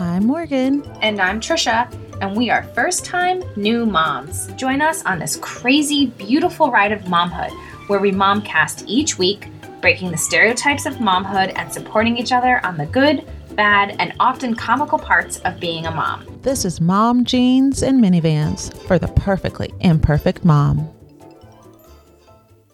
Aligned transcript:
I'm 0.00 0.26
Morgan. 0.26 0.84
And 1.02 1.20
I'm 1.20 1.40
Trisha, 1.40 1.92
and 2.20 2.36
we 2.36 2.50
are 2.50 2.62
first 2.62 3.04
time 3.04 3.42
new 3.56 3.84
moms. 3.84 4.46
Join 4.52 4.80
us 4.80 5.04
on 5.04 5.18
this 5.18 5.36
crazy, 5.42 6.06
beautiful 6.06 6.70
ride 6.70 6.92
of 6.92 7.00
momhood 7.02 7.50
where 7.88 7.98
we 7.98 8.12
momcast 8.12 8.84
each 8.86 9.18
week, 9.18 9.48
breaking 9.80 10.12
the 10.12 10.16
stereotypes 10.16 10.86
of 10.86 10.94
momhood 10.94 11.52
and 11.56 11.72
supporting 11.72 12.16
each 12.16 12.30
other 12.30 12.64
on 12.64 12.76
the 12.76 12.86
good, 12.86 13.26
bad, 13.56 13.96
and 13.98 14.14
often 14.20 14.54
comical 14.54 15.00
parts 15.00 15.40
of 15.40 15.58
being 15.58 15.86
a 15.86 15.90
mom. 15.90 16.24
This 16.42 16.64
is 16.64 16.80
Mom 16.80 17.24
Jeans 17.24 17.82
and 17.82 18.00
Minivans 18.00 18.72
for 18.86 19.00
the 19.00 19.08
perfectly 19.08 19.74
imperfect 19.80 20.44
mom. 20.44 20.88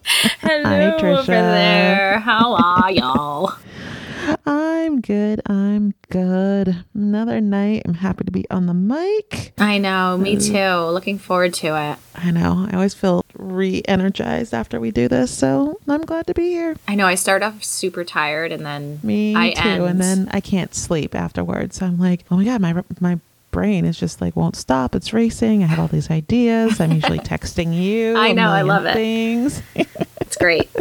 Hello 0.03 0.63
Hi, 0.63 0.97
Trisha. 0.99 1.17
over 1.17 1.31
there. 1.31 2.19
How 2.19 2.53
are 2.53 2.91
y'all? 2.91 3.55
I'm 4.95 5.01
good. 5.01 5.41
I'm 5.47 5.93
good. 6.09 6.85
Another 6.93 7.41
night. 7.41 7.81
I'm 7.85 7.95
happy 7.95 8.23
to 8.23 8.31
be 8.31 8.49
on 8.49 8.65
the 8.65 8.73
mic. 8.73 9.51
I 9.57 9.77
know, 9.77 10.15
me 10.17 10.39
too. 10.39 10.55
Looking 10.55 11.19
forward 11.19 11.53
to 11.55 11.67
it. 11.75 11.97
I 12.15 12.31
know. 12.31 12.65
I 12.71 12.75
always 12.75 12.93
feel 12.93 13.25
re 13.37 13.81
energized 13.89 14.53
after 14.53 14.79
we 14.79 14.91
do 14.91 15.09
this, 15.09 15.37
so 15.37 15.81
I'm 15.85 16.03
glad 16.03 16.27
to 16.27 16.33
be 16.33 16.43
here. 16.51 16.77
I 16.87 16.95
know 16.95 17.07
I 17.07 17.15
start 17.15 17.43
off 17.43 17.61
super 17.61 18.05
tired 18.05 18.53
and 18.53 18.65
then 18.65 19.01
Me 19.03 19.35
I 19.35 19.49
too. 19.51 19.67
end. 19.67 19.83
And 19.83 19.99
then 20.01 20.29
I 20.31 20.39
can't 20.39 20.73
sleep 20.73 21.13
afterwards. 21.13 21.81
I'm 21.81 21.97
like, 21.99 22.23
oh 22.31 22.37
my 22.37 22.45
god, 22.45 22.61
my 22.61 22.81
my 23.01 23.19
brain 23.51 23.83
is 23.83 23.99
just 23.99 24.21
like 24.21 24.37
won't 24.37 24.55
stop. 24.55 24.95
It's 24.95 25.11
racing. 25.11 25.61
I 25.61 25.65
have 25.67 25.79
all 25.79 25.89
these 25.89 26.09
ideas. 26.09 26.79
I'm 26.79 26.93
usually 26.93 27.19
texting 27.33 27.75
you. 27.75 28.15
I 28.15 28.31
know, 28.31 28.47
I 28.49 28.61
love 28.61 28.85
it. 28.85 28.93
Things. 28.93 29.61
it's 29.75 30.37
great. 30.37 30.69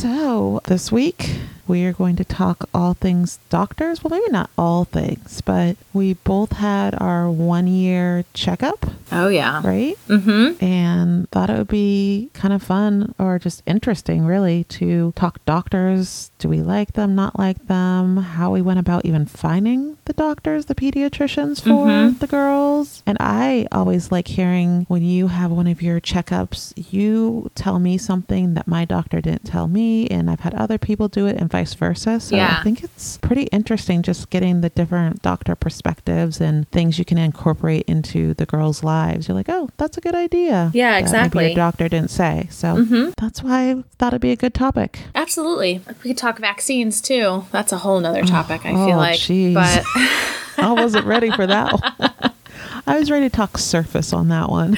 So 0.00 0.60
this 0.66 0.90
week 0.90 1.30
we 1.70 1.84
are 1.86 1.92
going 1.92 2.16
to 2.16 2.24
talk 2.24 2.68
all 2.74 2.94
things 2.94 3.38
doctors. 3.48 4.02
Well, 4.02 4.10
maybe 4.10 4.30
not 4.32 4.50
all 4.58 4.84
things, 4.84 5.40
but 5.40 5.76
we 5.92 6.14
both 6.14 6.52
had 6.52 6.94
our 7.00 7.30
one 7.30 7.66
year 7.66 8.24
checkup, 8.34 8.86
Oh 9.12 9.28
yeah. 9.28 9.60
right? 9.64 9.96
Mm-hmm. 10.08 10.62
and 10.64 11.30
thought 11.30 11.50
it 11.50 11.58
would 11.58 11.68
be 11.68 12.30
kind 12.34 12.52
of 12.52 12.62
fun 12.62 13.14
or 13.18 13.38
just 13.38 13.62
interesting, 13.66 14.24
really, 14.24 14.64
to 14.64 15.12
talk 15.16 15.44
doctors. 15.44 16.30
Do 16.38 16.48
we 16.48 16.60
like 16.60 16.94
them, 16.94 17.14
not 17.14 17.38
like 17.38 17.66
them? 17.68 18.16
How 18.16 18.50
we 18.50 18.62
went 18.62 18.80
about 18.80 19.04
even 19.04 19.26
finding 19.26 19.96
the 20.06 20.12
doctors, 20.14 20.66
the 20.66 20.74
pediatricians 20.74 21.60
for 21.60 21.86
Mhm. 21.86 22.18
the 22.18 22.26
girls. 22.26 23.02
And 23.06 23.16
I 23.20 23.66
always 23.70 24.10
like 24.10 24.26
hearing 24.28 24.86
when 24.88 25.02
you 25.02 25.28
have 25.28 25.50
one 25.50 25.66
of 25.66 25.82
your 25.82 26.00
checkups, 26.00 26.72
you 26.90 27.50
tell 27.54 27.78
me 27.78 27.98
something 27.98 28.54
that 28.54 28.66
my 28.66 28.84
doctor 28.84 29.20
didn't 29.20 29.44
tell 29.44 29.68
me, 29.68 30.06
and 30.08 30.30
I've 30.30 30.40
had 30.40 30.54
other 30.54 30.78
people 30.78 31.08
do 31.08 31.26
it, 31.26 31.36
and 31.36 31.50
vice 31.50 31.59
versa. 31.74 32.18
So 32.20 32.36
Yeah. 32.36 32.56
I 32.58 32.62
think 32.64 32.82
it's 32.82 33.18
pretty 33.18 33.44
interesting 33.44 34.02
just 34.02 34.30
getting 34.30 34.60
the 34.60 34.70
different 34.70 35.22
doctor 35.22 35.54
perspectives 35.54 36.40
and 36.40 36.68
things 36.70 36.98
you 36.98 37.04
can 37.04 37.18
incorporate 37.18 37.84
into 37.86 38.34
the 38.34 38.46
girls' 38.46 38.82
lives. 38.82 39.28
You're 39.28 39.34
like, 39.36 39.48
oh, 39.48 39.68
that's 39.76 39.96
a 39.96 40.00
good 40.00 40.14
idea. 40.14 40.70
Yeah, 40.74 40.90
that 40.90 40.94
Maybe 40.96 41.02
exactly. 41.02 41.46
your 41.48 41.54
doctor 41.54 41.88
didn't 41.88 42.10
say. 42.10 42.48
So 42.50 42.76
Mm-hmm. 42.76 43.10
that's 43.18 43.42
why 43.42 43.70
I 43.70 43.84
thought 43.98 44.12
it'd 44.14 44.20
be 44.20 44.32
a 44.32 44.36
good 44.36 44.54
topic. 44.54 45.00
Absolutely. 45.14 45.80
We 46.02 46.10
could 46.10 46.18
talk 46.18 46.38
vaccines 46.38 47.00
too. 47.00 47.44
That's 47.52 47.72
a 47.72 47.78
whole 47.78 48.00
nother 48.00 48.22
topic, 48.24 48.64
I 48.64 48.72
oh, 48.72 48.86
feel 48.86 48.96
like. 48.96 49.18
jeez. 49.20 49.54
But 49.54 49.84
I 50.64 50.72
wasn't 50.72 51.06
ready 51.06 51.30
for 51.30 51.46
that. 51.46 51.72
one. 51.72 52.32
I 52.86 52.98
was 52.98 53.10
ready 53.10 53.28
to 53.28 53.34
talk 53.36 53.56
surface 53.58 54.12
on 54.12 54.28
that 54.28 54.48
one. 54.48 54.76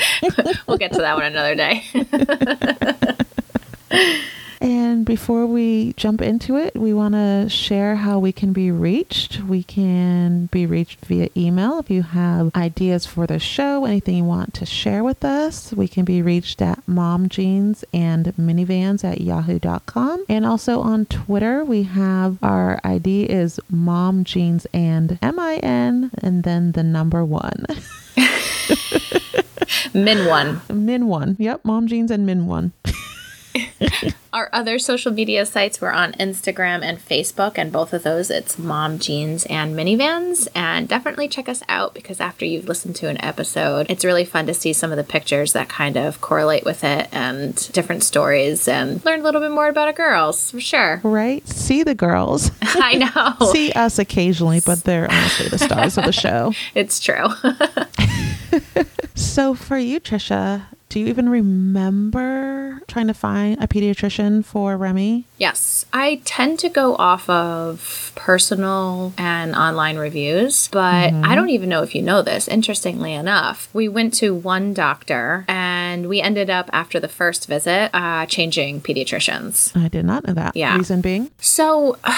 we'll 0.67 0.77
get 0.79 0.93
to 0.93 0.99
that 0.99 1.17
one 1.17 1.25
another 1.25 1.55
day. 1.55 1.85
And 4.63 5.05
before 5.05 5.45
we 5.45 5.93
jump 5.95 6.23
into 6.23 6.57
it, 6.57 6.77
we 6.77 6.93
want 6.93 7.15
to 7.15 7.49
share 7.49 7.97
how 7.97 8.21
we 8.21 8.31
can 8.31 8.53
be 8.53 8.71
reached. 8.71 9.41
We 9.41 9.65
can 9.65 10.47
be 10.47 10.67
reached 10.67 11.05
via 11.05 11.31
email 11.37 11.81
if 11.81 11.91
you 11.91 12.03
have 12.03 12.55
ideas 12.55 13.05
for 13.05 13.27
the 13.27 13.41
show, 13.41 13.85
anything 13.85 14.19
you 14.19 14.25
want 14.25 14.55
to 14.55 14.65
share 14.65 15.03
with 15.03 15.25
us. 15.25 15.73
We 15.73 15.89
can 15.89 16.05
be 16.05 16.23
reached 16.23 16.63
at 16.63 16.87
momjeans 16.87 17.83
and 17.93 18.27
minivans 18.37 19.03
at 19.03 19.21
yahoo.com. 19.21 20.27
And 20.29 20.47
also 20.47 20.81
on 20.81 21.07
Twitter, 21.07 21.65
we 21.65 21.83
have 21.83 22.39
our 22.41 22.79
ID 22.85 23.25
is 23.25 23.59
momjeans 23.69 24.65
and 24.73 25.19
M-I-N 25.21 26.13
and 26.19 26.45
then 26.45 26.71
the 26.71 26.85
number 26.85 27.25
one. 27.25 27.67
Min 29.93 30.27
one. 30.27 30.61
Min 30.73 31.09
one. 31.09 31.35
Yep, 31.41 31.65
mom 31.65 31.89
jeans 31.89 32.13
and 32.13 32.25
min 32.25 32.47
one. 32.47 32.73
Our 34.33 34.49
other 34.53 34.79
social 34.79 35.13
media 35.13 35.45
sites 35.45 35.81
were 35.81 35.93
on 35.93 36.13
Instagram 36.15 36.83
and 36.83 36.99
Facebook, 36.99 37.59
and 37.59 37.71
both 37.71 37.93
of 37.93 38.03
those 38.03 38.31
it's 38.31 38.59
Mom 38.59 38.99
Jeans 38.99 39.45
and 39.47 39.77
Minivans. 39.77 40.49
And 40.55 40.89
definitely 40.89 41.29
check 41.29 41.49
us 41.49 41.63
out 41.69 41.93
because 41.93 42.19
after 42.19 42.47
you've 42.47 42.67
listened 42.67 42.97
to 42.97 43.09
an 43.09 43.23
episode, 43.23 43.91
it's 43.91 44.05
really 44.05 44.25
fun 44.25 44.47
to 44.47 44.55
see 44.55 44.73
some 44.73 44.91
of 44.91 44.97
the 44.97 45.05
pictures 45.05 45.53
that 45.53 45.69
kind 45.69 45.97
of 45.97 46.21
correlate 46.21 46.65
with 46.65 46.83
it 46.83 47.09
and 47.13 47.55
different 47.73 48.05
stories 48.05 48.67
and 48.69 49.05
learn 49.05 49.21
a 49.21 49.23
little 49.23 49.41
bit 49.41 49.51
more 49.51 49.69
about 49.69 49.89
our 49.89 49.93
girls 49.93 50.51
for 50.51 50.61
sure. 50.61 51.01
Right? 51.05 51.47
See 51.47 51.83
the 51.83 51.95
girls. 51.95 52.51
I 52.63 52.95
know. 52.95 53.47
See 53.53 53.71
us 53.73 53.99
occasionally, 53.99 54.61
but 54.65 54.85
they're 54.85 55.11
honestly 55.11 55.49
the 55.49 55.59
stars 55.59 55.99
of 55.99 56.05
the 56.05 56.13
show. 56.13 56.55
It's 56.75 57.01
true. 57.01 57.27
So 59.15 59.55
for 59.55 59.79
you, 59.79 60.01
Trisha, 60.01 60.65
do 60.93 61.01
you 61.01 61.07
even 61.07 61.31
remember 61.31 62.83
trying 62.87 63.07
to 63.07 63.15
find 63.15 63.57
a 63.63 63.67
pediatrician 63.67 64.45
for 64.45 64.77
Remy? 64.77 65.25
Yes, 65.39 65.87
I 65.91 66.21
tend 66.27 66.59
to 66.59 66.69
go 66.69 66.97
off 66.97 67.31
of 67.31 68.13
personal 68.15 69.15
and 69.17 69.55
online 69.55 69.97
reviews, 69.97 70.69
but 70.69 70.85
I 70.85 71.11
mm-hmm. 71.11 71.35
don't 71.35 71.49
even 71.49 71.71
know 71.71 71.83
if 71.83 71.95
you 71.95 72.03
know 72.03 72.21
this. 72.21 72.47
Interestingly 72.47 73.15
enough, 73.15 73.71
we 73.73 73.89
went 73.89 74.13
to 74.15 74.35
one 74.35 74.75
doctor 74.75 75.47
and 75.49 75.82
we 76.09 76.21
ended 76.21 76.49
up, 76.51 76.69
after 76.73 76.99
the 77.01 77.09
first 77.09 77.47
visit, 77.49 77.91
uh, 77.95 78.27
changing 78.27 78.81
pediatricians. 78.81 79.77
I 79.77 79.89
did 79.89 80.05
not 80.05 80.27
know 80.27 80.35
that. 80.35 80.57
Yeah. 80.57 80.77
Reason 80.77 81.01
being? 81.01 81.31
So. 81.41 81.99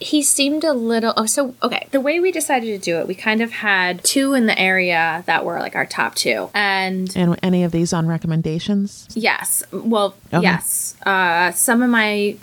He 0.00 0.20
seemed 0.20 0.64
a 0.64 0.72
little. 0.72 1.12
Oh, 1.16 1.26
so 1.26 1.54
okay. 1.62 1.86
The 1.92 2.00
way 2.00 2.18
we 2.18 2.32
decided 2.32 2.66
to 2.66 2.78
do 2.84 2.98
it, 2.98 3.06
we 3.06 3.14
kind 3.14 3.40
of 3.40 3.52
had 3.52 4.02
two 4.02 4.34
in 4.34 4.46
the 4.46 4.58
area 4.58 5.22
that 5.26 5.44
were 5.44 5.60
like 5.60 5.76
our 5.76 5.86
top 5.86 6.16
two, 6.16 6.50
and 6.54 7.08
And 7.16 7.38
any 7.40 7.62
of 7.62 7.70
these 7.70 7.92
on 7.92 8.08
recommendations? 8.08 9.06
Yes. 9.14 9.62
Well, 9.70 10.16
Okay. 10.34 10.42
yes. 10.42 10.96
Uh, 11.06 11.52
some 11.52 11.82
of 11.82 11.88
my 11.90 12.34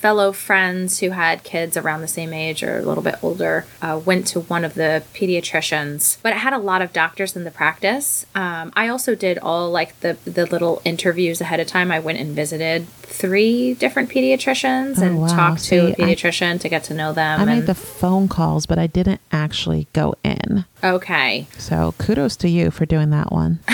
fellow 0.00 0.30
friends 0.32 1.00
who 1.00 1.10
had 1.10 1.42
kids 1.42 1.76
around 1.76 2.00
the 2.02 2.08
same 2.08 2.32
age 2.32 2.62
or 2.62 2.78
a 2.78 2.82
little 2.82 3.02
bit 3.02 3.16
older 3.22 3.66
uh, 3.82 4.00
went 4.04 4.26
to 4.28 4.40
one 4.40 4.64
of 4.64 4.74
the 4.74 5.02
pediatricians, 5.14 6.18
but 6.22 6.32
it 6.32 6.36
had 6.38 6.52
a 6.52 6.58
lot 6.58 6.80
of 6.82 6.92
doctors 6.92 7.34
in 7.34 7.42
the 7.44 7.50
practice. 7.50 8.24
Um, 8.34 8.72
I 8.76 8.86
also 8.88 9.14
did 9.14 9.38
all 9.38 9.70
like 9.70 9.98
the 10.00 10.16
the 10.24 10.46
little 10.46 10.80
interviews 10.84 11.40
ahead 11.40 11.58
of 11.60 11.66
time. 11.66 11.90
I 11.90 11.98
went 11.98 12.18
and 12.18 12.34
visited 12.34 12.86
three 13.02 13.74
different 13.74 14.08
pediatricians 14.10 14.98
Oh, 14.98 15.02
and 15.02 15.20
wow. 15.20 15.26
talked 15.28 15.64
to 15.64 15.76
a 15.76 15.94
See, 15.96 16.02
I- 16.02 16.06
pediatrician 16.06 16.60
to 16.60 16.68
get 16.68 16.84
to 16.84 16.94
know 16.94 17.12
them. 17.12 17.40
I 17.40 17.44
made 17.44 17.66
the 17.66 17.74
phone 17.74 18.28
calls, 18.28 18.66
but 18.66 18.78
I 18.78 18.86
didn't 18.86 19.20
actually 19.32 19.88
go 19.92 20.14
in. 20.22 20.64
okay. 20.84 21.46
So 21.58 21.94
kudos 21.98 22.36
to 22.36 22.48
you 22.48 22.70
for 22.70 22.86
doing 22.86 23.10
that 23.10 23.32
one. 23.32 23.58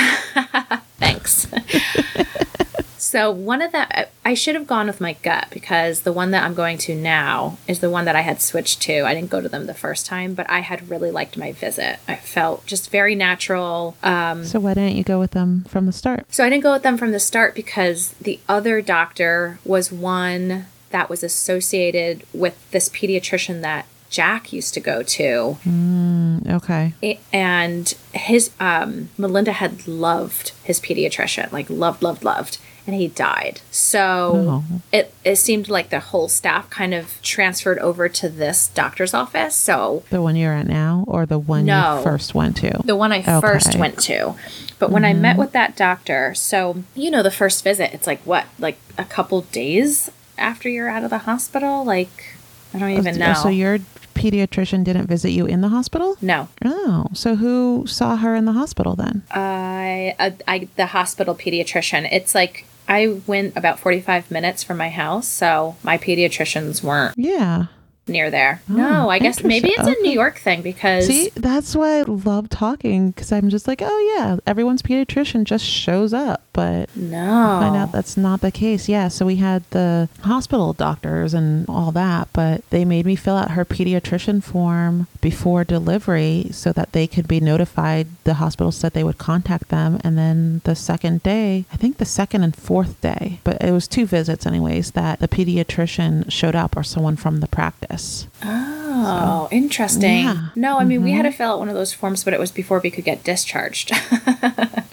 Thanks. 0.99 1.47
so 3.05 3.31
one 3.31 3.61
of 3.61 3.71
the 3.73 4.09
I 4.25 4.33
should 4.33 4.55
have 4.55 4.67
gone 4.67 4.87
with 4.87 4.99
my 4.99 5.13
gut 5.23 5.49
because 5.51 6.01
the 6.03 6.13
one 6.13 6.31
that 6.31 6.43
I'm 6.43 6.55
going 6.55 6.79
to 6.79 6.95
now 6.95 7.59
is 7.69 7.81
the 7.81 7.91
one 7.91 8.07
that 8.07 8.17
I 8.17 8.23
had 8.23 8.41
switched 8.41 8.81
to. 8.83 9.03
I 9.03 9.13
didn't 9.13 9.29
go 9.29 9.43
to 9.43 9.49
them 9.49 9.67
the 9.67 9.75
first 9.75 10.07
time, 10.07 10.33
but 10.33 10.49
I 10.49 10.61
had 10.61 10.89
really 10.89 11.11
liked 11.11 11.37
my 11.37 11.53
visit. 11.53 11.99
I 12.09 12.17
felt 12.17 12.65
just 12.65 12.91
very 12.91 13.15
natural. 13.15 13.95
Um, 14.03 14.45
So 14.47 14.59
why 14.59 14.73
didn't 14.73 14.97
you 14.97 15.05
go 15.05 15.19
with 15.19 15.33
them 15.33 15.65
from 15.69 15.85
the 15.85 15.93
start? 15.93 16.25
so 16.33 16.45
I 16.45 16.49
didn't 16.49 16.63
go 16.63 16.73
with 16.73 16.83
them 16.83 16.97
from 16.97 17.13
the 17.13 17.21
start 17.21 17.55
because 17.55 18.15
the 18.15 18.41
other 18.49 18.81
doctor 18.81 19.59
was 19.67 19.93
one 19.93 20.67
that 20.91 21.11
was 21.11 21.23
associated 21.23 22.25
with 22.33 22.57
this 22.71 22.89
pediatrician 22.89 23.61
that 23.61 23.85
Jack 24.09 24.53
used 24.53 24.73
to 24.75 24.81
go 24.81 25.03
to. 25.03 25.59
Mm, 25.67 26.49
okay. 26.59 26.95
And 27.33 27.93
his 28.13 28.51
um 28.61 29.11
melinda 29.19 29.53
had 29.53 29.87
loved 29.87 30.53
his 30.63 30.81
pediatrician 30.81 31.53
like 31.53 31.69
loved 31.69 32.03
loved 32.03 32.25
loved 32.25 32.59
and 32.87 32.95
he 32.97 33.09
died 33.09 33.61
so 33.71 34.63
Oh. 34.71 34.81
it, 34.93 35.15
it 35.25 35.37
seemed 35.37 35.69
like 35.69 35.91
the 35.91 36.01
whole 36.01 36.29
staff 36.29 36.69
kind 36.71 36.93
of 36.95 37.21
transferred 37.23 37.79
over 37.79 38.09
to 38.09 38.29
this 38.29 38.69
doctor's 38.69 39.15
office 39.15 39.55
so 39.57 40.03
The 40.11 40.21
one 40.23 40.37
you're 40.37 40.53
at 40.53 40.67
now 40.67 41.05
or 41.07 41.25
the 41.27 41.39
one 41.39 41.65
No. 41.67 41.99
you 41.99 42.03
first 42.05 42.35
went 42.35 42.57
to? 42.59 42.81
the 42.85 42.97
one 42.97 43.13
i 43.13 43.23
first 43.23 43.77
went 43.77 43.99
to 44.01 44.35
but 44.79 44.91
when 44.91 45.05
i 45.05 45.13
mm-hmm. 45.13 45.23
met 45.23 45.37
with 45.39 45.53
that 45.53 45.77
doctor 45.77 46.35
so 46.35 46.83
you 46.95 47.11
know 47.11 47.23
the 47.23 47.31
first 47.31 47.65
visit 47.65 47.93
it's 47.95 48.07
like 48.07 48.21
what 48.23 48.47
like 48.59 48.79
a 48.99 49.05
couple 49.05 49.41
days 49.43 50.11
after 50.37 50.69
you're 50.69 50.89
out 50.89 51.05
of 51.05 51.11
the 51.11 51.19
hospital 51.19 51.85
like 51.85 52.35
i 52.75 52.79
don't 52.79 52.91
even 52.91 53.15
oh, 53.23 53.27
know 53.29 53.35
So 53.35 53.49
your 53.49 53.79
pediatrician 54.15 54.85
didn't 54.85 55.07
visit 55.07 55.31
you 55.31 55.45
in 55.47 55.61
the 55.61 55.69
hospital? 55.69 56.17
no 56.21 56.49
Oh, 56.65 57.07
so 57.13 57.35
who 57.37 57.85
saw 57.87 58.17
her 58.17 58.35
in 58.35 58.45
the 58.45 58.53
hospital 58.53 58.95
then? 58.95 59.23
I, 59.31 60.15
I, 60.19 60.37
I 60.47 60.69
the 60.77 60.87
hospital 60.87 61.35
pediatrician. 61.35 62.09
It's 62.11 62.35
like 62.35 62.67
I 62.89 63.21
went 63.27 63.57
about 63.57 63.79
45 63.79 64.31
minutes 64.31 64.63
from 64.63 64.77
my 64.77 64.91
house, 64.91 65.27
so 65.27 65.77
my 65.83 65.99
pediatricians 65.99 66.83
weren't. 66.83 67.15
Yeah. 67.17 67.67
Near 68.07 68.31
there. 68.31 68.61
Oh, 68.69 68.75
no, 68.75 69.11
I 69.11 69.19
guess 69.19 69.43
maybe 69.43 69.71
it's 69.71 69.87
a 69.87 70.03
New 70.03 70.13
York 70.13 70.39
thing 70.39 70.63
because 70.63 71.07
See, 71.07 71.31
that's 71.35 71.75
why 71.75 72.01
I 72.01 72.03
love 72.03 72.49
talking 72.49 73.11
because 73.11 73.33
I'm 73.33 73.49
just 73.49 73.67
like, 73.67 73.81
oh 73.83 74.15
yeah, 74.17 74.37
everyone's 74.47 74.83
pediatrician 74.83 75.45
just 75.45 75.65
shows 75.65 76.13
up, 76.13 76.43
but 76.53 76.95
no. 76.97 77.59
find 77.61 77.77
out 77.77 77.93
that's 77.93 78.17
not 78.17 78.41
the 78.41 78.51
case. 78.51 78.89
Yeah, 78.89 79.09
so 79.09 79.27
we 79.27 79.37
had 79.37 79.65
the 79.71 80.09
hospital 80.23 80.73
doctors 80.73 81.35
and 81.35 81.69
all 81.69 81.93
that, 81.93 82.29
but 82.33 82.69
they 82.71 82.85
made 82.85 83.07
me 83.07 83.17
fill 83.17 83.37
out 83.37 83.53
her 83.53 83.65
pediatrician 83.65 84.43
form 84.43 85.07
before 85.21 85.65
delivery 85.65 86.49
so 86.51 86.73
that 86.73 86.93
they 86.93 87.07
could 87.07 87.27
be 87.27 87.41
notified. 87.41 88.07
The 88.25 88.35
hospital 88.35 88.73
said 88.73 88.93
they 88.93 89.05
would 89.05 89.19
contact 89.19 89.69
them, 89.69 90.01
and 90.05 90.19
then 90.19 90.61
the 90.65 90.75
second 90.75 91.23
day, 91.23 91.65
I 91.73 91.77
think 91.77 91.97
the 91.97 92.05
second 92.05 92.43
and 92.43 92.55
fourth 92.55 93.01
day, 93.01 93.41
but 93.45 93.63
it 93.63 93.73
was 93.73 93.89
two 93.89 94.07
visits 94.07 94.47
anyways, 94.47 94.91
that 94.93 95.21
the 95.21 95.29
pediatrician 95.29 96.31
showed 96.31 96.55
up 96.55 96.77
or 96.77 96.83
someone 96.83 97.17
from 97.17 97.41
the 97.41 97.49
practice. 97.49 97.94
Oh, 98.43 99.49
interesting. 99.51 100.25
Yeah. 100.25 100.49
No, 100.55 100.79
I 100.79 100.85
mean 100.85 101.03
we 101.03 101.13
had 101.13 101.23
to 101.23 101.29
mm-hmm. 101.29 101.37
fill 101.37 101.51
out 101.53 101.59
one 101.59 101.69
of 101.69 101.75
those 101.75 101.93
forms, 101.93 102.25
but 102.25 102.33
it 102.33 102.41
was 102.41 102.51
before 102.51 102.81
we 102.81 102.91
could 102.91 103.05
get 103.05 103.25
discharged. 103.25 103.93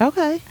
Okay. 0.02 0.42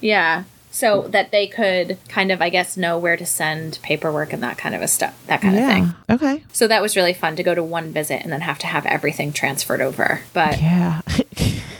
yeah. 0.00 0.44
So 0.70 1.08
that 1.08 1.32
they 1.32 1.48
could 1.48 1.98
kind 2.08 2.30
of, 2.30 2.40
I 2.40 2.48
guess, 2.48 2.76
know 2.76 2.96
where 2.96 3.16
to 3.16 3.26
send 3.26 3.80
paperwork 3.82 4.32
and 4.32 4.40
that 4.44 4.56
kind 4.56 4.72
of 4.76 4.82
a 4.82 4.86
stuff, 4.86 5.20
that 5.26 5.40
kind 5.40 5.58
of 5.58 5.64
thing. 5.64 5.94
Okay. 6.08 6.44
So 6.52 6.68
that 6.68 6.80
was 6.80 6.94
really 6.94 7.12
fun 7.12 7.34
to 7.34 7.42
go 7.42 7.56
to 7.56 7.64
one 7.64 7.90
visit 7.90 8.22
and 8.22 8.32
then 8.32 8.42
have 8.42 8.60
to 8.60 8.68
have 8.68 8.86
everything 8.86 9.32
transferred 9.32 9.80
over. 9.80 10.20
But 10.32 10.60
Yeah. 10.60 11.00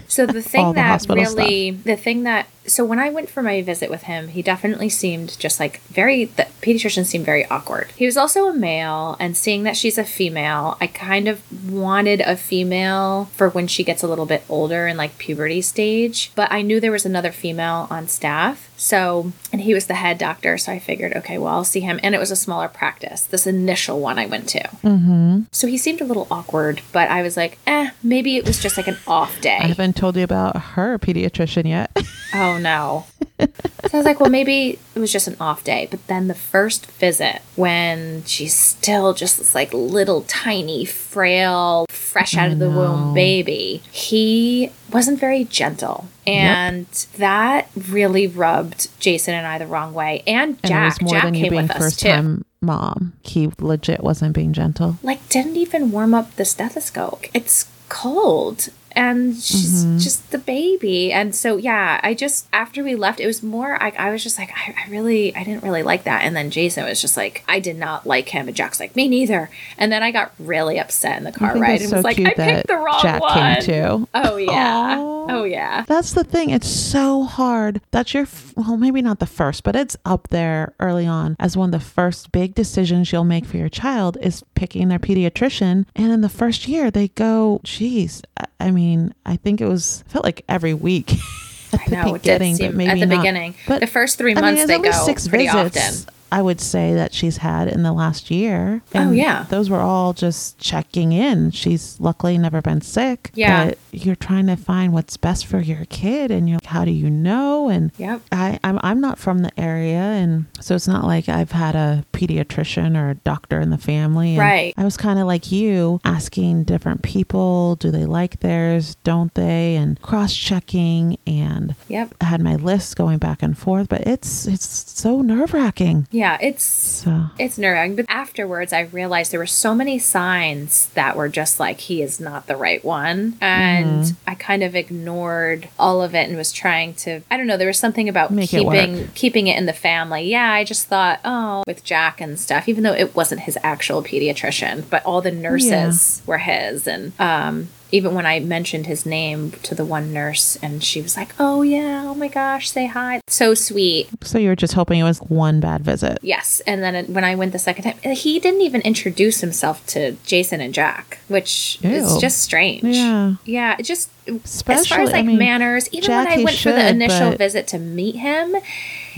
So 0.08 0.26
the 0.26 0.42
thing 0.42 0.72
that 0.72 1.06
really, 1.08 1.70
the 1.70 1.96
thing 1.96 2.22
that, 2.24 2.48
so 2.66 2.84
when 2.84 2.98
I 2.98 3.10
went 3.10 3.30
for 3.30 3.42
my 3.42 3.62
visit 3.62 3.90
with 3.90 4.04
him, 4.04 4.28
he 4.28 4.42
definitely 4.42 4.88
seemed 4.88 5.38
just 5.38 5.60
like 5.60 5.80
very, 5.82 6.24
the 6.24 6.46
pediatrician 6.62 7.04
seemed 7.04 7.24
very 7.24 7.46
awkward. 7.46 7.92
He 7.96 8.06
was 8.06 8.16
also 8.16 8.48
a 8.48 8.54
male, 8.54 9.16
and 9.20 9.36
seeing 9.36 9.62
that 9.62 9.76
she's 9.76 9.98
a 9.98 10.04
female, 10.04 10.76
I 10.80 10.86
kind 10.86 11.28
of 11.28 11.70
wanted 11.70 12.20
a 12.22 12.36
female 12.36 13.26
for 13.34 13.50
when 13.50 13.66
she 13.66 13.84
gets 13.84 14.02
a 14.02 14.08
little 14.08 14.26
bit 14.26 14.44
older 14.48 14.86
in 14.86 14.96
like 14.96 15.18
puberty 15.18 15.60
stage. 15.62 16.32
But 16.34 16.50
I 16.50 16.62
knew 16.62 16.80
there 16.80 16.92
was 16.92 17.06
another 17.06 17.32
female 17.32 17.86
on 17.90 18.08
staff. 18.08 18.64
So, 18.78 19.32
and 19.52 19.60
he 19.60 19.74
was 19.74 19.86
the 19.86 19.94
head 19.94 20.18
doctor. 20.18 20.56
So 20.56 20.70
I 20.70 20.78
figured, 20.78 21.12
okay, 21.16 21.36
well, 21.36 21.52
I'll 21.52 21.64
see 21.64 21.80
him. 21.80 21.98
And 22.02 22.14
it 22.14 22.18
was 22.18 22.30
a 22.30 22.36
smaller 22.36 22.68
practice, 22.68 23.22
this 23.22 23.46
initial 23.46 24.00
one 24.00 24.18
I 24.18 24.26
went 24.26 24.48
to. 24.50 24.60
mm-hmm. 24.60 25.42
So 25.50 25.66
he 25.66 25.76
seemed 25.76 26.00
a 26.00 26.04
little 26.04 26.28
awkward, 26.30 26.80
but 26.92 27.10
I 27.10 27.22
was 27.22 27.36
like, 27.36 27.58
eh, 27.66 27.90
maybe 28.02 28.36
it 28.36 28.46
was 28.46 28.62
just 28.62 28.76
like 28.76 28.86
an 28.86 28.98
off 29.06 29.40
day. 29.40 29.58
Told 29.98 30.16
you 30.16 30.22
about 30.22 30.56
her 30.56 30.96
pediatrician 30.96 31.68
yet. 31.68 31.90
Oh 32.34 32.58
no. 32.58 33.06
so 33.40 33.46
I 33.94 33.96
was 33.96 34.04
like, 34.04 34.20
well, 34.20 34.28
maybe 34.28 34.78
it 34.94 34.98
was 34.98 35.10
just 35.10 35.28
an 35.28 35.36
off 35.40 35.64
day. 35.64 35.88
But 35.90 36.06
then 36.08 36.28
the 36.28 36.34
first 36.34 36.84
visit, 36.84 37.40
when 37.56 38.22
she's 38.24 38.52
still 38.52 39.14
just 39.14 39.38
this 39.38 39.54
like 39.54 39.72
little 39.72 40.20
tiny, 40.28 40.84
frail, 40.84 41.86
fresh 41.88 42.36
out 42.36 42.50
of 42.50 42.58
the 42.58 42.66
oh, 42.66 42.70
womb 42.70 43.14
baby, 43.14 43.80
he 43.90 44.70
wasn't 44.92 45.18
very 45.18 45.44
gentle. 45.44 46.08
And 46.26 46.84
that 47.16 47.70
really 47.88 48.26
rubbed 48.26 48.88
Jason 49.00 49.32
and 49.32 49.46
I 49.46 49.56
the 49.56 49.66
wrong 49.66 49.94
way. 49.94 50.22
And 50.26 50.58
and 50.62 50.68
Jack. 50.68 50.84
was 50.84 51.00
more 51.00 51.14
Jack 51.14 51.24
than 51.24 51.34
you 51.34 51.44
came 51.44 51.50
being 51.52 51.62
with 51.62 51.70
us 51.70 51.78
first 51.78 52.00
too. 52.00 52.08
time 52.08 52.44
mom. 52.60 53.14
He 53.22 53.50
legit 53.58 54.04
wasn't 54.04 54.34
being 54.34 54.52
gentle. 54.52 54.98
like 55.02 55.26
didn't 55.30 55.56
even 55.56 55.90
warm 55.92 56.12
up 56.12 56.36
the 56.36 56.44
stethoscope. 56.44 57.24
It's 57.32 57.70
cold 57.88 58.68
and 58.92 59.34
she's 59.36 59.84
Mhm. 59.84 60.00
just 60.02 60.30
the 60.30 60.38
baby. 60.38 61.12
And 61.12 61.34
so 61.34 61.56
yeah, 61.56 62.00
I 62.02 62.14
just 62.14 62.46
after 62.52 62.82
we 62.82 62.94
left, 62.94 63.20
it 63.20 63.26
was 63.26 63.42
more 63.42 63.80
I, 63.82 63.92
I 63.98 64.10
was 64.10 64.22
just 64.22 64.38
like 64.38 64.50
I, 64.50 64.74
I 64.86 64.90
really 64.90 65.34
I 65.36 65.44
didn't 65.44 65.62
really 65.62 65.82
like 65.82 66.04
that. 66.04 66.24
And 66.24 66.34
then 66.36 66.50
Jason 66.50 66.84
was 66.84 67.00
just 67.00 67.16
like 67.16 67.44
I 67.48 67.60
did 67.60 67.78
not 67.78 68.06
like 68.06 68.28
him, 68.30 68.48
and 68.48 68.56
Jack's 68.56 68.80
like 68.80 68.96
me 68.96 69.08
neither. 69.08 69.50
And 69.78 69.90
then 69.92 70.02
I 70.02 70.10
got 70.10 70.32
really 70.38 70.78
upset 70.78 71.18
in 71.18 71.24
the 71.24 71.32
car 71.32 71.56
ride 71.58 71.80
and 71.80 71.90
so 71.90 71.96
was 71.96 72.04
like 72.04 72.18
I 72.20 72.34
picked 72.34 72.66
the 72.68 72.76
wrong 72.76 73.00
Jack 73.02 73.20
one. 73.20 73.34
came 73.56 73.62
too. 73.62 74.08
Oh 74.14 74.36
yeah, 74.36 74.96
Aw. 74.98 75.26
oh 75.30 75.44
yeah. 75.44 75.84
That's 75.86 76.12
the 76.12 76.24
thing. 76.24 76.50
It's 76.50 76.68
so 76.68 77.24
hard. 77.24 77.80
That's 77.90 78.14
your, 78.14 78.24
f- 78.24 78.52
well, 78.56 78.76
maybe 78.76 79.02
not 79.02 79.18
the 79.20 79.26
first, 79.26 79.62
but 79.62 79.76
it's 79.76 79.96
up 80.04 80.28
there 80.28 80.74
early 80.80 81.06
on 81.06 81.36
as 81.38 81.56
one 81.56 81.72
of 81.72 81.80
the 81.80 81.84
first 81.86 82.32
big 82.32 82.54
decisions 82.54 83.12
you'll 83.12 83.24
make 83.24 83.44
for 83.44 83.56
your 83.56 83.68
child 83.68 84.16
is 84.20 84.42
picking 84.54 84.88
their 84.88 84.98
pediatrician. 84.98 85.84
And 85.94 86.12
in 86.12 86.20
the 86.22 86.28
first 86.28 86.66
year, 86.68 86.90
they 86.90 87.08
go, 87.08 87.60
geez, 87.64 88.22
I- 88.36 88.44
I 88.60 88.70
mean, 88.72 88.87
I 89.26 89.36
think 89.36 89.60
it 89.60 89.66
was, 89.66 90.04
felt 90.08 90.24
like 90.24 90.44
every 90.48 90.74
week 90.74 91.12
at 91.12 91.80
I 91.80 91.84
the 91.88 91.96
know 91.96 92.12
beginning, 92.14 92.56
but 92.58 92.74
maybe 92.74 92.90
at 92.90 93.00
the 93.00 93.06
not. 93.06 93.22
beginning. 93.22 93.54
But 93.66 93.80
the 93.80 93.86
first 93.86 94.18
three 94.18 94.32
I 94.32 94.34
mean, 94.34 94.44
months 94.56 94.66
they 94.66 94.78
go 94.78 94.90
six 94.92 95.28
pretty 95.28 95.48
visits. 95.48 96.04
often. 96.06 96.14
I 96.30 96.42
would 96.42 96.60
say 96.60 96.94
that 96.94 97.14
she's 97.14 97.38
had 97.38 97.68
in 97.68 97.82
the 97.82 97.92
last 97.92 98.30
year. 98.30 98.82
Oh, 98.94 99.00
And 99.00 99.16
yeah. 99.16 99.46
Those 99.48 99.70
were 99.70 99.80
all 99.80 100.12
just 100.12 100.58
checking 100.58 101.12
in. 101.12 101.50
She's 101.52 101.96
luckily 102.00 102.36
never 102.38 102.60
been 102.60 102.80
sick. 102.82 103.30
Yeah. 103.34 103.66
But 103.68 103.78
you're 103.92 104.16
trying 104.16 104.46
to 104.48 104.56
find 104.56 104.92
what's 104.92 105.16
best 105.16 105.46
for 105.46 105.60
your 105.60 105.84
kid 105.86 106.30
and 106.30 106.48
you're 106.48 106.56
like, 106.56 106.66
how 106.66 106.84
do 106.84 106.90
you 106.90 107.08
know? 107.10 107.68
And 107.68 107.90
Yep. 107.98 108.20
I, 108.32 108.58
I'm 108.62 108.78
I'm 108.82 109.00
not 109.00 109.18
from 109.18 109.38
the 109.38 109.58
area 109.58 109.98
and 110.00 110.46
so 110.60 110.74
it's 110.74 110.88
not 110.88 111.04
like 111.04 111.28
I've 111.28 111.52
had 111.52 111.74
a 111.74 112.04
pediatrician 112.12 112.96
or 112.96 113.10
a 113.10 113.14
doctor 113.14 113.60
in 113.60 113.70
the 113.70 113.78
family. 113.78 114.30
And 114.30 114.38
Right. 114.38 114.74
I 114.76 114.84
was 114.84 114.96
kind 114.96 115.18
of 115.18 115.26
like 115.26 115.50
you, 115.50 116.00
asking 116.04 116.64
different 116.64 117.02
people, 117.02 117.76
do 117.76 117.90
they 117.90 118.04
like 118.04 118.40
theirs? 118.40 118.96
Don't 119.04 119.32
they? 119.34 119.76
And 119.76 120.00
cross 120.02 120.34
checking 120.36 121.16
and 121.26 121.74
Yep. 121.88 122.14
I 122.20 122.24
had 122.26 122.40
my 122.42 122.56
list 122.56 122.96
going 122.96 123.18
back 123.18 123.42
and 123.42 123.56
forth, 123.56 123.88
but 123.88 124.02
it's 124.06 124.46
it's 124.46 124.66
so 125.00 125.22
nerve 125.22 125.54
wracking. 125.54 126.06
Yeah. 126.10 126.17
Yeah, 126.18 126.36
it's 126.40 126.62
So 126.64 127.26
It's 127.38 127.58
nerve-wracking, 127.58 127.96
but 127.96 128.06
afterwards 128.08 128.72
I 128.72 128.80
realized 128.82 129.30
there 129.32 129.40
were 129.40 129.46
so 129.46 129.74
many 129.74 129.98
signs 129.98 130.86
that 130.94 131.16
were 131.16 131.28
just 131.28 131.58
like 131.60 131.78
he 131.80 132.02
is 132.02 132.18
not 132.20 132.46
the 132.46 132.56
right 132.56 132.84
one, 132.84 133.36
and 133.40 133.78
Mm-hmm. 133.78 134.30
I 134.30 134.34
kind 134.34 134.62
of 134.62 134.74
ignored 134.74 135.68
all 135.78 136.02
of 136.02 136.14
it 136.14 136.28
and 136.28 136.36
was 136.36 136.52
trying 136.52 136.94
to. 136.94 137.20
I 137.30 137.36
don't 137.36 137.46
know. 137.46 137.56
There 137.56 137.66
was 137.68 137.78
something 137.78 138.08
about 138.08 138.30
Make 138.30 138.52
it 138.52 138.58
keeping 138.58 139.08
keeping 139.14 139.46
it 139.46 139.56
in 139.56 139.66
the 139.66 139.72
family. 139.72 140.22
Yeah, 140.22 140.52
I 140.52 140.64
just 140.64 140.86
thought, 140.86 141.20
oh, 141.24 141.62
with 141.66 141.84
Jack 141.84 142.20
and 142.20 142.38
stuff, 142.38 142.68
even 142.68 142.82
though 142.84 142.92
it 142.92 143.14
wasn't 143.14 143.42
his 143.42 143.56
actual 143.62 144.02
pediatrician, 144.02 144.84
but 144.90 145.04
all 145.04 145.20
the 145.22 145.30
nurses 145.32 146.22
were 146.26 146.38
his, 146.38 146.86
and 146.86 147.12
um. 147.20 147.68
Even 147.90 148.14
when 148.14 148.26
I 148.26 148.40
mentioned 148.40 148.86
his 148.86 149.06
name 149.06 149.52
to 149.62 149.74
the 149.74 149.84
one 149.84 150.12
nurse, 150.12 150.56
and 150.62 150.84
she 150.84 151.00
was 151.00 151.16
like, 151.16 151.34
"Oh 151.38 151.62
yeah, 151.62 152.04
oh 152.06 152.14
my 152.14 152.28
gosh, 152.28 152.70
say 152.70 152.86
hi." 152.86 153.20
So 153.26 153.54
sweet. 153.54 154.08
so 154.22 154.38
you 154.38 154.48
were 154.48 154.56
just 154.56 154.74
hoping 154.74 155.00
it 155.00 155.04
was 155.04 155.18
one 155.18 155.60
bad 155.60 155.82
visit. 155.84 156.18
Yes, 156.22 156.60
and 156.66 156.82
then 156.82 157.06
when 157.12 157.24
I 157.24 157.34
went 157.34 157.52
the 157.52 157.58
second 157.58 157.84
time, 157.84 157.98
uh, 158.04 158.14
he 158.14 158.38
didn't 158.40 158.60
even 158.60 158.82
introduce 158.82 159.40
himself 159.40 159.84
to 159.88 160.12
Jason 160.24 160.60
and 160.60 160.74
Jack, 160.74 161.18
which 161.28 161.78
is 161.82 162.18
just 162.18 162.38
strange. 162.42 162.84
Yeah. 162.84 163.34
yeah. 163.44 163.76
It 163.78 163.84
just 163.84 164.10
as 164.26 164.62
far 164.62 164.76
Especially, 164.76 165.02
as 165.04 165.08
I 165.10 165.12
like 165.18 165.24
mean, 165.24 165.38
manners, 165.38 165.88
even 165.92 166.06
Jack, 166.08 166.28
when 166.28 166.40
I 166.40 166.44
went 166.44 166.58
for 166.58 166.72
the 166.72 166.88
initial 166.88 167.30
but- 167.30 167.38
visit 167.38 167.66
to 167.68 167.78
meet 167.78 168.16
him, 168.16 168.54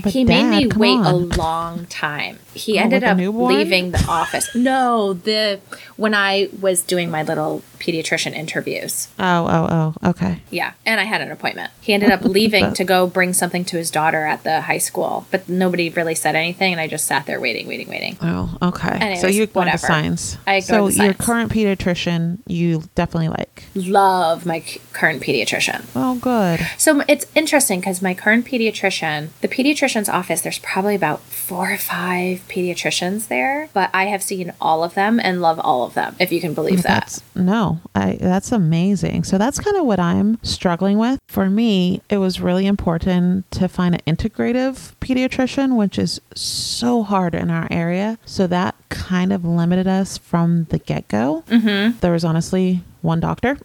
But 0.02 0.12
he 0.12 0.24
made 0.24 0.44
me 0.50 0.64
Dad, 0.68 0.76
wait 0.76 0.98
a 0.98 1.12
long 1.12 1.86
time. 1.86 2.38
He 2.54 2.78
Oh, 2.78 2.82
ended 2.82 3.04
up 3.04 3.18
leaving 3.18 3.92
the 3.92 4.04
office. 4.08 4.54
No, 4.54 5.12
the 5.14 5.60
when 5.96 6.14
I 6.14 6.48
was 6.60 6.82
doing 6.82 7.10
my 7.10 7.22
little 7.22 7.62
pediatrician 7.78 8.32
interviews. 8.34 9.08
Oh, 9.18 9.46
oh, 9.48 9.94
oh. 10.04 10.10
Okay. 10.10 10.42
Yeah, 10.50 10.72
and 10.84 11.00
I 11.00 11.04
had 11.04 11.20
an 11.20 11.30
appointment. 11.30 11.72
He 11.80 11.92
ended 11.94 12.10
up 12.10 12.22
leaving 12.24 12.72
to 12.74 12.84
go 12.84 13.06
bring 13.06 13.32
something 13.32 13.64
to 13.66 13.76
his 13.76 13.90
daughter 13.90 14.24
at 14.26 14.44
the 14.44 14.60
high 14.62 14.78
school, 14.78 15.26
but 15.30 15.48
nobody 15.48 15.88
really 15.90 16.14
said 16.14 16.34
anything, 16.36 16.72
and 16.72 16.80
I 16.80 16.86
just 16.86 17.06
sat 17.06 17.26
there 17.26 17.40
waiting, 17.40 17.66
waiting, 17.66 17.88
waiting. 17.88 18.18
Oh, 18.20 18.56
okay. 18.62 19.16
so 19.16 19.26
you 19.26 19.46
whatever. 19.46 19.78
signs. 19.78 20.36
I 20.46 20.60
so 20.60 20.88
your 20.88 21.14
current 21.14 21.52
pediatrician, 21.52 22.38
you 22.46 22.84
definitely 22.94 23.28
like. 23.28 23.64
Love 23.74 24.44
my 24.44 24.62
current 24.92 25.22
pediatrician. 25.22 25.84
Oh, 25.96 26.16
good. 26.16 26.60
So 26.76 27.02
it's 27.08 27.26
interesting 27.34 27.80
because 27.80 28.02
my 28.02 28.14
current 28.14 28.46
pediatrician, 28.46 29.28
the 29.40 29.48
pediatrician's 29.90 30.08
office, 30.08 30.40
there's 30.40 30.58
probably 30.58 30.94
about 30.94 31.20
four 31.20 31.72
or 31.72 31.76
five 31.76 32.46
pediatricians 32.48 33.28
there, 33.28 33.68
but 33.72 33.90
I 33.92 34.06
have 34.06 34.22
seen 34.22 34.52
all 34.60 34.84
of 34.84 34.94
them 34.94 35.20
and 35.20 35.40
love 35.40 35.58
all 35.58 35.84
of 35.84 35.94
them, 35.94 36.16
if 36.18 36.32
you 36.32 36.40
can 36.40 36.54
believe 36.54 36.82
that. 36.82 37.22
No, 37.34 37.80
I 37.94 38.18
that's 38.20 38.52
amazing. 38.52 39.24
So 39.24 39.38
that's 39.38 39.58
kind 39.58 39.76
of 39.76 39.84
what 39.84 40.00
I'm 40.00 40.38
struggling 40.42 40.98
with. 40.98 41.18
For 41.28 41.48
me, 41.48 42.02
it 42.08 42.18
was 42.18 42.40
really 42.40 42.66
important 42.66 43.50
to 43.52 43.68
find 43.68 43.94
an 43.94 44.16
integrative 44.16 44.94
pediatrician, 45.00 45.76
which 45.76 45.98
is 45.98 46.20
so 46.34 47.02
hard 47.02 47.34
in 47.34 47.50
our 47.50 47.68
area. 47.70 48.18
So 48.24 48.46
that 48.46 48.74
kind 48.88 49.32
of 49.32 49.44
limited 49.44 49.86
us 49.86 50.18
from 50.18 50.64
the 50.64 50.78
get 50.78 51.08
go. 51.08 51.44
Mm-hmm. 51.48 51.98
There 52.00 52.12
was 52.12 52.24
honestly 52.24 52.82
one 53.02 53.20
doctor. 53.20 53.56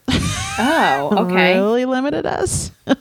Oh, 0.58 1.10
okay. 1.26 1.54
really 1.54 1.84
limited 1.84 2.26
us. 2.26 2.70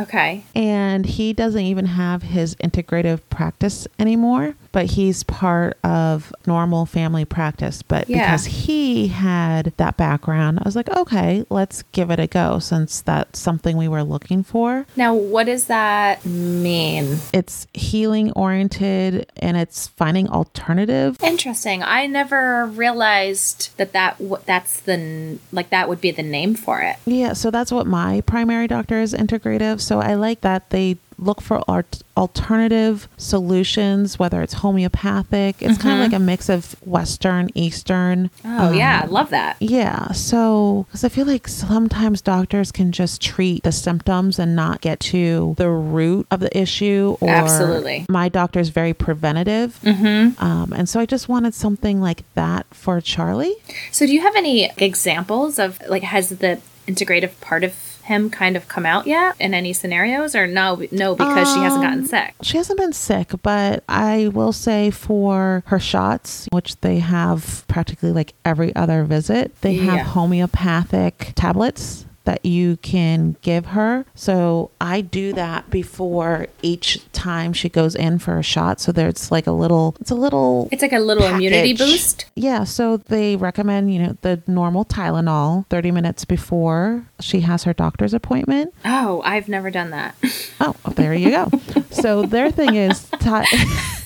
Okay. 0.00 0.44
and 0.54 1.04
he 1.04 1.34
doesn't 1.34 1.60
even 1.60 1.84
have 1.84 2.22
his 2.22 2.54
integrative 2.56 3.20
practice 3.28 3.86
anymore. 3.98 4.54
But 4.72 4.86
he's 4.86 5.22
part 5.24 5.76
of 5.82 6.32
normal 6.46 6.86
family 6.86 7.24
practice. 7.24 7.82
But 7.82 8.08
Yeah. 8.08 8.18
because 8.24 8.44
he 8.46 9.08
had 9.08 9.72
that 9.78 9.96
background, 9.96 10.58
I 10.60 10.62
was 10.64 10.76
like, 10.76 10.88
okay, 10.96 11.44
let's 11.50 11.82
give 11.92 12.10
it 12.10 12.20
a 12.20 12.26
go 12.26 12.58
since 12.60 13.00
that's 13.00 13.38
something 13.38 13.76
we 13.76 13.88
were 13.88 14.04
looking 14.04 14.42
for. 14.42 14.86
Now, 14.96 15.14
what 15.14 15.46
does 15.46 15.66
that 15.66 16.24
mean? 16.24 17.18
It's 17.32 17.66
healing 17.74 18.30
oriented 18.32 19.26
and 19.38 19.56
it's 19.56 19.88
finding 19.88 20.28
alternative. 20.28 21.16
Interesting. 21.22 21.82
I 21.82 22.06
never 22.06 22.66
realized 22.66 23.76
that 23.76 23.92
that 23.92 24.18
w- 24.18 24.42
that's 24.46 24.80
the 24.80 24.92
n- 24.94 25.40
like 25.52 25.70
that 25.70 25.88
would 25.88 26.00
be 26.00 26.10
the 26.10 26.22
name 26.22 26.54
for 26.54 26.80
it. 26.80 26.96
Yeah, 27.06 27.32
so 27.32 27.50
that's 27.50 27.72
what 27.72 27.86
my 27.86 28.20
primary 28.22 28.66
doctor 28.68 29.00
is 29.00 29.14
integrative. 29.14 29.80
So 29.80 30.00
I 30.00 30.14
like 30.14 30.42
that 30.42 30.70
they 30.70 30.96
look 31.20 31.40
for 31.40 31.62
art- 31.68 32.02
alternative 32.16 33.08
solutions, 33.16 34.18
whether 34.18 34.42
it's 34.42 34.54
homeopathic. 34.54 35.56
It's 35.60 35.78
kind 35.78 36.00
of 36.02 36.10
like 36.10 36.18
a 36.18 36.22
mix 36.22 36.48
of 36.48 36.74
Western, 36.82 37.50
Eastern. 37.54 38.30
Oh 38.44 38.68
um, 38.68 38.74
yeah, 38.74 39.02
I 39.04 39.06
love 39.06 39.30
that. 39.30 39.56
Yeah. 39.60 40.12
So, 40.12 40.86
because 40.88 41.04
I 41.04 41.08
feel 41.08 41.26
like 41.26 41.46
sometimes 41.48 42.20
doctors 42.20 42.72
can 42.72 42.92
just 42.92 43.20
treat 43.20 43.62
the 43.62 43.72
symptoms 43.72 44.38
and 44.38 44.56
not 44.56 44.80
get 44.80 45.00
to 45.00 45.54
the 45.58 45.68
root 45.68 46.26
of 46.30 46.40
the 46.40 46.56
issue. 46.56 47.16
Or 47.20 47.30
Absolutely. 47.30 48.06
My 48.08 48.28
doctor 48.28 48.60
is 48.60 48.70
very 48.70 48.94
preventative. 48.94 49.78
Mm-hmm. 49.82 50.42
Um, 50.42 50.72
and 50.72 50.88
so 50.88 51.00
I 51.00 51.06
just 51.06 51.28
wanted 51.28 51.54
something 51.54 52.00
like 52.00 52.24
that 52.34 52.66
for 52.72 53.00
Charlie. 53.00 53.54
So, 53.92 54.06
do 54.06 54.12
you 54.12 54.22
have 54.22 54.36
any 54.36 54.70
examples 54.76 55.58
of 55.58 55.80
like 55.88 56.02
has 56.02 56.30
the 56.30 56.60
integrative 56.86 57.38
part 57.40 57.64
of 57.64 57.89
him 58.04 58.30
kind 58.30 58.56
of 58.56 58.66
come 58.68 58.84
out 58.86 59.06
yet 59.06 59.36
in 59.38 59.54
any 59.54 59.72
scenarios, 59.72 60.34
or 60.34 60.46
no? 60.46 60.82
No, 60.90 61.14
because 61.14 61.52
she 61.52 61.60
hasn't 61.60 61.82
gotten 61.82 62.00
Um, 62.00 62.06
sick. 62.06 62.34
She 62.42 62.56
hasn't 62.56 62.78
been 62.78 62.92
sick, 62.92 63.30
but 63.42 63.84
I 63.88 64.28
will 64.32 64.52
say 64.52 64.90
for 64.90 65.62
her 65.66 65.78
shots, 65.78 66.48
which 66.52 66.80
they 66.80 66.98
have 66.98 67.64
practically 67.68 68.12
like 68.12 68.34
every 68.44 68.74
other 68.74 69.04
visit, 69.04 69.52
they 69.60 69.74
have 69.76 69.96
Yeah. 69.98 70.04
homeopathic 70.04 71.32
tablets 71.36 72.04
that 72.30 72.46
you 72.46 72.76
can 72.76 73.34
give 73.42 73.66
her. 73.66 74.06
So 74.14 74.70
I 74.80 75.00
do 75.00 75.32
that 75.32 75.68
before 75.68 76.46
each 76.62 77.00
time 77.12 77.52
she 77.52 77.68
goes 77.68 77.96
in 77.96 78.20
for 78.20 78.38
a 78.38 78.42
shot. 78.42 78.80
So 78.80 78.92
there's 78.92 79.32
like 79.32 79.48
a 79.48 79.52
little, 79.52 79.96
it's 80.00 80.12
a 80.12 80.14
little 80.14 80.68
It's 80.70 80.80
like 80.82 80.92
a 80.92 81.00
little 81.00 81.24
immunity 81.24 81.72
boost. 81.74 82.26
Yeah, 82.36 82.62
so 82.62 82.98
they 82.98 83.34
recommend, 83.34 83.92
you 83.92 84.00
know, 84.00 84.16
the 84.20 84.40
normal 84.46 84.84
Tylenol 84.84 85.66
30 85.70 85.90
minutes 85.90 86.24
before 86.24 87.04
she 87.18 87.40
has 87.40 87.64
her 87.64 87.72
doctor's 87.72 88.14
appointment. 88.14 88.72
Oh, 88.84 89.22
I've 89.24 89.48
never 89.48 89.72
done 89.72 89.90
that. 89.90 90.14
Oh, 90.60 90.76
well, 90.84 90.94
there 90.94 91.14
you 91.14 91.30
go. 91.30 91.50
so 91.90 92.22
their 92.26 92.52
thing 92.52 92.76
is, 92.76 93.08
ty- 93.18 93.44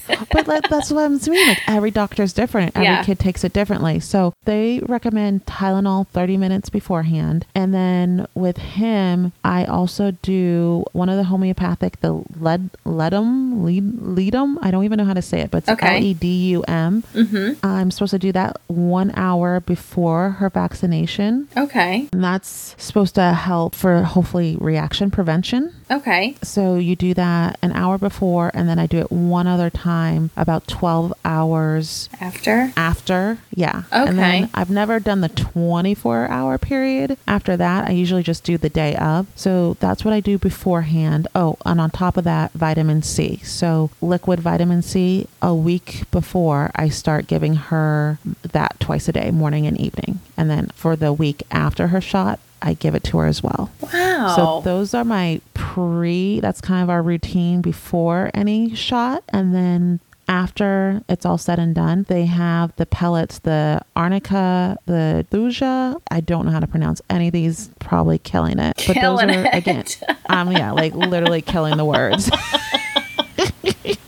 but 0.32 0.46
like, 0.46 0.68
that's 0.68 0.90
what 0.90 1.04
I'm 1.04 1.18
saying. 1.18 1.48
Like 1.48 1.62
every 1.68 1.90
doctor 1.90 2.22
is 2.22 2.32
different. 2.32 2.72
Every 2.76 2.84
Yeah. 2.86 3.02
kid 3.04 3.18
takes 3.18 3.44
it 3.44 3.52
differently. 3.52 4.00
So 4.00 4.34
they 4.44 4.80
recommend 4.86 5.46
Tylenol 5.46 6.06
30 6.08 6.36
minutes 6.36 6.68
beforehand, 6.70 7.46
and 7.54 7.72
then 7.74 8.26
with 8.34 8.56
him, 8.58 9.32
I 9.44 9.64
also 9.64 10.12
do 10.22 10.84
one 10.92 11.08
of 11.08 11.16
the 11.16 11.24
homeopathic, 11.24 12.00
the 12.00 12.22
lead 12.38 12.70
ledum 12.84 13.64
lead 13.64 13.84
ledum. 14.00 14.58
I 14.62 14.70
don't 14.70 14.84
even 14.84 14.98
know 14.98 15.04
how 15.04 15.14
to 15.14 15.22
say 15.22 15.40
it, 15.40 15.50
but 15.50 15.58
it's 15.58 15.68
Okay. 15.68 15.96
L 15.96 16.02
E 16.04 16.14
D 16.14 16.26
U 16.50 16.62
M. 16.68 17.02
mm-hmm. 17.14 17.64
I'm 17.66 17.90
supposed 17.90 18.10
to 18.12 18.18
do 18.18 18.32
that 18.32 18.60
one 18.66 19.12
hour 19.16 19.60
before 19.60 20.30
her 20.38 20.50
vaccination. 20.50 21.48
Okay. 21.56 22.08
And 22.12 22.22
that's 22.22 22.74
supposed 22.78 23.14
to 23.16 23.32
help 23.32 23.74
for 23.74 24.02
hopefully 24.02 24.56
reaction 24.60 25.10
prevention. 25.10 25.72
Okay. 25.90 26.36
So 26.42 26.76
you 26.76 26.94
do 26.96 27.14
that 27.14 27.58
an 27.62 27.72
hour 27.72 27.98
before, 27.98 28.50
and 28.54 28.68
then 28.68 28.78
I 28.78 28.86
do 28.86 28.98
it 28.98 29.10
one 29.10 29.46
other 29.46 29.70
time 29.70 29.93
about 30.36 30.66
12 30.66 31.12
hours 31.24 32.08
After. 32.20 32.72
after. 32.76 33.38
Yeah. 33.54 33.82
And 33.92 34.18
then 34.18 34.44
Okay. 34.44 34.50
I've 34.54 34.70
never 34.70 34.98
done 35.00 35.20
the 35.20 35.28
24 35.28 36.28
hour 36.28 36.58
period. 36.58 37.16
After 37.26 37.56
that, 37.56 37.88
I 37.88 37.92
usually 37.92 38.22
just 38.22 38.44
do 38.44 38.58
the 38.58 38.68
day 38.68 38.96
of. 38.96 39.26
So 39.34 39.76
that's 39.80 40.04
what 40.04 40.14
I 40.14 40.20
do 40.20 40.38
beforehand. 40.38 41.28
Oh, 41.34 41.56
and 41.64 41.80
on 41.80 41.90
top 41.90 42.16
of 42.16 42.24
that, 42.24 42.52
vitamin 42.52 43.02
C. 43.02 43.36
So 43.44 43.90
liquid 44.00 44.40
vitamin 44.40 44.82
C 44.82 45.26
a 45.42 45.54
week 45.54 46.04
before 46.10 46.70
I 46.74 46.88
start 46.88 47.26
giving 47.26 47.54
her 47.56 48.18
that 48.42 48.78
twice 48.80 49.08
a 49.08 49.12
day, 49.12 49.30
morning 49.30 49.66
and 49.66 49.78
evening. 49.78 50.20
And 50.36 50.50
then 50.50 50.70
for 50.74 50.96
the 50.96 51.12
week 51.12 51.42
after 51.50 51.88
her 51.88 52.00
shot, 52.00 52.40
I 52.64 52.74
give 52.74 52.94
it 52.94 53.04
to 53.04 53.18
her 53.18 53.26
as 53.26 53.42
well. 53.42 53.70
Wow. 53.92 54.32
So 54.36 54.60
those 54.64 54.94
are 54.94 55.04
my 55.04 55.40
pre, 55.52 56.40
that's 56.40 56.60
kind 56.60 56.82
of 56.82 56.88
our 56.90 57.02
routine 57.02 57.60
before 57.60 58.30
any 58.34 58.74
shot. 58.74 59.22
And 59.28 59.54
then 59.54 60.00
after 60.28 61.02
it's 61.06 61.26
all 61.26 61.36
said 61.36 61.58
and 61.58 61.74
done, 61.74 62.06
they 62.08 62.24
have 62.24 62.74
the 62.76 62.86
pellets, 62.86 63.40
the 63.40 63.82
arnica, 63.94 64.78
the 64.86 65.26
thuja. 65.30 66.00
I 66.10 66.20
don't 66.20 66.46
know 66.46 66.52
how 66.52 66.60
to 66.60 66.66
pronounce 66.66 67.02
any 67.10 67.26
of 67.28 67.34
these, 67.34 67.68
probably 67.80 68.18
killing 68.18 68.58
it. 68.58 68.82
But 68.86 68.94
Killing 68.94 69.26
those 69.28 69.36
are, 69.36 69.46
it. 69.46 69.54
again, 69.54 69.84
um, 70.30 70.50
yeah, 70.50 70.72
like 70.72 70.94
literally 70.94 71.42
killing 71.42 71.76
the 71.76 71.84
words. 71.84 72.30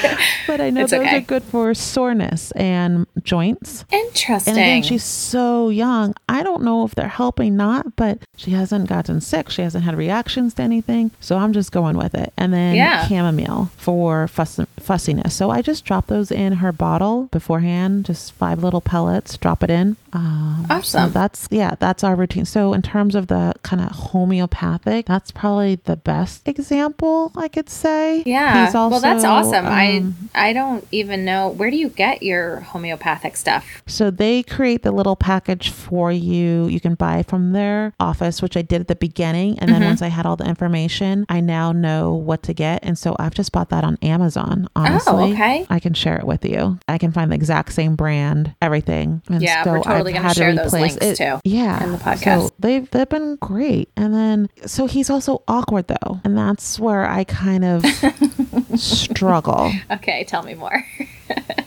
but 0.47 0.61
I 0.61 0.69
know 0.69 0.81
It's 0.81 0.91
those 0.91 1.01
okay. 1.01 1.17
are 1.17 1.21
good 1.21 1.43
for 1.43 1.73
soreness 1.73 2.51
and 2.51 3.05
joints. 3.23 3.85
Interesting. 3.91 4.51
And 4.53 4.59
again, 4.59 4.83
she's 4.83 5.03
so 5.03 5.69
young. 5.69 6.13
I 6.29 6.43
don't 6.43 6.63
know 6.63 6.83
if 6.85 6.95
they're 6.95 7.07
helping 7.07 7.55
not, 7.55 7.95
but 7.95 8.19
she 8.35 8.51
hasn't 8.51 8.87
gotten 8.89 9.21
sick. 9.21 9.49
She 9.49 9.61
hasn't 9.61 9.83
had 9.83 9.95
reactions 9.95 10.53
to 10.55 10.63
anything. 10.63 11.11
So 11.19 11.37
I'm 11.37 11.53
just 11.53 11.71
going 11.71 11.97
with 11.97 12.15
it. 12.15 12.33
And 12.37 12.53
then 12.53 12.75
Yeah. 12.75 13.05
chamomile 13.07 13.69
for 13.77 14.27
fuss- 14.27 14.59
fussiness. 14.87 15.33
So 15.35 15.49
I 15.49 15.61
just 15.61 15.85
drop 15.85 16.07
those 16.07 16.31
in 16.31 16.53
her 16.63 16.71
bottle 16.71 17.27
beforehand, 17.31 18.05
just 18.05 18.31
five 18.33 18.63
little 18.63 18.81
pellets, 18.81 19.37
drop 19.37 19.63
it 19.63 19.69
in. 19.69 19.97
Um, 20.13 20.65
So 20.67 20.75
Awesome. 20.75 21.11
that's, 21.11 21.47
yeah, 21.51 21.75
that's 21.79 22.03
our 22.03 22.15
routine. 22.15 22.45
So 22.45 22.73
in 22.73 22.81
terms 22.81 23.13
of 23.15 23.27
the 23.27 23.53
kind 23.63 23.81
of 23.81 23.89
homeopathic, 23.91 25.05
that's 25.05 25.31
probably 25.31 25.75
the 25.75 25.95
best 25.97 26.47
example 26.47 27.31
I 27.35 27.47
could 27.47 27.69
say. 27.69 28.23
yeah. 28.25 28.65
Also, 28.67 28.89
well, 28.89 28.99
that's 28.99 29.23
awesome. 29.25 29.65
I 29.65 29.97
um, 29.97 30.29
I 30.35 30.53
don't 30.53 30.85
even 30.91 31.25
know 31.25 31.49
where 31.49 31.69
do 31.71 31.77
you 31.77 31.89
get 31.89 32.21
your 32.23 32.61
homeopathic 32.61 33.35
stuff. 33.37 33.81
So 33.87 34.09
they 34.11 34.43
create 34.43 34.83
the 34.83 34.91
little 34.91 35.15
package 35.15 35.69
for 35.69 36.11
you. 36.11 36.67
You 36.67 36.79
can 36.79 36.95
buy 36.95 37.23
from 37.23 37.51
their 37.53 37.93
office, 37.99 38.41
which 38.41 38.55
I 38.57 38.61
did 38.61 38.81
at 38.81 38.87
the 38.87 38.95
beginning. 38.95 39.57
And 39.59 39.71
then 39.71 39.81
Mhm. 39.81 39.85
once 39.87 40.01
I 40.01 40.07
had 40.09 40.25
all 40.25 40.35
the 40.35 40.45
information, 40.45 41.25
I 41.29 41.39
now 41.41 41.71
know 41.71 42.13
what 42.13 42.43
to 42.43 42.53
get. 42.53 42.79
And 42.83 42.97
so 42.97 43.15
I've 43.19 43.33
just 43.33 43.51
bought 43.51 43.69
that 43.69 43.83
on 43.83 43.97
Amazon, 44.01 44.67
Oh, 44.77 44.81
honestly. 44.85 45.13
Oh, 45.13 45.31
okay. 45.33 45.65
I 45.69 45.79
can 45.79 45.93
share 45.93 46.17
it 46.17 46.25
with 46.25 46.45
you. 46.45 46.77
I 46.87 46.97
can 46.97 47.11
find 47.11 47.31
the 47.31 47.35
exact 47.35 47.73
same 47.73 47.95
brand, 47.95 48.53
everything. 48.61 49.21
And 49.29 49.41
Yeah, 49.41 49.63
we're 49.65 49.81
totally 49.81 50.13
gonna 50.13 50.33
share 50.33 50.53
those 50.55 50.71
links, 50.73 50.97
it. 50.97 51.15
too, 51.17 51.39
Yeah. 51.43 51.83
in 51.83 51.91
the 51.93 51.97
podcast. 51.97 52.47
So 52.47 52.49
they've, 52.59 52.89
they've 52.91 53.09
been 53.09 53.37
great. 53.37 53.89
And 53.97 54.13
then, 54.13 54.49
so 54.65 54.85
he's 54.85 55.09
also 55.09 55.41
awkward 55.47 55.87
though. 55.87 56.19
And 56.23 56.37
that's 56.37 56.79
where 56.79 57.05
I 57.09 57.23
kind 57.23 57.65
of 57.65 57.83
struggle. 58.79 59.71
Okay, 59.91 60.23
tell 60.25 60.43
me 60.43 60.53
more. 60.53 60.83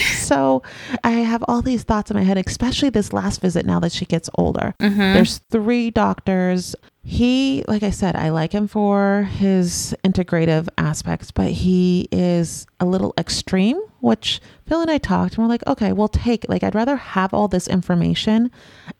So 0.30 0.62
I 1.02 1.10
have 1.10 1.42
all 1.48 1.60
these 1.60 1.82
thoughts 1.82 2.08
in 2.10 2.16
my 2.16 2.22
head, 2.22 2.38
especially 2.38 2.90
this 2.90 3.12
last 3.12 3.40
visit 3.40 3.66
now 3.66 3.80
that 3.80 3.90
she 3.90 4.04
gets 4.04 4.30
older. 4.36 4.74
Mm-hmm. 4.78 4.98
There's 5.14 5.38
three 5.50 5.90
doctors. 5.90 6.76
He, 7.02 7.64
like 7.66 7.82
I 7.82 7.90
said, 7.90 8.14
I 8.14 8.28
like 8.28 8.52
him 8.52 8.68
for 8.68 9.28
his 9.38 9.92
integrative 10.04 10.68
aspects, 10.78 11.32
but 11.32 11.50
he 11.50 12.06
is 12.12 12.66
a 12.78 12.84
little 12.84 13.12
extreme, 13.18 13.80
which 14.00 14.40
Phil 14.68 14.82
and 14.82 14.90
I 14.90 14.98
talked 14.98 15.34
and 15.34 15.42
we're 15.42 15.48
like, 15.48 15.66
okay, 15.66 15.92
we'll 15.92 16.08
take, 16.08 16.46
like, 16.48 16.62
I'd 16.62 16.74
rather 16.76 16.96
have 16.96 17.34
all 17.34 17.48
this 17.48 17.66
information 17.66 18.50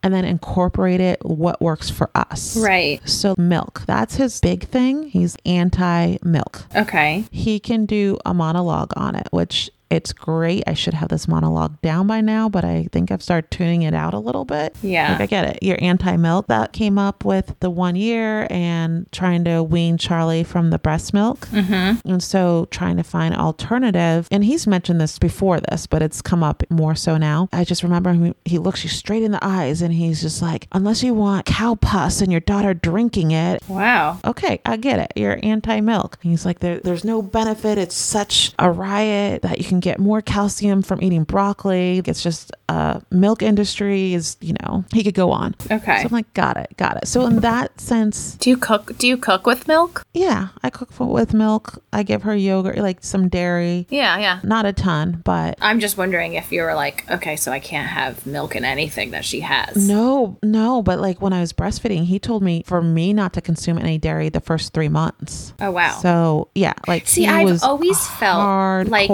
and 0.03 0.13
then 0.13 0.25
incorporate 0.25 1.01
it 1.01 1.25
what 1.25 1.61
works 1.61 1.91
for 1.91 2.11
us. 2.17 2.57
Right. 2.57 3.07
So, 3.09 3.35
milk, 3.39 3.83
that's 3.87 4.17
his 4.17 4.41
big 4.41 4.67
thing. 4.67 5.05
He's 5.09 5.37
anti 5.47 6.17
milk 6.25 6.65
Okay. 6.75 7.25
he 7.31 7.61
can 7.61 7.87
do 7.87 8.19
a 8.27 8.35
monologue 8.35 8.93
on 8.97 9.15
it, 9.15 9.29
which 9.31 9.71
it's 9.91 10.13
great. 10.13 10.63
I 10.67 10.75
should 10.75 10.95
have 10.95 11.09
this 11.09 11.27
monologue 11.27 11.81
down 11.83 12.07
by 12.07 12.21
now, 12.21 12.49
but 12.49 12.65
I 12.65 12.87
think 12.93 13.11
I've 13.11 13.23
started 13.23 13.51
tuning 13.51 13.83
it 13.83 13.93
out 13.95 14.15
a 14.15 14.19
little 14.19 14.45
bit. 14.45 14.77
Yeah. 14.83 15.13
Like 15.13 15.21
I 15.23 15.27
get 15.27 15.45
it. 15.49 15.59
You're 15.63 15.79
anti 15.83 16.17
milk. 16.17 16.47
That 16.47 16.73
came 16.73 16.99
up 16.99 17.25
with 17.25 17.55
the 17.61 17.71
one 17.71 17.97
year 17.97 18.47
and 18.51 19.11
trying 19.13 19.45
to 19.45 19.63
wean 19.63 19.99
Charlie 19.99 20.45
from 20.45 20.71
the 20.71 20.79
breast 20.79 21.13
milk. 21.13 21.41
Mm-hmm. 21.49 22.09
And 22.09 22.23
so 22.23 22.69
trying 22.71 22.97
to 22.99 23.03
find 23.03 23.35
alternative. 23.35 24.29
And 24.31 24.45
he's 24.45 24.67
mentioned 24.67 25.01
this 25.01 25.19
before 25.19 25.61
this, 25.61 25.87
but 25.87 26.03
it's 26.03 26.23
come 26.23 26.43
up 26.43 26.63
more 26.71 26.95
so 26.95 27.17
now. 27.17 27.49
I 27.53 27.65
just 27.65 27.83
remember 27.83 28.13
him, 28.13 28.35
he 28.45 28.59
looks 28.59 28.85
you 28.85 28.91
straight 28.91 29.23
in 29.23 29.33
the 29.33 29.45
eyes 29.45 29.83
and 29.83 29.93
he's 29.93 30.23
just 30.23 30.41
like, 30.41 30.69
unless 30.73 31.03
you 31.03 31.15
want 31.15 31.47
cow 31.47 31.75
pus 31.75 32.21
and 32.21 32.31
your 32.31 32.41
daughter 32.41 32.75
drinking 32.75 33.33
it, 33.33 33.63
Wow. 33.69 34.21
okay, 34.25 34.61
I 34.65 34.77
get 34.77 34.99
it. 35.01 35.13
You're 35.17 35.39
anti 35.43 35.81
milk. 35.81 36.19
He's 36.23 36.45
like, 36.47 36.61
there, 36.61 36.79
there's 36.81 37.05
no 37.05 37.23
benefit. 37.23 37.77
It's 37.79 37.97
such 37.97 38.53
a 38.59 38.71
riot 38.71 39.43
that 39.43 39.59
you 39.59 39.65
can 39.65 39.80
can 39.81 39.93
get 39.93 39.99
more 39.99 40.21
calcium 40.23 40.83
from 40.83 41.03
eating 41.03 41.25
broccoli. 41.25 42.03
It's 42.05 42.23
just 42.23 42.53
uh, 42.69 43.01
milk 43.11 43.43
industry 43.43 44.15
is, 44.15 44.37
you 44.41 44.55
know, 44.63 44.85
he 44.93 45.03
could 45.03 45.15
go 45.15 45.31
on. 45.33 45.55
Okay. 45.71 45.99
So 46.03 46.07
I'm 46.07 46.13
like, 46.13 46.33
got 46.35 46.57
it, 46.57 46.77
got 46.77 46.97
it. 46.99 47.09
So 47.09 47.27
in 47.27 47.41
that 47.41 47.81
sense, 47.81 48.35
do 48.37 48.51
you 48.51 48.57
cook? 48.57 48.97
Do 48.99 49.07
you 49.09 49.17
cook 49.17 49.47
with 49.47 49.67
milk? 49.67 50.05
yeah, 50.15 50.49
I 50.63 50.71
cook 50.71 50.93
for, 50.93 51.07
with 51.07 51.33
milk. 51.35 51.83
I 51.93 52.03
give 52.03 52.23
her 52.23 52.35
yogurt, 52.37 52.79
like 52.79 52.99
some 53.03 53.29
dairy, 53.29 53.87
Yeah, 53.91 54.19
yeah. 54.19 54.41
not 54.43 54.67
a 54.67 54.73
ton, 54.73 55.21
but 55.25 55.57
I'm 55.61 55.81
just 55.81 55.97
wondering 55.97 56.35
if 56.35 56.53
you 56.53 56.63
were 56.63 56.75
like, 56.75 57.11
okay, 57.11 57.37
so 57.37 57.51
I 57.53 57.61
can't 57.61 57.89
have 57.89 58.27
milk 58.27 58.55
in 58.57 58.65
anything 58.65 59.11
that 59.13 59.25
she 59.25 59.41
has. 59.41 59.77
no, 59.77 60.39
no. 60.43 60.83
But 60.83 61.01
like 61.01 61.21
when 61.23 61.33
I 61.33 61.41
was 61.41 61.53
breastfeeding, 61.53 62.05
he 62.05 62.19
told 62.19 62.43
me 62.43 62.63
for 62.67 62.83
me 62.83 63.13
not 63.13 63.33
to 63.35 63.41
consume 63.41 63.79
any 63.79 63.99
dairy 63.99 64.29
the 64.29 64.41
first 64.41 64.73
three 64.73 64.89
months. 64.89 65.55
Oh 65.61 65.71
wow. 65.71 65.99
So 66.01 66.49
yeah, 66.55 66.75
like 66.87 67.07
See, 67.07 67.23
he 67.23 67.29
I've 67.29 67.49
was 67.49 67.63
always 67.63 68.07
felt 68.07 68.89
like. 68.89 69.11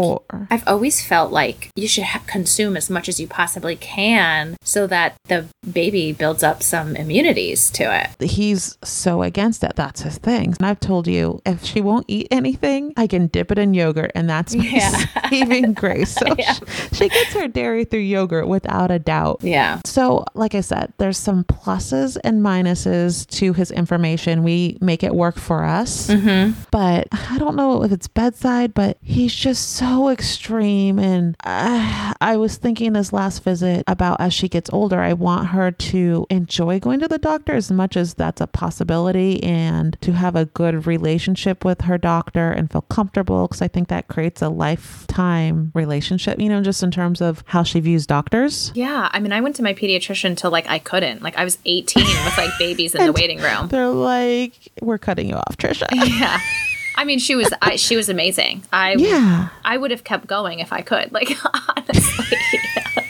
I've 0.57 0.67
always 0.67 1.05
felt 1.05 1.33
like 1.33 1.69
you 1.77 1.87
should 1.87 2.05
ha- 2.05 2.23
consume 2.27 2.79
as 2.79 2.89
much 2.89 3.11
as 3.11 3.21
you 3.21 3.27
possibly 3.27 3.77
can 3.77 4.57
so 4.63 4.87
that 4.87 5.15
the 5.27 5.45
baby 5.71 6.13
builds 6.13 6.43
up 6.43 6.63
some 6.63 6.97
immunities 6.97 7.69
to 7.73 7.85
it. 7.95 8.09
he's 8.31 8.79
so 8.83 9.23
against 9.23 9.63
it. 9.63 9.73
That's 9.77 10.01
his 10.01 10.17
thing. 10.17 10.55
And 10.59 10.67
I've 10.67 10.81
told 10.81 11.07
you, 11.09 11.43
if 11.45 11.63
she 11.63 11.83
won't 11.83 12.07
eat 12.09 12.29
anything, 12.31 12.95
I 12.97 13.07
can 13.07 13.27
dip 13.27 13.53
it 13.53 13.59
in 13.59 13.75
yogurt, 13.75 14.13
and 14.15 14.31
that's 14.31 14.55
my 14.57 14.65
Yeah. 14.65 15.05
saving 15.31 15.75
grace. 15.75 16.15
So 16.15 16.25
Yeah. 16.39 16.55
she, 16.55 16.95
she 16.95 17.09
gets 17.11 17.35
her 17.35 17.49
dairy 17.49 17.85
through 17.85 18.01
yogurt 18.01 18.49
without 18.49 18.91
a 18.91 18.99
doubt. 18.99 19.41
Yeah. 19.43 19.81
So, 19.85 20.25
like 20.33 20.55
I 20.55 20.63
said, 20.63 20.95
there's 20.97 21.19
some 21.19 21.45
pluses 21.45 22.17
and 22.25 22.41
minuses 22.43 23.27
to 23.39 23.53
his 23.53 23.71
information. 23.71 24.43
We 24.43 24.79
make 24.81 25.03
it 25.03 25.15
work 25.15 25.37
for 25.39 25.65
us. 25.65 26.09
Mm-hmm. 26.09 26.59
But 26.71 27.09
I 27.13 27.37
don't 27.39 27.57
know 27.57 27.83
if 27.83 27.93
it's 27.93 28.09
bedside, 28.09 28.73
but 28.73 28.97
he's 29.03 29.35
just 29.35 29.73
so 29.75 30.09
extreme. 30.09 30.46
And 30.49 31.37
I, 31.45 32.15
I 32.21 32.37
was 32.37 32.57
thinking 32.57 32.93
this 32.93 33.13
last 33.13 33.43
visit 33.43 33.83
about 33.87 34.21
as 34.21 34.33
she 34.33 34.49
gets 34.49 34.71
older, 34.73 35.01
I 35.01 35.13
want 35.13 35.49
her 35.49 35.71
to 35.71 36.27
enjoy 36.31 36.79
going 36.79 37.01
to 37.01 37.09
the 37.09 37.19
doctor 37.19 37.55
as 37.55 37.71
much 37.71 37.97
as 37.97 38.15
that's 38.15 38.41
a 38.41 38.47
possibility 38.47 39.43
and 39.43 39.97
to 40.03 40.13
have 40.13 40.37
a 40.37 40.45
good 40.45 40.87
relationship 40.87 41.65
with 41.65 41.83
her 41.83 41.99
doctor 41.99 42.53
and 42.53 42.71
feel 42.71 42.83
comfortable 42.83 43.49
because 43.49 43.61
I 43.61 43.69
think 43.69 43.89
that 43.89 44.09
creates 44.09 44.41
a 44.41 44.49
lifetime 44.49 45.73
relationship, 45.75 46.39
you 46.39 46.49
know, 46.49 46.63
just 46.63 46.83
in 46.83 46.91
terms 46.91 47.21
of 47.21 47.43
how 47.47 47.63
she 47.63 47.81
views 47.81 48.07
doctors. 48.07 48.71
Yeah. 48.75 49.09
I 49.13 49.19
mean, 49.19 49.33
I 49.33 49.41
went 49.41 49.57
to 49.57 49.63
my 49.63 49.75
pediatrician 49.75 50.37
till 50.37 50.51
like 50.51 50.69
I 50.69 50.79
couldn't. 50.79 51.23
Like 51.23 51.37
I 51.37 51.45
was 51.45 51.59
18 51.65 52.05
with 52.05 52.39
like 52.39 52.51
babies 52.59 52.95
in 52.95 53.05
the 53.05 53.13
waiting 53.21 53.41
room. 53.41 53.69
They're 53.69 53.89
like, 53.89 54.53
we're 54.81 54.99
cutting 54.99 55.29
you 55.29 55.35
off, 55.35 55.57
Trisha. 55.57 55.87
Yeah. 56.07 56.39
I 56.97 57.05
mean, 57.05 57.19
she 57.19 57.35
was 57.35 57.53
I, 57.63 57.77
she 57.77 57.97
was 57.97 58.09
amazing. 58.09 58.63
I 58.73 58.95
Yeah. 58.95 59.49
I 59.65 59.77
would 59.77 59.91
have 59.91 60.05
kept 60.05 60.27
going 60.27 60.61
if 60.61 60.73
I 60.73 60.81
could. 60.81 61.13
Like 61.13 61.31
honestly. 61.77 62.39
Yeah, 62.53 63.03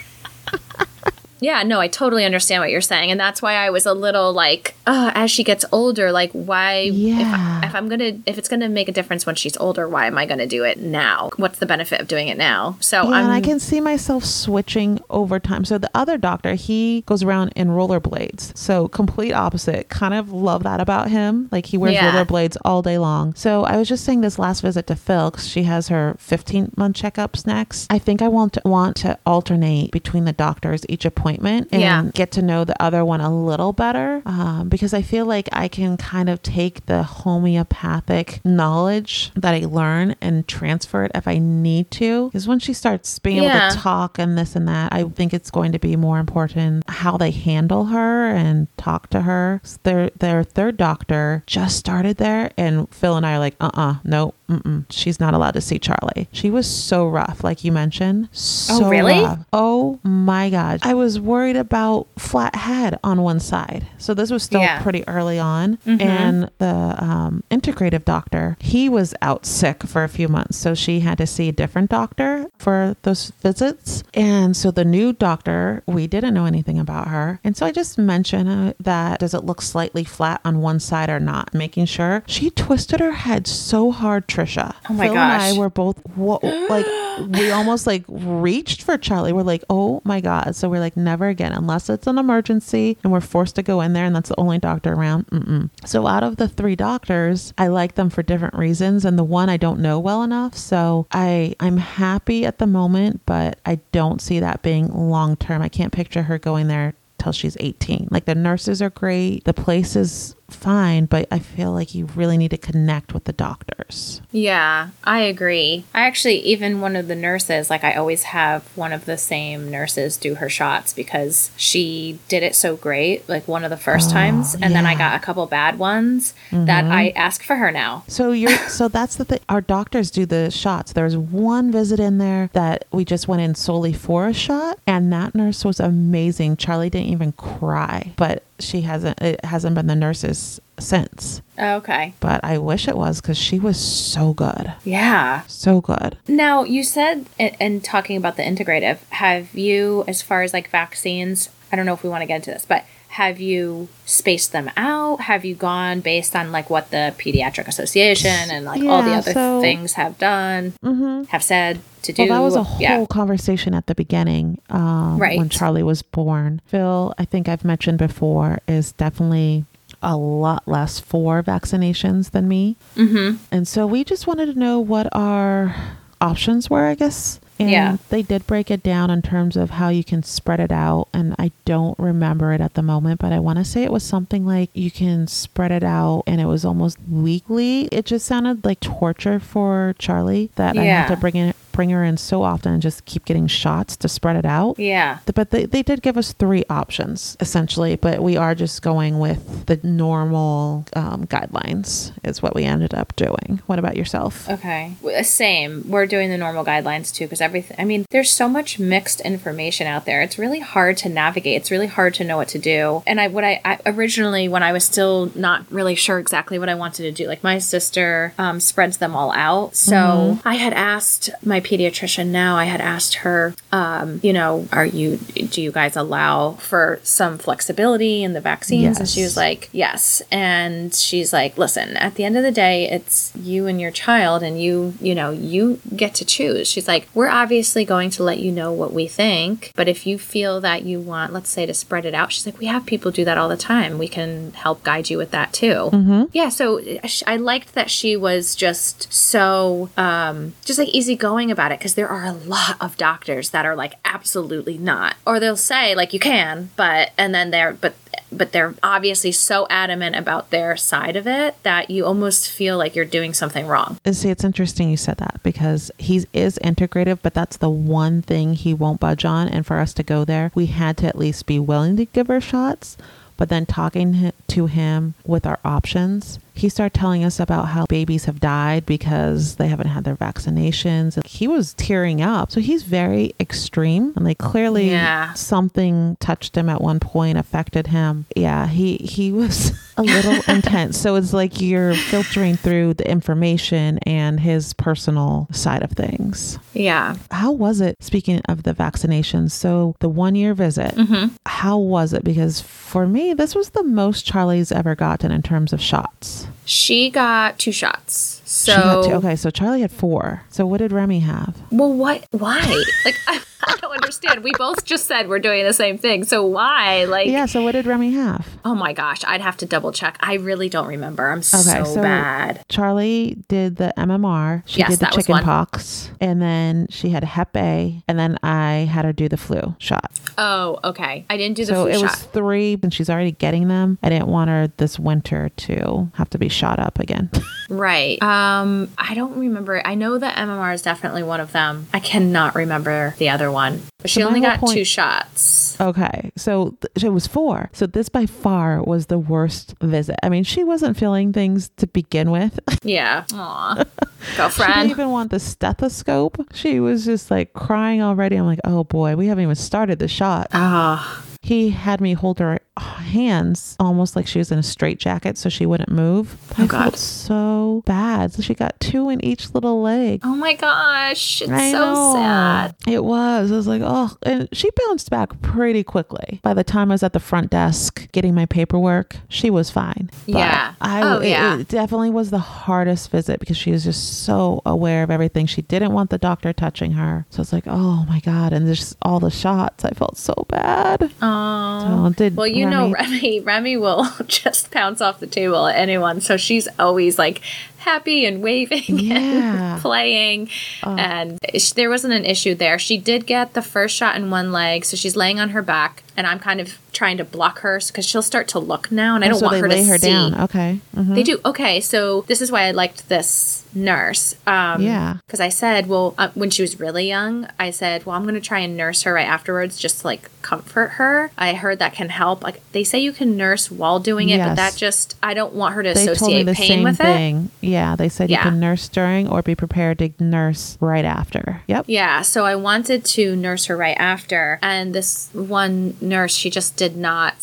no, 1.41 1.79
I 1.79 1.87
totally 1.87 2.25
understand 2.25 2.61
what 2.61 2.71
you're 2.71 2.81
saying, 2.81 3.11
and 3.11 3.19
that's 3.19 3.41
why 3.41 3.53
I 3.53 3.69
was 3.69 3.85
a 3.85 3.93
little 3.93 4.33
like, 4.33 4.73
uh, 4.87 5.11
as 5.13 5.29
she 5.29 5.43
gets 5.43 5.63
older, 5.71 6.11
like, 6.11 6.31
why? 6.31 6.87
If, 6.89 6.93
Yeah. 6.95 7.59
I, 7.63 7.67
if 7.67 7.75
I'm 7.75 7.87
gonna, 7.89 8.13
if 8.25 8.37
it's 8.37 8.49
gonna 8.49 8.69
make 8.69 8.87
a 8.87 8.91
difference 8.91 9.25
when 9.25 9.35
she's 9.35 9.55
older, 9.57 9.87
why 9.87 10.07
am 10.07 10.17
I 10.17 10.25
gonna 10.25 10.47
do 10.47 10.63
it 10.63 10.79
now? 10.79 11.29
What's 11.37 11.59
the 11.59 11.65
benefit 11.65 12.01
of 12.01 12.07
doing 12.07 12.27
it 12.27 12.37
now? 12.37 12.77
So 12.79 13.03
Yeah, 13.09 13.19
and 13.19 13.31
I 13.31 13.41
can 13.41 13.59
see 13.59 13.79
myself 13.81 14.23
switching 14.25 14.99
over 15.09 15.39
time. 15.39 15.63
So 15.65 15.77
the 15.77 15.91
other 15.93 16.17
doctor, 16.17 16.55
he 16.55 17.03
goes 17.05 17.21
around 17.23 17.53
in 17.55 17.67
rollerblades. 17.69 18.57
So 18.57 18.87
complete 18.87 19.33
opposite. 19.33 19.89
Kind 19.89 20.13
of 20.13 20.31
love 20.31 20.63
that 20.63 20.79
about 20.79 21.09
him. 21.09 21.49
Like 21.51 21.67
he 21.67 21.77
wears 21.77 21.93
Yeah. 21.93 22.11
rollerblades 22.11 22.57
all 22.65 22.81
day 22.81 22.97
long. 22.97 23.33
So 23.35 23.63
I 23.63 23.77
was 23.77 23.87
just 23.87 24.03
saying 24.05 24.21
this 24.21 24.39
last 24.39 24.61
visit 24.61 24.87
to 24.87 24.95
Phil 24.95 25.29
because 25.31 25.47
she 25.47 25.63
has 25.63 25.89
her 25.89 26.15
15 26.19 26.71
month 26.77 26.95
checkups 26.97 27.45
next. 27.45 27.91
I 27.91 27.99
think 27.99 28.21
I 28.21 28.27
want 28.27 28.53
to 28.53 28.61
want 28.65 28.95
to 28.97 29.19
alternate 29.25 29.91
between 29.91 30.25
the 30.25 30.33
doctors 30.33 30.85
each 30.89 31.05
appointment 31.05 31.26
and 31.35 31.67
Yeah. 31.71 32.03
get 32.13 32.31
to 32.31 32.41
know 32.41 32.63
the 32.63 32.81
other 32.81 33.03
one 33.05 33.21
a 33.21 33.29
little 33.33 33.73
better 33.73 34.21
um, 34.25 34.69
because 34.69 34.93
I 34.93 35.01
feel 35.01 35.25
like 35.25 35.49
I 35.51 35.67
can 35.67 35.97
kind 35.97 36.29
of 36.29 36.41
take 36.41 36.85
the 36.85 37.03
homeopathic 37.03 38.41
knowledge 38.45 39.31
that 39.35 39.53
I 39.53 39.59
learn 39.65 40.15
and 40.21 40.47
transfer 40.47 41.03
it 41.05 41.11
if 41.15 41.27
I 41.27 41.37
need 41.37 41.91
to. 41.91 42.27
Because 42.27 42.47
when 42.47 42.59
she 42.59 42.73
starts 42.73 43.19
being 43.19 43.37
able 43.37 43.49
to 43.71 43.75
talk 43.77 44.19
and 44.19 44.37
this 44.37 44.55
and 44.55 44.67
that, 44.67 44.93
I 44.93 45.03
think 45.03 45.33
it's 45.33 45.51
going 45.51 45.71
to 45.71 45.79
be 45.79 45.95
more 45.95 46.19
important 46.19 46.89
how 46.89 47.17
they 47.17 47.31
handle 47.31 47.85
her 47.85 48.29
and 48.29 48.67
talk 48.77 49.09
to 49.11 49.21
her. 49.21 49.61
Their 49.83 50.09
their 50.19 50.43
third 50.43 50.77
doctor 50.77 51.43
just 51.47 51.77
started 51.77 52.17
there, 52.17 52.51
and 52.57 52.87
Phil 52.93 53.15
and 53.15 53.25
I 53.25 53.35
are 53.35 53.39
like, 53.39 53.55
uh 53.59 53.71
uh 53.73 53.95
no, 54.03 54.33
mm-mm, 54.49 54.85
she's 54.89 55.19
not 55.19 55.33
allowed 55.33 55.51
to 55.51 55.61
see 55.61 55.79
Charlie. 55.79 56.27
She 56.31 56.49
was 56.49 56.67
so 56.69 57.07
rough, 57.07 57.43
like 57.43 57.63
you 57.63 57.71
mentioned. 57.71 58.29
So 58.31 58.89
really? 58.89 59.21
rough. 59.21 59.39
Oh 59.53 59.99
my 60.03 60.49
God. 60.49 60.79
I 60.83 60.93
was 60.93 61.19
worried 61.19 61.55
about 61.55 62.07
flat 62.17 62.55
head 62.55 62.97
on 63.03 63.21
one 63.21 63.39
side. 63.39 63.87
So 63.97 64.13
this 64.13 64.31
was 64.31 64.43
still 64.43 64.61
Yeah. 64.61 64.81
pretty 64.81 65.07
early 65.07 65.39
on. 65.39 65.77
Mhm. 65.85 66.01
And 66.01 66.49
the 66.59 66.95
um, 67.03 67.43
integrative 67.51 68.05
doctor, 68.05 68.57
he 68.59 68.89
was 68.89 69.13
out 69.21 69.45
sick 69.45 69.83
for 69.83 70.03
a 70.03 70.09
few 70.09 70.27
months. 70.27 70.57
So 70.57 70.73
she 70.73 71.01
had 71.01 71.17
to 71.17 71.27
see 71.27 71.49
a 71.49 71.51
different 71.51 71.89
doctor 71.89 72.47
for 72.57 72.95
those 73.03 73.31
visits. 73.41 74.03
And 74.13 74.55
so 74.55 74.71
the 74.71 74.85
new 74.85 75.13
doctor, 75.13 75.83
we 75.85 76.07
didn't 76.07 76.33
know 76.33 76.45
anything 76.45 76.79
about 76.79 77.07
her. 77.09 77.39
And 77.43 77.55
so 77.57 77.65
I 77.65 77.71
just 77.71 77.97
mentioned 77.97 78.49
uh, 78.49 78.73
that 78.79 79.19
does 79.19 79.33
it 79.33 79.43
look 79.43 79.61
slightly 79.61 80.03
flat 80.03 80.41
on 80.45 80.61
one 80.61 80.79
side 80.79 81.09
or 81.09 81.19
not? 81.19 81.53
Making 81.53 81.85
sure 81.85 82.23
she 82.27 82.49
twisted 82.49 82.99
her 82.99 83.11
head 83.11 83.47
so 83.47 83.91
hard, 83.91 84.27
Trisha. 84.37 84.75
Oh 84.89 84.93
my 84.93 85.07
Phil 85.07 85.17
and 85.17 85.41
I 85.41 85.57
were 85.57 85.69
both 85.69 85.97
whoa, 86.15 86.39
like 86.69 86.85
we 87.29 87.49
almost 87.49 87.87
like 87.87 88.03
reached 88.07 88.83
for 88.83 88.97
Charlie. 88.97 89.33
We're 89.33 89.41
like, 89.41 89.63
oh 89.69 90.01
my 90.03 90.21
god. 90.21 90.55
So 90.55 90.69
we're 90.69 90.79
like, 90.79 90.95
never 90.95 91.27
again, 91.27 91.51
unless 91.51 91.89
it's 91.89 92.07
an 92.07 92.17
emergency 92.17 92.97
and 93.03 93.11
we're 93.11 93.21
forced 93.21 93.55
to 93.55 93.63
go 93.63 93.81
in 93.81 93.93
there, 93.93 94.05
and 94.05 94.15
that's 94.15 94.29
the 94.29 94.39
only 94.39 94.59
doctor 94.59 94.93
around. 94.93 95.27
Mm-mm. 95.27 95.69
So 95.85 96.05
out 96.05 96.23
of 96.23 96.37
the 96.37 96.47
three 96.47 96.75
doctors, 96.75 97.53
I 97.57 97.67
like 97.67 97.95
them 97.95 98.09
for 98.09 98.21
different 98.21 98.55
reasons, 98.55 99.05
and 99.05 99.17
the 99.17 99.23
one 99.23 99.49
I 99.49 99.57
don't 99.57 99.79
know 99.79 99.99
well 99.99 100.23
enough. 100.23 100.55
So 100.55 101.07
I 101.11 101.55
I'm 101.59 101.77
happy 101.77 102.45
at 102.45 102.59
the 102.59 102.67
moment, 102.67 103.21
but 103.25 103.59
I 103.65 103.79
don't 103.91 104.21
see 104.21 104.39
that 104.39 104.61
being 104.61 104.87
long 104.87 105.35
term. 105.35 105.61
I 105.61 105.69
can't 105.69 105.93
picture 105.93 106.23
her 106.23 106.37
going 106.37 106.67
there 106.67 106.93
till 107.17 107.31
she's 107.31 107.57
18. 107.59 108.09
Like 108.11 108.25
the 108.25 108.35
nurses 108.35 108.81
are 108.81 108.91
great, 108.91 109.43
the 109.45 109.53
place 109.53 109.95
is 109.95 110.35
fine, 110.49 111.05
but 111.05 111.27
I 111.31 111.39
feel 111.39 111.71
like 111.71 111.93
you 111.93 112.05
really 112.15 112.37
need 112.37 112.51
to 112.51 112.57
connect 112.57 113.13
with 113.13 113.25
the 113.25 113.33
doctors. 113.33 114.21
Yeah, 114.31 114.89
I 115.03 115.19
agree. 115.21 115.85
I 115.93 116.01
actually, 116.05 116.39
even 116.39 116.81
one 116.81 116.95
of 116.95 117.07
the 117.07 117.15
nurses, 117.15 117.69
like 117.69 117.83
I 117.83 117.93
always 117.93 118.23
have 118.23 118.63
one 118.75 118.93
of 118.93 119.05
the 119.05 119.17
same 119.17 119.69
nurses 119.69 120.17
do 120.17 120.35
her 120.35 120.49
shots 120.49 120.93
because 120.93 121.51
she 121.57 122.19
did 122.27 122.43
it 122.43 122.55
so 122.55 122.75
great, 122.75 123.27
like 123.27 123.47
one 123.47 123.63
of 123.63 123.69
the 123.69 123.77
first 123.77 124.09
Oh, 124.11 124.13
times. 124.13 124.55
And 124.55 124.73
then 124.73 124.85
I 124.85 124.95
got 124.95 125.15
a 125.15 125.19
couple 125.19 125.45
bad 125.47 125.77
ones 125.79 126.33
that 126.51 126.85
Mhm. 126.85 126.91
I 126.91 127.09
ask 127.15 127.43
for 127.43 127.55
her 127.57 127.71
now. 127.71 128.03
So 128.07 128.31
you're 128.31 128.51
so 128.69 128.87
that's 128.87 129.15
the 129.15 129.25
thing. 129.25 129.39
Our 129.49 129.61
doctors 129.61 130.11
do 130.11 130.25
the 130.25 130.49
shots. 130.51 130.93
There's 130.93 131.17
one 131.17 131.71
visit 131.71 131.99
in 131.99 132.17
there 132.17 132.49
that 132.53 132.85
we 132.91 133.03
just 133.05 133.27
went 133.27 133.41
in 133.41 133.55
solely 133.55 133.93
for 133.93 134.27
a 134.27 134.33
shot, 134.33 134.79
and 134.87 135.11
that 135.13 135.35
nurse 135.35 135.65
was 135.65 135.79
amazing. 135.79 136.57
Charlie 136.57 136.89
didn't 136.89 137.09
even 137.09 137.31
cry, 137.33 138.13
but 138.15 138.43
she 138.59 138.81
hasn't. 138.81 139.21
It 139.21 139.43
hasn't 139.45 139.75
been 139.75 139.87
the 139.87 139.95
nurses 139.95 140.59
since. 140.79 141.41
Oh, 141.57 141.75
okay. 141.77 142.13
But 142.19 142.41
I 142.43 142.57
wish 142.57 142.87
it 142.87 142.95
was 142.97 143.21
because 143.21 143.37
she 143.37 143.59
was 143.59 143.79
so 143.79 144.33
good, 144.33 144.73
Yeah. 144.83 145.41
so 145.47 145.81
good. 145.81 146.17
Now, 146.27 146.63
you 146.63 146.83
said, 146.83 147.25
and 147.39 147.55
and 147.59 147.83
talking 147.83 148.17
about 148.17 148.35
the 148.37 148.43
integrative, 148.43 148.97
have 149.09 149.53
you, 149.55 150.03
as 150.07 150.21
far 150.21 150.41
as 150.43 150.53
like 150.53 150.69
vaccines, 150.69 151.49
I 151.71 151.75
don't 151.75 151.85
know 151.85 151.93
if 151.93 152.03
we 152.03 152.09
want 152.09 152.21
to 152.21 152.25
get 152.27 152.35
into 152.37 152.51
this, 152.51 152.65
but 152.67 152.85
have 153.17 153.39
you 153.41 153.87
spaced 154.05 154.51
them 154.51 154.69
out? 154.77 155.21
Have 155.21 155.43
you 155.43 155.55
gone 155.55 156.01
based 156.01 156.35
on 156.35 156.51
like 156.51 156.69
what 156.69 156.91
the 156.91 157.15
Pediatric 157.17 157.67
Association 157.67 158.51
and 158.51 158.63
like 158.63 158.83
all 158.83 159.01
the 159.01 159.09
other 159.11 159.33
so- 159.33 159.59
things 159.59 159.93
have 159.93 160.19
done, 160.19 160.73
Mm-hmm. 160.85 161.23
have 161.29 161.41
said 161.43 161.79
to 162.03 162.13
do? 162.13 162.27
Well, 162.27 162.37
that 162.37 162.45
was 162.45 162.55
a 162.55 162.61
whole 162.61 162.79
yeah. 162.81 163.05
conversation 163.09 163.73
at 163.73 163.87
the 163.87 163.95
beginning 163.95 164.59
um, 164.69 165.17
Right. 165.17 165.35
when 165.39 165.49
Charlie 165.49 165.81
was 165.81 166.03
born. 166.03 166.61
Phil, 166.67 167.11
I 167.17 167.25
think 167.25 167.49
I've 167.49 167.65
mentioned 167.65 167.97
before, 167.97 168.59
is 168.67 168.91
definitely 168.91 169.65
a 170.03 170.15
lot 170.15 170.67
less 170.67 170.99
for 170.99 171.41
vaccinations 171.41 172.29
than 172.31 172.47
me. 172.47 172.75
Mm-hmm. 172.95 173.37
And 173.51 173.67
so 173.67 173.87
we 173.87 174.03
just 174.03 174.27
wanted 174.27 174.53
to 174.53 174.59
know 174.59 174.79
what 174.79 175.07
our 175.11 175.75
options 176.21 176.69
were, 176.69 176.85
I 176.85 176.93
guess. 176.93 177.39
And 177.59 177.69
Yeah. 177.69 177.97
they 178.09 178.21
did 178.21 178.45
break 178.45 178.69
it 178.69 178.83
down 178.83 179.09
in 179.09 179.21
terms 179.21 179.57
of 179.57 179.71
how 179.71 179.89
you 179.89 180.03
can 180.03 180.21
spread 180.23 180.59
it 180.59 180.71
out. 180.71 181.07
And 181.13 181.35
I 181.39 181.51
don't 181.65 181.97
remember 181.97 182.53
it 182.53 182.61
at 182.61 182.75
the 182.75 182.83
moment, 182.83 183.19
but 183.19 183.33
I 183.33 183.39
want 183.39 183.57
to 183.57 183.65
say 183.65 183.83
it 183.83 183.91
was 183.91 184.03
something 184.03 184.45
like 184.45 184.69
you 184.73 184.91
can 184.91 185.27
spread 185.27 185.71
it 185.71 185.83
out 185.83 186.23
and 186.27 186.39
it 186.39 186.45
was 186.45 186.63
almost 186.63 186.97
weekly. 187.09 187.83
It 187.91 188.05
just 188.05 188.25
sounded 188.25 188.63
like 188.63 188.79
torture 188.79 189.39
for 189.39 189.95
Charlie 189.97 190.49
that 190.55 190.77
I 190.77 190.83
Yeah. 190.85 191.01
had 191.03 191.15
to 191.15 191.17
bring 191.17 191.35
in 191.35 191.53
bring 191.77 191.91
her 191.91 192.03
in 192.03 192.17
so 192.17 192.41
often 192.41 192.73
and 192.73 192.81
just 192.81 193.05
keep 193.05 193.23
getting 193.23 193.45
shots 193.45 193.95
to 193.95 194.09
spread 194.09 194.35
it 194.35 194.45
out. 194.45 194.79
Yeah. 194.79 195.19
But 195.33 195.51
they, 195.51 195.65
they 195.65 195.83
did 195.83 196.01
give 196.01 196.17
us 196.17 196.33
three 196.33 196.63
options 196.71 197.37
essentially, 197.39 197.95
but 197.95 198.23
we 198.23 198.35
are 198.35 198.55
just 198.55 198.81
going 198.81 199.19
with 199.19 199.67
the 199.67 199.79
normal 199.83 200.85
um, 200.95 201.27
guidelines, 201.27 202.11
is 202.23 202.41
what 202.41 202.55
we 202.55 202.63
ended 202.63 202.95
up 202.95 203.15
doing. 203.15 203.61
What 203.67 203.77
about 203.77 203.95
yourself? 203.95 204.49
Okay. 204.49 204.93
Uh, 205.05 205.21
Same. 205.21 205.87
We're 205.87 206.07
doing 206.07 206.31
the 206.31 206.37
normal 206.37 206.65
guidelines 206.65 207.13
too 207.13 207.25
because 207.25 207.41
everything, 207.41 207.77
I 207.79 207.83
mean, 207.85 208.05
there's 208.09 208.31
so 208.31 208.49
much 208.49 208.79
mixed 208.79 209.21
information 209.21 209.85
out 209.85 210.05
there. 210.05 210.23
It's 210.23 210.39
really 210.39 210.61
hard 210.61 210.97
to 210.97 211.09
navigate. 211.09 211.57
It's 211.57 211.69
really 211.69 211.85
hard 211.85 212.15
to 212.15 212.23
know 212.23 212.37
what 212.37 212.47
to 212.49 212.59
do. 212.59 213.03
And 213.05 213.21
I, 213.21 213.27
what 213.27 213.43
I, 213.43 213.61
I 213.63 213.79
originally, 213.85 214.47
when 214.47 214.63
I 214.63 214.71
was 214.71 214.83
still 214.83 215.31
not 215.35 215.71
really 215.71 215.93
sure 215.93 216.17
exactly 216.17 216.57
what 216.57 216.69
I 216.69 216.75
wanted 216.75 217.03
to 217.03 217.11
do, 217.11 217.27
like 217.27 217.43
my 217.43 217.59
sister 217.59 218.33
um, 218.39 218.59
spreads 218.59 218.97
them 218.97 219.15
all 219.15 219.31
out. 219.33 219.75
So 219.75 220.39
I 220.43 220.55
had 220.55 220.73
asked 220.73 221.29
my 221.45 221.59
pediatrician 221.67 222.27
now, 222.27 222.55
I 222.55 222.65
had 222.65 222.81
asked 222.81 223.15
her, 223.15 223.53
um, 223.71 224.19
you 224.23 224.33
know, 224.33 224.67
are 224.71 224.85
you, 224.85 225.17
do 225.17 225.61
you 225.61 225.71
guys 225.71 225.95
allow 225.95 226.53
for 226.53 226.99
some 227.03 227.37
flexibility 227.37 228.23
in 228.23 228.31
the 228.33 228.41
vaccines? 228.41 228.97
And 228.99 229.09
she 229.09 229.23
was 229.23 229.35
like, 229.35 229.69
yes. 229.71 230.21
And 230.31 230.93
she's 230.93 231.33
like, 231.33 231.57
listen, 231.57 231.97
at 231.97 232.15
the 232.15 232.23
end 232.23 232.37
of 232.37 232.43
the 232.43 232.51
day, 232.51 232.89
it's 232.89 233.33
you 233.35 233.67
and 233.67 233.81
your 233.81 233.91
child, 233.91 234.43
and 234.43 234.61
you, 234.61 234.93
you 235.01 235.13
know, 235.13 235.31
you 235.31 235.79
get 235.95 236.15
to 236.15 236.25
choose. 236.25 236.67
She's 236.67 236.87
like, 236.87 237.07
we're 237.13 237.27
obviously 237.27 237.83
going 237.85 238.09
to 238.11 238.23
let 238.23 238.39
you 238.39 238.51
know 238.51 238.71
what 238.71 238.93
we 238.93 239.07
think, 239.07 239.71
but 239.75 239.87
if 239.87 240.07
you 240.07 240.17
feel 240.17 240.61
that 240.61 240.83
you 240.83 240.99
want, 241.01 241.33
let's 241.33 241.49
say, 241.49 241.65
to 241.65 241.73
spread 241.73 242.05
it 242.05 242.13
out, 242.13 242.31
she's 242.31 242.45
like, 242.45 242.59
we 242.59 242.67
have 242.67 242.85
people 242.85 243.11
do 243.11 243.25
that 243.25 243.37
all 243.37 243.49
the 243.49 243.57
time. 243.57 243.97
We 243.97 244.07
can 244.07 244.53
help 244.53 244.83
guide 244.83 245.09
you 245.09 245.17
with 245.17 245.31
that 245.31 245.51
too. 245.51 245.89
Yeah. 246.31 246.49
So 246.49 246.79
uh, 246.79 247.07
I 247.25 247.35
liked 247.35 247.73
that 247.73 247.89
she 247.89 248.15
was 248.15 248.55
just 248.55 249.11
so, 249.11 249.89
um, 249.97 250.53
just 250.63 250.79
like 250.79 250.89
easygoing 250.89 251.51
about 251.57 251.71
it 251.71 251.79
because 251.79 251.95
there 251.95 252.07
are 252.07 252.23
a 252.23 252.31
lot 252.31 252.77
of 252.79 252.97
doctors 252.97 253.49
that 253.49 253.65
are 253.65 253.75
like, 253.75 253.95
absolutely 254.05 254.77
not. 254.77 255.15
Or 255.25 255.39
they'll 255.39 255.57
say, 255.57 255.95
like, 255.95 256.13
you 256.13 256.19
can, 256.19 256.69
but, 256.75 257.11
and 257.17 257.33
then 257.33 257.49
they're, 257.49 257.73
but, 257.73 257.95
but 258.31 258.51
they're 258.51 258.75
obviously 258.83 259.31
so 259.31 259.65
adamant 259.67 260.15
about 260.15 260.51
their 260.51 260.77
side 260.77 261.15
of 261.15 261.25
it 261.25 261.55
that 261.63 261.89
you 261.89 262.05
almost 262.05 262.51
feel 262.51 262.77
like 262.77 262.95
you're 262.95 263.05
doing 263.05 263.33
something 263.33 263.65
wrong. 263.65 263.97
See, 264.11 264.29
it's 264.29 264.43
interesting 264.43 264.91
you 264.91 264.97
said 264.97 265.17
that 265.17 265.39
because 265.41 265.89
he 265.97 266.25
is 266.31 266.59
integrative, 266.63 267.19
but 267.23 267.33
that's 267.33 267.57
the 267.57 267.71
one 267.71 268.21
thing 268.21 268.53
he 268.53 268.75
won't 268.75 268.99
budge 268.99 269.25
on. 269.25 269.47
And 269.47 269.65
for 269.65 269.79
us 269.79 269.93
to 269.95 270.03
go 270.03 270.25
there, 270.25 270.51
we 270.53 270.67
had 270.67 270.97
to 270.97 271.07
at 271.07 271.17
least 271.17 271.47
be 271.47 271.57
willing 271.57 271.97
to 271.97 272.05
give 272.05 272.27
her 272.27 272.39
shots. 272.39 272.97
But 273.37 273.49
then 273.49 273.65
talking 273.65 274.31
to 274.47 274.65
him 274.65 275.13
with 275.25 275.45
our 275.45 275.59
options, 275.63 276.39
he 276.57 276.69
started 276.69 276.93
telling 276.97 277.23
us 277.23 277.39
about 277.39 277.67
how 277.69 277.85
babies 277.87 278.25
have 278.25 278.39
died 278.39 278.85
because 278.85 279.55
they 279.55 279.67
haven't 279.67 279.87
had 279.87 280.03
their 280.03 280.15
vaccinations. 280.15 281.25
He 281.25 281.47
was 281.47 281.73
tearing 281.75 282.21
up. 282.21 282.51
So 282.51 282.59
he's 282.59 282.83
very 282.83 283.33
extreme 283.39 284.13
and 284.15 284.25
like 284.25 284.37
clearly 284.37 284.89
Yeah. 284.91 285.33
something 285.33 286.17
touched 286.19 286.55
him 286.57 286.69
at 286.69 286.81
one 286.81 286.99
point, 286.99 287.37
affected 287.37 287.87
him. 287.87 288.25
Yeah, 288.35 288.67
he 288.67 288.97
he 288.97 289.31
was 289.31 289.71
a 289.97 290.03
little 290.03 290.39
intense. 290.53 290.97
So 290.97 291.15
it's 291.15 291.33
like 291.33 291.59
you're 291.61 291.93
filtering 291.95 292.55
through 292.55 292.95
the 292.95 293.09
information 293.09 293.99
and 294.03 294.39
his 294.39 294.73
personal 294.73 295.47
side 295.51 295.83
of 295.83 295.91
things. 295.91 296.59
Yeah. 296.73 297.15
How 297.31 297.51
was 297.51 297.81
it? 297.81 297.95
Speaking 298.01 298.41
of 298.47 298.63
the 298.63 298.73
vaccinations, 298.73 299.51
so 299.51 299.95
the 299.99 300.09
one 300.09 300.35
year 300.35 300.53
visit, 300.53 300.95
Mm-hmm. 300.95 301.35
how 301.45 301.77
was 301.77 302.13
it? 302.13 302.23
Because 302.23 302.61
for 302.61 303.07
me, 303.07 303.33
this 303.33 303.55
was 303.55 303.69
the 303.71 303.83
most 303.83 304.25
Charlie's 304.25 304.71
ever 304.71 304.95
gotten 304.95 305.31
in 305.31 305.41
terms 305.41 305.73
of 305.73 305.81
shots. 305.81 306.46
She 306.67 307.09
got 307.09 307.57
two 307.57 307.71
shots. 307.71 308.41
So, 308.45 309.03
two- 309.07 309.13
okay, 309.15 309.35
so 309.35 309.49
Charlie 309.49 309.81
had 309.81 309.91
four. 309.91 310.43
So 310.49 310.65
what 310.65 310.77
did 310.79 310.91
Remy 310.91 311.19
have? 311.19 311.55
well, 311.71 311.93
what? 311.93 312.27
Why? 312.31 312.59
like, 313.05 313.15
I, 313.27 313.41
I 313.63 313.75
don't 313.81 313.91
understand. 313.91 314.43
We 314.43 314.51
both 314.57 314.85
just 314.85 315.05
said 315.05 315.27
we're 315.29 315.39
doing 315.39 315.63
the 315.65 315.73
same 315.73 315.97
thing. 315.97 316.23
So 316.25 316.45
why? 316.45 317.05
Like, 317.05 317.27
Yeah, 317.27 317.45
so 317.45 317.63
what 317.63 317.71
did 317.73 317.85
Remy 317.85 318.11
have? 318.11 318.47
oh 318.65 318.75
my 318.75 318.93
gosh, 318.93 319.23
I'd 319.25 319.41
have 319.41 319.57
to 319.57 319.65
double 319.65 319.91
check. 319.91 320.17
I 320.19 320.35
really 320.35 320.69
don't 320.69 320.87
remember. 320.87 321.29
I'm 321.29 321.41
so, 321.41 321.59
Okay, 321.59 321.83
so- 321.85 322.01
bad. 322.01 322.63
Charlie 322.69 323.37
did 323.47 323.77
the 323.77 323.93
MMR. 323.97 324.63
She 324.65 324.79
Yes, 324.79 324.91
did 324.91 324.99
the 324.99 325.05
chicken 325.07 325.39
pox. 325.43 326.09
And 326.19 326.41
then 326.41 326.87
she 326.89 327.09
had 327.09 327.23
Hep 327.23 327.55
A. 327.55 328.01
And 328.07 328.19
then 328.19 328.37
I 328.43 328.87
had 328.91 329.05
her 329.05 329.13
do 329.13 329.29
the 329.29 329.37
flu 329.37 329.75
shot. 329.79 330.11
Oh, 330.37 330.79
okay. 330.83 331.25
I 331.29 331.37
didn't 331.37 331.55
do 331.57 331.65
the 331.65 331.73
so 331.73 331.83
flu 331.83 331.93
shot. 331.93 331.99
So 331.99 332.05
it 332.05 332.09
was 332.09 332.21
three, 332.33 332.79
and 332.83 332.93
she's 332.93 333.09
already 333.09 333.31
getting 333.31 333.67
them. 333.69 333.97
I 334.03 334.09
didn't 334.09 334.27
want 334.27 334.49
her 334.49 334.71
this 334.77 334.99
winter 334.99 335.49
to 335.49 336.11
have 336.15 336.29
to 336.31 336.37
be 336.37 336.49
shot 336.49 336.79
up 336.79 336.99
again. 336.99 337.29
Right. 337.69 338.23
Um, 338.23 338.89
I 338.97 339.13
don't 339.13 339.35
remember. 339.37 339.85
I 339.85 339.93
know 339.95 340.17
the 340.17 340.27
MMR 340.27 340.73
is 340.73 340.81
definitely 340.81 341.23
one 341.23 341.41
of 341.41 341.51
them. 341.51 341.87
I 341.93 341.99
cannot 341.99 342.55
remember 342.55 343.13
the 343.17 343.27
other 343.27 343.46
one. 343.51 343.81
But 343.99 344.09
she 344.09 344.21
So 344.21 344.27
only 344.27 344.39
got 344.41 344.59
point- 344.59 344.73
two 344.73 344.83
shots. 344.85 345.79
okay, 345.81 346.31
so 346.35 346.75
th- 346.81 347.05
it 347.05 347.09
was 347.13 347.27
four. 347.27 347.69
So 347.73 347.85
this 347.87 348.09
by 348.09 348.25
far 348.25 348.81
was 348.83 349.07
the 349.07 349.17
worst 349.19 349.75
visit. 349.81 350.17
I 350.23 350.29
mean, 350.29 350.43
she 350.43 350.63
wasn't 350.63 350.97
feeling 350.97 351.33
things 351.33 351.69
to 351.77 351.87
begin 351.87 352.31
with. 352.31 352.59
Yeah. 352.83 353.25
Aw. 353.33 353.83
she 354.51 354.63
didn't 354.63 354.89
even 354.91 355.09
want 355.09 355.31
the 355.31 355.39
stethoscope. 355.39 356.37
She 356.53 356.79
was 356.79 357.03
just 357.05 357.29
like 357.29 357.51
crying 357.53 358.01
already. 358.01 358.35
I'm 358.37 358.45
like, 358.45 358.59
oh 358.63 358.83
boy, 358.85 359.15
we 359.15 359.27
haven't 359.27 359.43
even 359.43 359.55
started 359.55 359.99
the 359.99 360.07
shot. 360.07 360.47
Ah. 360.53 361.23
He 361.41 361.69
had 361.71 361.99
me 362.01 362.13
hold 362.13 362.39
her 362.39 362.59
hands 362.79 363.75
almost 363.79 364.15
like 364.15 364.27
she 364.27 364.39
was 364.39 364.51
in 364.51 364.59
a 364.59 364.63
straitjacket 364.63 365.37
so 365.37 365.49
she 365.49 365.65
wouldn't 365.65 365.91
move. 365.91 366.37
Oh, 366.57 366.63
I 366.63 366.67
God. 366.67 366.81
felt 366.83 366.97
so 366.97 367.83
bad. 367.85 368.33
So 368.33 368.41
she 368.41 368.53
got 368.53 368.79
two 368.79 369.09
in 369.09 369.23
each 369.23 369.53
little 369.53 369.81
leg. 369.81 370.21
Oh 370.23 370.35
my 370.35 370.53
gosh. 370.53 371.41
It's 371.41 371.51
I 371.51 371.71
so 371.71 371.79
know. 371.79 372.13
sad. 372.15 372.75
It 372.87 373.03
was. 373.03 373.51
I 373.51 373.55
was 373.55 373.67
like, 373.67 373.81
oh, 373.83 374.15
and 374.23 374.47
she 374.53 374.69
bounced 374.87 375.09
back 375.09 375.41
pretty 375.41 375.83
quickly. 375.83 376.39
By 376.43 376.53
the 376.53 376.63
time 376.63 376.91
I 376.91 376.95
was 376.95 377.03
at 377.03 377.13
the 377.13 377.19
front 377.19 377.49
desk 377.51 378.11
getting 378.11 378.33
my 378.35 378.45
paperwork, 378.45 379.15
she 379.29 379.49
was 379.49 379.69
fine. 379.69 380.09
But 380.25 380.39
Yeah. 380.39 380.73
I, 380.81 381.01
Oh, 381.03 381.19
it- 381.19 381.29
yeah. 381.29 381.57
it 381.57 381.67
definitely 381.67 382.09
was 382.09 382.29
the 382.29 382.39
hardest 382.39 383.11
visit 383.11 383.39
because 383.39 383.57
she 383.57 383.71
was 383.71 383.83
just 383.83 384.23
so 384.23 384.61
aware 384.65 385.03
of 385.03 385.11
everything. 385.11 385.45
She 385.45 385.61
didn't 385.61 385.93
want 385.93 386.09
the 386.09 386.17
doctor 386.17 386.53
touching 386.53 386.91
her. 386.93 387.25
So 387.29 387.41
it's 387.41 387.53
like, 387.53 387.63
oh 387.67 388.05
my 388.07 388.19
God. 388.21 388.53
And 388.53 388.67
there's 388.67 388.95
all 389.01 389.19
the 389.19 389.31
shots. 389.31 389.85
I 389.85 389.91
felt 389.91 390.17
so 390.17 390.33
bad. 390.49 391.11
Oh. 391.21 392.07
So 392.07 392.13
did 392.13 392.35
Well, 392.35 392.47
you 392.47 392.66
know, 392.71 392.89
Remy- 392.91 393.39
Remy, 393.39 393.39
Remy 393.41 393.77
will 393.77 394.07
just 394.27 394.71
pounce 394.71 395.01
off 395.01 395.19
the 395.19 395.27
table 395.27 395.65
at 395.67 395.75
anyone. 395.75 396.21
So 396.21 396.37
she's 396.37 396.67
always 396.79 397.17
like 397.19 397.41
happy 397.79 398.25
and 398.25 398.41
waving 398.41 398.83
Yeah. 398.87 399.15
Oh. 399.15 399.73
and 399.73 399.81
playing. 399.81 400.49
and 400.83 401.39
there 401.75 401.89
wasn't 401.89 402.13
an 402.13 402.25
issue 402.25 402.53
there. 402.55 402.77
She 402.79 402.97
did 402.97 403.25
get 403.25 403.53
the 403.53 403.61
first 403.61 403.95
shot 403.95 404.15
in 404.15 404.29
one 404.29 404.51
leg. 404.51 404.85
So 404.85 404.97
she's 404.97 405.15
laying 405.15 405.39
on 405.39 405.49
her 405.49 405.61
back. 405.61 406.03
And 406.17 406.25
I'm 406.27 406.39
kind 406.39 406.59
of 406.59 406.79
trying 406.93 407.17
to 407.17 407.23
block 407.23 407.59
her 407.59 407.79
because 407.85 408.03
she'll 408.05 408.23
start 408.23 408.47
to 408.49 408.59
look 408.59 408.91
now. 408.91 409.13
And 409.15 409.23
I 409.23 409.27
Oh, 409.27 409.31
don't 409.31 409.39
so 409.39 409.45
want 409.45 409.61
her 409.61 409.69
lay 409.69 409.83
to 409.83 409.89
her 409.91 409.97
see. 409.99 410.09
down. 410.09 410.33
Okay. 410.41 410.79
Mhm. 410.95 411.13
They 411.15 411.21
do. 411.23 411.39
Okay, 411.45 411.79
so 411.79 412.25
this 412.27 412.41
is 412.41 412.51
why 412.51 412.63
I 412.63 412.71
liked 412.71 413.07
this 413.07 413.63
nurse. 413.75 414.33
Um, 414.47 414.81
Yeah. 414.81 415.17
Because 415.27 415.39
I 415.39 415.49
said, 415.49 415.85
well, 415.87 416.15
uh, 416.17 416.29
when 416.33 416.49
she 416.49 416.63
was 416.63 416.79
really 416.79 417.07
young, 417.07 417.47
I 417.59 417.69
said, 417.69 418.05
well, 418.07 418.15
I'm 418.15 418.23
going 418.23 418.33
to 418.33 418.41
try 418.41 418.59
and 418.59 418.75
nurse 418.75 419.03
her 419.03 419.13
right 419.13 419.27
afterwards 419.27 419.77
just 419.77 420.01
to 420.01 420.07
like 420.07 420.29
comfort 420.41 420.93
her. 420.93 421.29
I 421.37 421.53
heard 421.53 421.77
that 421.79 421.93
can 421.93 422.09
help. 422.09 422.41
Like 422.43 422.61
they 422.71 422.83
say 422.83 422.97
you 422.97 423.11
can 423.11 423.37
nurse 423.37 423.69
while 423.69 423.99
doing 423.99 424.29
it, 424.29 424.39
but 424.39 424.55
that 424.55 424.75
just, 424.75 425.15
I 425.21 425.35
don't 425.35 425.53
want 425.53 425.75
her 425.75 425.83
to 425.83 425.93
They 425.93 426.07
associate 426.07 426.43
the 426.45 426.53
pain 426.55 426.67
same 426.67 426.83
with 426.83 426.99
it. 426.99 427.03
thing. 427.03 427.51
Yeah, 427.61 427.95
they 427.95 428.09
said 428.09 428.31
Yeah. 428.31 428.37
you 428.37 428.43
can 428.51 428.59
nurse 428.59 428.87
during 428.87 429.27
or 429.27 429.43
be 429.43 429.53
prepared 429.53 429.99
to 429.99 430.09
nurse 430.19 430.77
right 430.79 431.05
after. 431.05 431.61
Yep. 431.67 431.85
Yeah, 431.87 432.23
so 432.23 432.43
I 432.45 432.55
wanted 432.55 433.05
to 433.05 433.35
nurse 433.35 433.65
her 433.65 433.77
right 433.77 433.97
after, 433.99 434.57
and 434.63 434.95
this 434.95 435.29
one 435.33 435.95
nurse, 436.07 436.35
she 436.35 436.49
just 436.49 436.75
did 436.75 436.95
not 436.95 437.41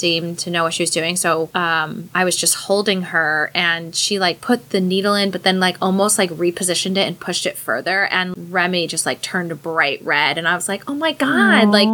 seem 0.00 0.36
to 0.36 0.50
know 0.50 0.64
what 0.64 0.74
she 0.74 0.82
was 0.82 0.90
doing. 0.90 1.16
So 1.16 1.50
um, 1.54 2.10
I 2.14 2.24
was 2.24 2.36
just 2.36 2.54
holding 2.54 3.02
her, 3.14 3.50
and 3.54 3.94
she 3.94 4.18
like 4.18 4.40
put 4.40 4.70
the 4.70 4.80
needle 4.80 5.14
in, 5.14 5.30
but 5.30 5.42
then 5.42 5.60
like 5.60 5.76
almost 5.80 6.18
like 6.18 6.30
repositioned 6.30 6.96
it 6.96 7.06
and 7.06 7.18
pushed 7.18 7.46
it 7.46 7.56
further, 7.56 8.06
and 8.06 8.52
Remy 8.52 8.86
just 8.86 9.06
like 9.06 9.20
turned 9.22 9.60
bright 9.62 10.02
red, 10.02 10.38
and 10.38 10.48
I 10.48 10.54
was 10.54 10.68
like, 10.68 10.88
oh 10.88 10.94
my 10.94 11.12
god, 11.12 11.68
like 11.68 11.88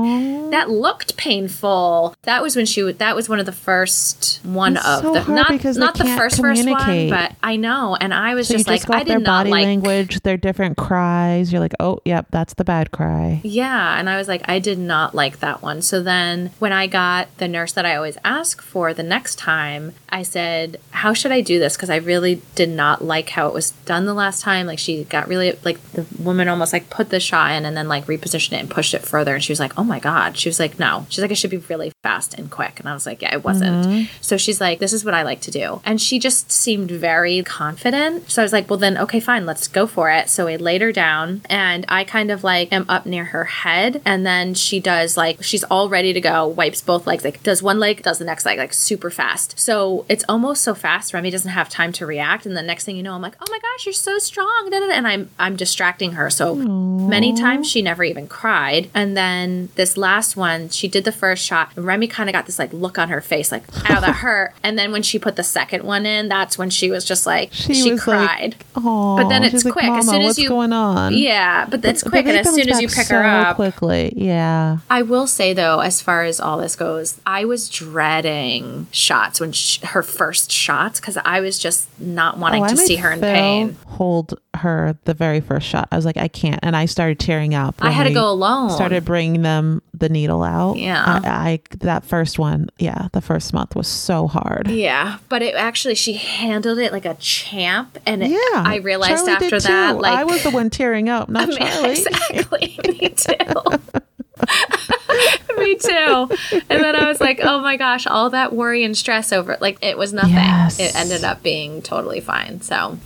that 0.53 0.71
looked 0.71 1.16
painful. 1.16 2.14
That 2.23 2.42
was 2.42 2.57
when 2.57 2.66
she 2.66 2.83
would. 2.83 2.99
That 2.99 3.16
was 3.16 3.29
one 3.29 3.40
of 3.40 3.47
the 3.47 3.53
first 3.53 4.40
one 4.45 4.77
of 4.77 5.03
so 5.03 5.12
the 5.14 5.33
not 5.33 5.64
not 5.77 5.99
the 5.99 6.05
first 6.16 6.40
first 6.40 6.69
one, 6.69 7.09
but 7.11 7.33
I 7.42 7.57
know, 7.57 7.97
and 8.01 8.14
I 8.14 8.35
was 8.35 8.49
So 8.49 8.55
just 8.55 8.69
like, 8.69 8.81
just 8.81 8.90
I 8.90 9.01
off 9.01 9.07
their 9.07 9.19
did 9.19 9.25
not 9.25 9.40
body 9.40 9.51
like 9.51 9.64
language, 9.64 10.21
their 10.23 10.37
different 10.37 10.77
cries. 10.77 11.53
You're 11.53 11.61
like, 11.61 11.75
oh, 11.81 12.01
yep, 12.05 12.27
that's 12.31 12.55
the 12.55 12.64
bad 12.64 12.90
cry. 12.90 13.40
Yeah, 13.42 13.99
and 13.99 14.09
I 14.09 14.16
was 14.16 14.29
like, 14.29 14.49
I 14.49 14.59
did 14.59 14.79
not 14.79 15.14
like 15.14 15.40
that 15.40 15.62
one. 15.62 15.83
So 15.83 16.03
then 16.03 16.51
when 16.59 16.73
I 16.73 16.87
got 16.87 17.29
the 17.38 17.49
nurse 17.49 17.73
that 17.73 17.87
I 17.87 17.96
I 17.97 17.99
always 17.99 18.19
ask 18.27 18.61
for 18.61 18.93
the 18.93 19.03
next 19.03 19.39
time, 19.39 19.95
I 20.11 20.23
said, 20.23 20.79
How 20.91 21.15
should 21.15 21.33
I 21.33 21.41
do 21.41 21.59
this? 21.59 21.77
Because 21.77 21.89
I 21.89 21.97
really 21.97 22.43
did 22.55 22.69
not 22.69 23.03
like 23.03 23.31
how 23.31 23.49
it 23.49 23.55
was 23.55 23.71
done 23.87 24.05
the 24.05 24.13
last 24.13 24.43
time. 24.43 24.67
Like, 24.67 24.79
she 24.79 25.05
got 25.05 25.29
really, 25.29 25.59
like, 25.65 25.81
the 25.93 26.05
woman 26.23 26.47
almost 26.47 26.75
like 26.75 26.91
put 26.91 27.09
the 27.09 27.21
shot 27.21 27.53
in 27.53 27.65
and 27.65 27.75
then 27.75 27.89
like 27.89 28.05
repositioned 28.05 28.53
it 28.53 28.61
and 28.61 28.71
pushed 28.71 28.93
it 28.93 29.01
further. 29.01 29.35
And 29.35 29.43
she 29.43 29.51
was 29.51 29.61
like, 29.61 29.79
Oh 29.79 29.85
my 29.85 29.99
God. 29.99 30.37
She 30.37 30.51
was 30.51 30.61
like, 30.61 30.79
No. 30.79 31.07
She's 31.09 31.23
like, 31.23 31.31
It 31.31 31.37
should 31.37 31.51
be 31.51 31.57
really 31.57 31.91
fast 32.03 32.35
and 32.35 32.51
quick. 32.51 32.79
And 32.81 32.87
I 32.87 32.93
was 32.93 33.07
like, 33.07 33.23
Yeah, 33.23 33.35
it 33.35 33.43
wasn't. 33.43 33.87
Mm-hmm. 33.87 34.05
So 34.21 34.37
she's 34.37 34.61
like, 34.61 34.79
This 34.79 34.93
is 34.93 35.07
what 35.07 35.15
I 35.15 35.23
like 35.23 35.41
to 35.43 35.51
do. 35.51 35.81
And 35.87 35.99
she 35.99 36.19
just 36.19 36.53
seemed 36.53 36.91
very 36.91 37.43
confident. 37.45 38.31
So 38.31 38.43
I 38.43 38.45
was 38.45 38.53
like, 38.53 38.69
Well, 38.69 38.79
then, 38.79 38.99
okay, 38.99 39.21
fine, 39.21 39.47
let's 39.47 39.69
go 39.69 39.87
for 39.87 40.11
it. 40.11 40.29
So 40.29 40.49
I 40.49 40.57
laid 40.57 40.83
her 40.83 40.93
down 40.93 41.41
and 41.49 41.87
I 41.89 42.05
kind 42.05 42.31
of 42.31 42.45
like 42.45 42.71
am 42.75 42.85
up 42.91 43.07
near 43.07 43.25
her 43.25 43.45
head. 43.45 44.03
And 44.05 44.27
then 44.27 44.53
she 44.53 44.81
does 44.81 45.17
like, 45.17 45.43
she's 45.43 45.65
all 45.65 45.89
ready 45.89 46.13
to 46.13 46.21
go, 46.21 46.47
wipes 46.47 46.83
both 46.83 47.07
legs, 47.07 47.25
like 47.25 47.43
does 47.43 47.63
one 47.63 47.79
leg, 47.79 47.86
does 47.94 48.18
the 48.18 48.25
next 48.25 48.44
leg, 48.46 48.59
like 48.59 48.72
super 48.72 49.11
fast. 49.11 49.59
So 49.59 50.05
it's 50.09 50.25
almost 50.29 50.62
so 50.62 50.75
fast. 50.75 51.12
Remy 51.14 51.31
doesn't 51.31 51.51
have 51.51 51.68
time 51.68 51.92
to 51.92 52.07
react. 52.07 52.46
And 52.46 52.57
the 52.57 52.62
next 52.62 52.85
thing 52.85 52.96
you 52.96 53.03
know, 53.03 53.14
I'm 53.14 53.22
like, 53.22 53.37
Oh 53.40 53.46
my 53.51 53.59
gosh, 53.59 53.87
you're 53.87 53.92
so 53.92 54.18
strong. 54.18 54.70
And 54.72 55.07
I'm, 55.07 55.31
I'm 55.38 55.57
distracting 55.57 56.12
her. 56.12 56.31
So 56.31 56.55
many 56.55 57.35
times 57.35 57.68
she 57.70 57.83
never 57.83 58.05
even 58.05 58.27
cried. 58.29 58.90
And 58.94 59.16
then 59.16 59.68
this 59.77 59.96
last 59.96 60.37
one, 60.37 60.68
she 60.70 60.88
did 60.88 61.05
the 61.05 61.12
first 61.12 61.44
shot. 61.44 61.72
And 61.77 61.85
Remy 61.87 62.09
kind 62.09 62.29
of 62.29 62.33
got 62.33 62.46
this 62.46 62.59
like 62.59 62.72
look 62.72 62.99
on 62.99 63.09
her 63.09 63.20
face, 63.20 63.51
like, 63.53 63.64
ow, 63.90 64.01
that 64.01 64.16
hurt. 64.16 64.53
And 64.62 64.79
then 64.79 64.92
when 64.92 65.03
she 65.03 65.18
put 65.18 65.37
the 65.37 65.44
second 65.44 65.85
one 65.85 66.07
in, 66.07 66.29
that's 66.29 66.59
when 66.59 66.70
she 66.70 66.90
was 66.90 67.05
just 67.05 67.27
like, 67.27 67.53
she, 67.53 67.90
was 67.92 68.03
cried. 68.03 68.55
like, 68.59 68.66
"Oh," 68.77 69.16
But 69.16 69.29
then 69.29 69.44
it's 69.44 69.64
like, 69.64 69.72
quick. 69.72 69.85
As 69.87 70.07
soon 70.09 70.22
as 70.22 70.27
what's 70.27 70.38
you- 70.38 70.49
going 70.49 70.72
on? 70.72 71.14
yeah, 71.14 71.66
but 71.66 71.83
that's 71.83 72.03
But 72.03 72.11
quick. 72.11 72.25
they 72.27 72.38
And 72.38 72.46
as 72.46 72.55
soon 72.55 72.68
as 72.68 72.81
you 72.81 72.88
pick 72.88 73.07
so 73.07 73.16
her 73.16 73.25
up, 73.25 73.57
quickly, 73.57 74.12
yeah. 74.16 74.79
I 74.90 75.03
will 75.03 75.27
say 75.27 75.53
though, 75.53 75.81
as 75.81 76.01
far 76.01 76.25
as 76.25 76.40
all 76.40 76.59
this 76.59 76.77
goes, 76.77 77.20
I 77.27 77.44
was 77.44 77.68
dreading 77.79 78.87
shots 78.91 79.41
when 79.41 79.53
sh- 79.53 79.81
her 79.83 80.03
first 80.03 80.51
shots 80.51 81.01
because 81.01 81.17
I 81.25 81.41
was 81.41 81.59
just 81.59 81.89
not 82.01 82.39
wanting 82.39 82.65
Oh, 82.65 82.69
to 82.69 82.77
see 82.77 82.97
her 82.97 83.11
in 83.12 83.21
Phil 83.21 83.33
pain. 83.35 83.77
Hold 83.87 84.39
her 84.55 84.97
the 85.05 85.15
very 85.15 85.41
first 85.41 85.67
shot. 85.67 85.89
I 85.93 85.97
was 85.97 86.05
like, 86.05 86.17
I 86.17 86.29
can't, 86.29 86.61
and 86.62 86.75
I 86.77 86.87
started 86.87 87.19
tearing 87.19 87.55
up. 87.55 87.75
I 87.81 87.91
had 87.91 88.05
to 88.05 88.12
go 88.12 88.31
alone. 88.31 88.71
Started 88.71 89.05
bringing 89.05 89.43
them 89.43 89.83
the 89.95 90.09
needle 90.09 90.43
out. 90.43 90.77
Yeah. 90.77 91.03
I, 91.25 91.29
I 91.51 91.61
that 91.79 92.05
first 92.05 92.39
one, 92.39 92.69
yeah, 92.79 93.09
the 93.12 93.21
first 93.21 93.53
month 93.53 93.77
was 93.77 93.89
so 93.89 94.27
hard. 94.27 94.69
Yeah, 94.71 95.19
but 95.29 95.43
it 95.43 95.55
actually 95.55 95.95
she 95.95 96.15
handled 96.15 96.79
it 96.79 96.93
like 96.93 97.05
a 97.05 97.15
champ, 97.15 97.99
and 98.07 98.23
it, 98.23 98.31
Yeah, 98.31 98.39
I 98.67 98.77
realized 98.83 99.27
Charlie 99.27 99.33
after 99.47 99.61
that, 99.61 99.93
too. 99.93 100.01
like 100.01 100.12
I 100.19 100.25
was 100.25 100.43
the 100.43 100.51
one 100.51 100.71
tearing 100.71 101.09
up, 101.09 101.29
not 101.29 101.51
Charlie. 101.57 101.91
exactly, 101.91 102.79
me 102.89 103.09
too. 103.11 103.35
Me 105.59 105.75
too. 105.77 106.29
And 106.68 106.83
then 106.83 106.94
I 106.94 107.09
was 107.09 107.20
like, 107.20 107.40
oh 107.42 107.61
my 107.61 107.77
gosh, 107.77 108.07
all 108.07 108.31
that 108.31 108.53
worry 108.53 108.85
and 108.85 108.96
stress 108.96 109.33
over 109.33 109.53
it. 109.53 109.62
Like, 109.62 109.79
it 109.83 109.96
was 109.96 110.12
nothing. 110.12 110.35
Yes. 110.35 110.79
It 110.79 110.94
ended 110.94 111.25
up 111.25 111.42
being 111.42 111.81
totally 111.81 112.20
fine. 112.20 112.61
So, 112.61 112.99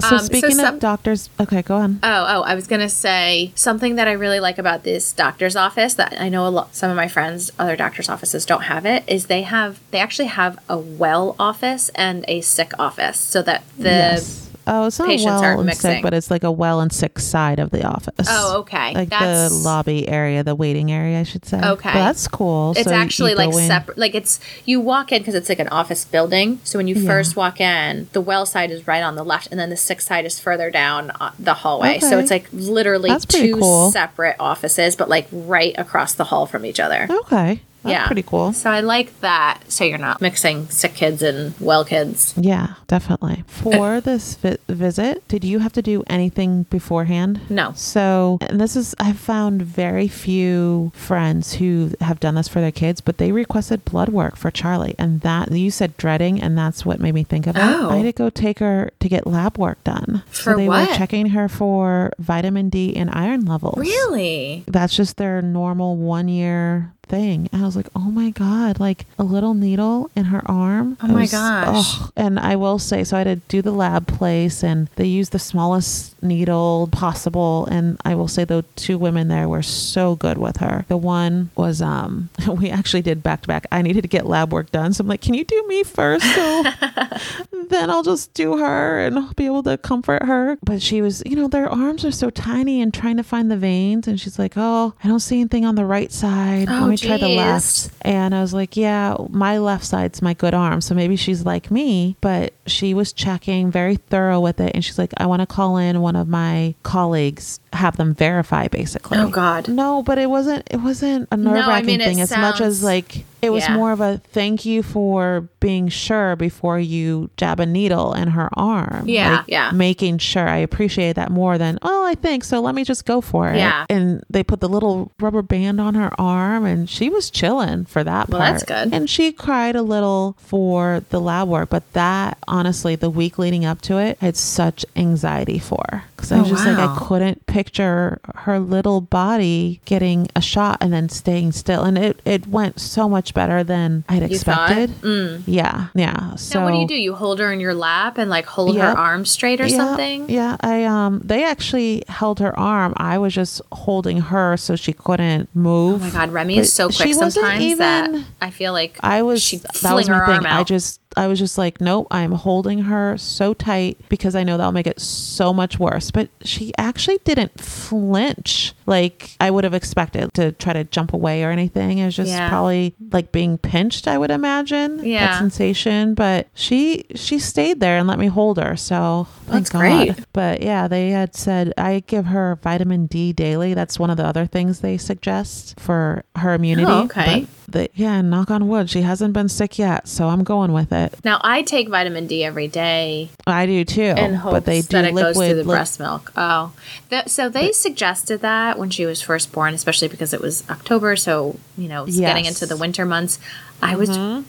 So 0.00 0.16
um, 0.16 0.18
speaking 0.18 0.50
some- 0.56 0.74
of 0.74 0.80
doctors, 0.80 1.30
okay, 1.40 1.62
go 1.62 1.76
on. 1.76 2.00
Oh, 2.02 2.26
oh, 2.28 2.42
I 2.42 2.54
was 2.54 2.66
gonna 2.66 2.90
say 2.90 3.52
something 3.54 3.94
that 3.94 4.06
I 4.08 4.12
really 4.12 4.40
like 4.40 4.58
about 4.58 4.82
this 4.82 5.12
doctor's 5.12 5.56
office 5.56 5.94
that 5.94 6.20
I 6.20 6.28
know 6.28 6.46
a 6.46 6.50
lot. 6.50 6.74
Some 6.74 6.90
of 6.90 6.96
my 6.96 7.08
friends, 7.08 7.50
other 7.58 7.76
doctors' 7.76 8.08
offices, 8.10 8.44
don't 8.44 8.62
have 8.64 8.84
it. 8.84 9.04
Is 9.06 9.26
they 9.26 9.42
have 9.42 9.80
they 9.90 9.98
actually 10.00 10.28
have 10.28 10.58
a 10.68 10.76
well 10.76 11.34
office 11.38 11.88
and 11.94 12.24
a 12.28 12.42
sick 12.42 12.72
office, 12.78 13.18
so 13.18 13.40
that 13.42 13.64
the 13.78 13.84
yes. 13.88 14.43
Oh, 14.66 14.86
it's 14.86 14.98
not 14.98 15.08
patients 15.08 15.26
well 15.26 15.42
aren't 15.42 15.58
and 15.60 15.66
mixing. 15.66 15.90
sick, 15.90 16.02
but 16.02 16.14
it's 16.14 16.30
like 16.30 16.42
a 16.44 16.50
well 16.50 16.80
and 16.80 16.92
sick 16.92 17.18
side 17.18 17.58
of 17.58 17.70
the 17.70 17.84
office. 17.86 18.26
Oh, 18.28 18.58
okay. 18.60 18.94
Like 18.94 19.10
That's- 19.10 19.50
the 19.50 19.54
lobby 19.56 20.08
area, 20.08 20.42
the 20.42 20.54
waiting 20.54 20.90
area, 20.90 21.20
I 21.20 21.22
should 21.22 21.44
say. 21.44 21.58
Okay. 21.60 21.90
But 21.92 21.98
that's 21.98 22.26
cool. 22.28 22.72
it's 22.76 22.84
So 22.88 22.94
actually 22.94 23.34
like 23.34 23.52
separate. 23.52 23.98
Like 23.98 24.14
it's 24.14 24.40
you 24.64 24.80
walk 24.80 25.12
in 25.12 25.18
because 25.20 25.34
it's 25.34 25.48
like 25.48 25.58
an 25.58 25.68
office 25.68 26.04
building. 26.04 26.60
So 26.64 26.78
when 26.78 26.88
you 26.88 26.94
Yeah. 26.94 27.06
first 27.08 27.36
walk 27.36 27.60
in, 27.60 28.08
the 28.12 28.20
well 28.20 28.46
side 28.46 28.70
is 28.70 28.86
right 28.86 29.02
on 29.02 29.16
the 29.16 29.24
left, 29.24 29.48
and 29.50 29.60
then 29.60 29.70
the 29.70 29.76
sick 29.76 30.00
side 30.00 30.24
is 30.24 30.38
further 30.40 30.70
down 30.70 31.10
uh, 31.20 31.32
the 31.38 31.54
hallway. 31.54 31.98
So 32.00 32.18
it's 32.18 32.30
like 32.30 32.48
literally 32.52 33.10
two 33.28 33.56
cool. 33.58 33.90
separate 33.90 34.36
offices, 34.40 34.96
but 34.96 35.08
like 35.08 35.26
right 35.30 35.74
across 35.76 36.12
the 36.14 36.24
hall 36.24 36.46
from 36.46 36.64
each 36.64 36.80
other. 36.80 37.06
Okay. 37.10 37.60
That's 37.84 37.92
yeah, 37.92 38.06
pretty 38.06 38.22
cool. 38.22 38.54
So 38.54 38.70
I 38.70 38.80
like 38.80 39.20
that. 39.20 39.70
So 39.70 39.84
you're 39.84 39.98
not 39.98 40.22
mixing 40.22 40.68
sick 40.70 40.94
kids 40.94 41.22
and 41.22 41.54
well 41.60 41.84
kids. 41.84 42.32
Yeah, 42.36 42.74
definitely. 42.86 43.44
For 43.46 44.00
this 44.00 44.36
vi- 44.36 44.56
visit, 44.68 45.26
did 45.28 45.44
you 45.44 45.58
have 45.58 45.74
to 45.74 45.82
do 45.82 46.02
anything 46.06 46.62
beforehand? 46.64 47.42
No. 47.50 47.72
So, 47.74 48.38
and 48.40 48.58
this 48.58 48.74
is, 48.74 48.94
I've 48.98 49.18
found 49.18 49.60
very 49.60 50.08
few 50.08 50.92
friends 50.94 51.54
who 51.54 51.92
have 52.00 52.20
done 52.20 52.36
this 52.36 52.48
for 52.48 52.60
their 52.60 52.72
kids, 52.72 53.02
but 53.02 53.18
they 53.18 53.32
requested 53.32 53.84
blood 53.84 54.08
work 54.08 54.36
for 54.36 54.50
Charlie. 54.50 54.94
And 54.98 55.20
that, 55.20 55.52
you 55.52 55.70
said 55.70 55.96
dreading, 55.98 56.40
and 56.40 56.56
that's 56.56 56.86
what 56.86 57.00
made 57.00 57.14
me 57.14 57.22
think 57.22 57.46
of 57.46 57.56
it. 57.56 57.62
Oh. 57.62 57.90
I 57.90 57.96
had 57.96 58.04
to 58.04 58.12
go 58.12 58.30
take 58.30 58.60
her 58.60 58.90
to 59.00 59.08
get 59.10 59.26
lab 59.26 59.58
work 59.58 59.84
done. 59.84 60.22
For 60.28 60.52
so 60.52 60.56
they 60.56 60.68
what? 60.68 60.88
were 60.88 60.96
checking 60.96 61.26
her 61.26 61.50
for 61.50 62.12
vitamin 62.18 62.70
D 62.70 62.96
and 62.96 63.10
iron 63.12 63.44
levels. 63.44 63.76
Really? 63.76 64.64
That's 64.66 64.96
just 64.96 65.18
their 65.18 65.42
normal 65.42 65.98
one 65.98 66.28
year 66.28 66.93
thing. 67.04 67.48
And 67.52 67.62
I 67.62 67.66
was 67.66 67.76
like, 67.76 67.88
oh 67.94 68.10
my 68.10 68.30
God, 68.30 68.80
like 68.80 69.06
a 69.18 69.24
little 69.24 69.54
needle 69.54 70.10
in 70.16 70.26
her 70.26 70.42
arm. 70.50 70.96
Oh 71.02 71.08
my 71.08 71.22
was- 71.22 71.32
gosh. 71.32 72.00
ugh. 72.00 72.12
And 72.16 72.38
I 72.38 72.56
will 72.56 72.78
say, 72.78 73.04
so 73.04 73.16
I 73.16 73.20
had 73.20 73.42
to 73.42 73.48
do 73.48 73.62
the 73.62 73.72
lab 73.72 74.06
place 74.06 74.62
and 74.64 74.88
they 74.96 75.06
used 75.06 75.32
the 75.32 75.38
smallest 75.38 76.20
needle 76.22 76.88
possible. 76.92 77.66
And 77.66 78.00
I 78.04 78.14
will 78.14 78.28
say 78.28 78.44
the 78.44 78.64
two 78.76 78.98
women 78.98 79.28
there 79.28 79.48
were 79.48 79.62
so 79.62 80.16
good 80.16 80.38
with 80.38 80.58
her. 80.58 80.84
The 80.88 80.96
one 80.96 81.50
was, 81.56 81.80
um, 81.82 82.30
we 82.48 82.70
actually 82.70 83.02
did 83.02 83.22
back 83.22 83.42
to 83.42 83.48
back. 83.48 83.66
I 83.72 83.82
needed 83.82 84.02
to 84.02 84.08
get 84.08 84.26
lab 84.26 84.52
work 84.52 84.70
done. 84.72 84.92
So 84.92 85.02
I'm 85.02 85.08
like, 85.08 85.20
can 85.20 85.34
you 85.34 85.44
do 85.44 85.64
me 85.68 85.82
first? 85.82 86.24
So 86.34 86.64
then 87.68 87.90
I'll 87.90 88.02
just 88.02 88.32
do 88.34 88.58
her 88.58 88.98
and 89.00 89.18
I'll 89.18 89.32
be 89.34 89.46
able 89.46 89.62
to 89.64 89.78
comfort 89.78 90.22
her. 90.24 90.56
But 90.62 90.82
she 90.82 91.02
was, 91.02 91.22
you 91.26 91.36
know, 91.36 91.48
their 91.48 91.68
arms 91.68 92.04
are 92.04 92.12
so 92.12 92.30
tiny 92.30 92.80
and 92.80 92.92
trying 92.92 93.16
to 93.16 93.22
find 93.22 93.50
the 93.50 93.56
veins. 93.56 94.06
And 94.08 94.18
she's 94.20 94.38
like, 94.38 94.54
oh, 94.56 94.94
I 95.02 95.08
don't 95.08 95.20
see 95.20 95.40
anything 95.40 95.64
on 95.64 95.74
the 95.74 95.84
right 95.84 96.12
side. 96.12 96.68
Oh, 96.70 96.93
Me 97.02 97.08
try 97.08 97.16
the 97.16 97.28
left. 97.28 97.90
And 98.02 98.34
I 98.34 98.40
was 98.40 98.54
like, 98.54 98.76
yeah, 98.76 99.16
my 99.30 99.58
left 99.58 99.84
side's 99.84 100.22
my 100.22 100.34
good 100.34 100.54
arm. 100.54 100.80
So 100.80 100.94
maybe 100.94 101.16
she's 101.16 101.44
like 101.44 101.70
me, 101.70 102.16
but 102.20 102.54
she 102.66 102.94
was 102.94 103.12
checking 103.12 103.70
very 103.70 103.96
thorough 103.96 104.40
with 104.40 104.60
it. 104.60 104.72
And 104.74 104.84
she's 104.84 104.98
like, 104.98 105.12
I 105.16 105.26
want 105.26 105.40
to 105.40 105.46
call 105.46 105.76
in 105.76 106.00
one 106.00 106.16
of 106.16 106.28
my 106.28 106.74
colleagues, 106.82 107.60
have 107.72 107.96
them 107.96 108.14
verify 108.14 108.68
basically. 108.68 109.18
Oh 109.18 109.28
God. 109.28 109.68
No, 109.68 110.02
but 110.02 110.18
it 110.18 110.30
wasn't. 110.30 110.66
It 110.70 110.78
wasn't 110.78 111.28
a 111.30 111.36
No, 111.36 111.50
I 111.50 111.54
nerve 111.54 111.66
wracking 111.66 111.86
mean, 111.86 112.00
it 112.00 112.04
thing 112.04 112.20
as 112.20 112.30
much 112.30 112.60
as 112.60 112.82
like 112.82 113.24
it 113.44 113.52
was 113.52 113.64
Yeah. 113.64 113.76
more 113.76 113.92
of 113.92 114.00
a 114.00 114.20
thank 114.32 114.64
you 114.64 114.82
for 114.82 115.48
being 115.60 115.88
sure 115.88 116.36
before 116.36 116.78
you 116.78 117.30
jab 117.36 117.60
a 117.60 117.66
needle 117.66 118.12
in 118.12 118.28
her 118.28 118.48
arm. 118.54 119.04
Yeah, 119.08 119.36
Like, 119.38 119.44
yeah. 119.48 119.70
Making 119.72 120.18
sure 120.18 120.48
I 120.48 120.58
appreciate 120.58 121.16
that 121.16 121.30
more 121.30 121.58
than 121.58 121.78
oh 121.82 122.04
I 122.06 122.14
think 122.14 122.44
so. 122.44 122.60
Let 122.60 122.74
me 122.74 122.84
just 122.84 123.04
go 123.06 123.20
for 123.20 123.48
it. 123.50 123.56
Yeah. 123.56 123.86
And 123.88 124.22
they 124.28 124.42
put 124.42 124.60
the 124.60 124.68
little 124.68 125.10
rubber 125.20 125.42
band 125.42 125.80
on 125.80 125.94
her 125.94 126.10
arm, 126.18 126.64
and 126.64 126.88
she 126.88 127.08
was 127.10 127.30
chilling 127.30 127.84
for 127.86 128.04
that 128.04 128.28
Well, 128.28 128.40
part. 128.40 128.52
that's 128.52 128.64
good. 128.64 128.92
And 128.94 129.08
she 129.08 129.32
cried 129.32 129.76
a 129.76 129.82
little 129.82 130.36
for 130.38 131.02
the 131.10 131.20
lab 131.20 131.48
work, 131.48 131.70
but 131.70 131.90
that 131.94 132.38
honestly, 132.46 132.94
the 132.96 133.10
week 133.10 133.38
leading 133.38 133.64
up 133.64 133.80
to 133.82 133.98
it, 133.98 134.18
I 134.20 134.26
had 134.26 134.36
such 134.36 134.84
anxiety 134.96 135.58
for 135.58 136.04
because 136.28 136.32
I 136.38 136.40
was 136.42 136.50
Oh, 136.52 136.54
just 136.54 136.66
like. 136.66 136.78
I 136.78 136.96
couldn't 137.06 137.46
picture 137.46 138.20
her 138.34 138.58
little 138.58 139.00
body 139.00 139.80
getting 139.84 140.28
a 140.36 140.40
shot 140.40 140.78
and 140.80 140.92
then 140.92 141.08
staying 141.08 141.52
still, 141.52 141.82
and 141.84 141.96
it 141.98 142.20
it 142.24 142.46
went 142.46 142.80
so 142.80 143.08
much 143.08 143.34
better 143.34 143.62
than 143.64 144.04
I'd 144.08 144.22
You 144.22 144.26
expected. 144.36 144.90
Mm. 145.02 145.42
Yeah, 145.46 145.88
yeah. 145.94 146.34
So 146.36 146.60
now 146.60 146.64
what 146.66 146.72
do 146.72 146.78
you 146.78 146.88
do? 146.88 146.94
You 146.94 147.14
hold 147.14 147.38
her 147.40 147.52
in 147.52 147.60
your 147.60 147.74
lap 147.74 148.18
and 148.18 148.30
like 148.30 148.46
hold 148.46 148.74
Yep. 148.76 148.84
her 148.84 148.98
arm 148.98 149.24
straight 149.26 149.60
or 149.60 149.66
yeah, 149.66 149.76
something? 149.76 150.28
Yeah, 150.30 150.56
I 150.60 150.84
um 150.84 151.20
they 151.24 151.44
actually 151.44 152.02
held 152.08 152.40
her 152.40 152.58
arm. 152.58 152.94
I 152.96 153.18
was 153.18 153.34
just 153.34 153.60
holding 153.72 154.20
her 154.20 154.56
so 154.56 154.76
she 154.76 154.92
couldn't 154.92 155.54
move. 155.54 156.02
Oh 156.02 156.04
my 156.06 156.10
God, 156.10 156.30
Remy 156.30 156.56
But 156.56 156.60
is 156.62 156.72
so 156.72 156.88
quick 156.88 157.14
sometimes 157.14 157.78
that 157.78 158.10
I 158.40 158.50
feel 158.50 158.72
like 158.72 158.96
I 159.00 159.22
was 159.22 159.42
she 159.42 159.58
that 159.58 159.94
was 159.94 160.08
my 160.08 160.16
her 160.18 160.26
thing. 160.26 160.34
arm 160.36 160.46
out. 160.46 160.60
I 160.60 160.64
just 160.64 161.00
I 161.16 161.26
was 161.26 161.38
just 161.38 161.58
like, 161.58 161.80
nope, 161.80 162.06
I'm 162.10 162.32
holding 162.32 162.80
her 162.80 163.16
so 163.16 163.54
tight 163.54 163.98
because 164.08 164.34
I 164.34 164.44
know 164.44 164.56
that'll 164.56 164.72
make 164.72 164.86
it 164.86 165.00
so 165.00 165.52
much 165.52 165.78
worse. 165.78 166.10
But 166.10 166.28
she 166.42 166.72
actually 166.78 167.18
didn't 167.24 167.60
flinch 167.60 168.74
like 168.86 169.30
I 169.40 169.50
would 169.50 169.64
have 169.64 169.74
expected 169.74 170.32
to 170.34 170.52
try 170.52 170.72
to 170.72 170.84
jump 170.84 171.12
away 171.12 171.42
or 171.44 171.50
anything. 171.50 171.98
It 171.98 172.06
was 172.06 172.16
just 172.16 172.30
Yeah. 172.30 172.48
probably 172.48 172.94
like 173.12 173.32
being 173.32 173.58
pinched, 173.58 174.06
I 174.08 174.18
would 174.18 174.30
imagine. 174.30 175.00
Yeah. 175.04 175.26
That 175.32 175.38
sensation. 175.38 176.14
But 176.14 176.48
she 176.54 177.04
she 177.14 177.38
stayed 177.38 177.80
there 177.80 177.98
and 177.98 178.06
let 178.08 178.18
me 178.18 178.26
hold 178.26 178.58
her. 178.58 178.76
So 178.76 179.26
thank 179.46 179.50
That's 179.68 179.70
great. 179.70 180.14
But 180.32 180.62
yeah, 180.62 180.88
they 180.88 181.10
had 181.10 181.34
said 181.34 181.72
I 181.78 182.02
give 182.06 182.26
her 182.26 182.58
vitamin 182.62 183.06
D 183.06 183.32
daily. 183.32 183.74
That's 183.74 183.98
one 183.98 184.10
of 184.10 184.16
the 184.16 184.24
other 184.26 184.46
things 184.46 184.80
they 184.80 184.96
suggest 184.96 185.78
for 185.80 186.24
her 186.36 186.54
immunity. 186.54 186.86
Oh, 186.90 187.04
okay. 187.04 187.46
But 187.66 187.72
the, 187.72 187.88
yeah, 187.94 188.20
knock 188.20 188.50
on 188.50 188.68
wood, 188.68 188.90
she 188.90 189.00
hasn't 189.02 189.32
been 189.32 189.48
sick 189.48 189.78
yet, 189.78 190.06
so 190.06 190.28
I'm 190.28 190.44
going 190.44 190.72
with 190.72 190.92
it. 190.92 191.14
now 191.24 191.40
I 191.42 191.62
take 191.62 191.88
vitamin 191.88 192.26
D 192.26 192.44
every 192.44 192.68
day 192.68 193.30
I 193.46 193.64
do 193.64 193.84
too. 193.86 194.02
in 194.02 194.34
hopes 194.34 194.52
but 194.52 194.64
they 194.66 194.82
do 194.82 194.88
that 194.88 195.06
it 195.06 195.14
liquid. 195.14 195.34
goes 195.34 195.46
through 195.46 195.54
the 195.56 195.64
breast 195.64 195.98
milk. 195.98 196.30
Oh, 196.36 196.72
Th- 197.08 197.26
so 197.26 197.48
they 197.48 197.72
suggested 197.72 198.42
that 198.42 198.73
when 198.78 198.90
she 198.90 199.06
was 199.06 199.22
first 199.22 199.52
born, 199.52 199.74
especially 199.74 200.08
because 200.08 200.32
it 200.32 200.40
was 200.40 200.68
October, 200.70 201.16
so 201.16 201.58
you 201.76 201.88
know 201.88 202.04
it's 202.04 202.18
getting 202.18 202.44
into 202.44 202.66
the 202.66 202.76
winter 202.76 203.04
months. 203.04 203.38
I 203.82 203.96
was 203.96 204.08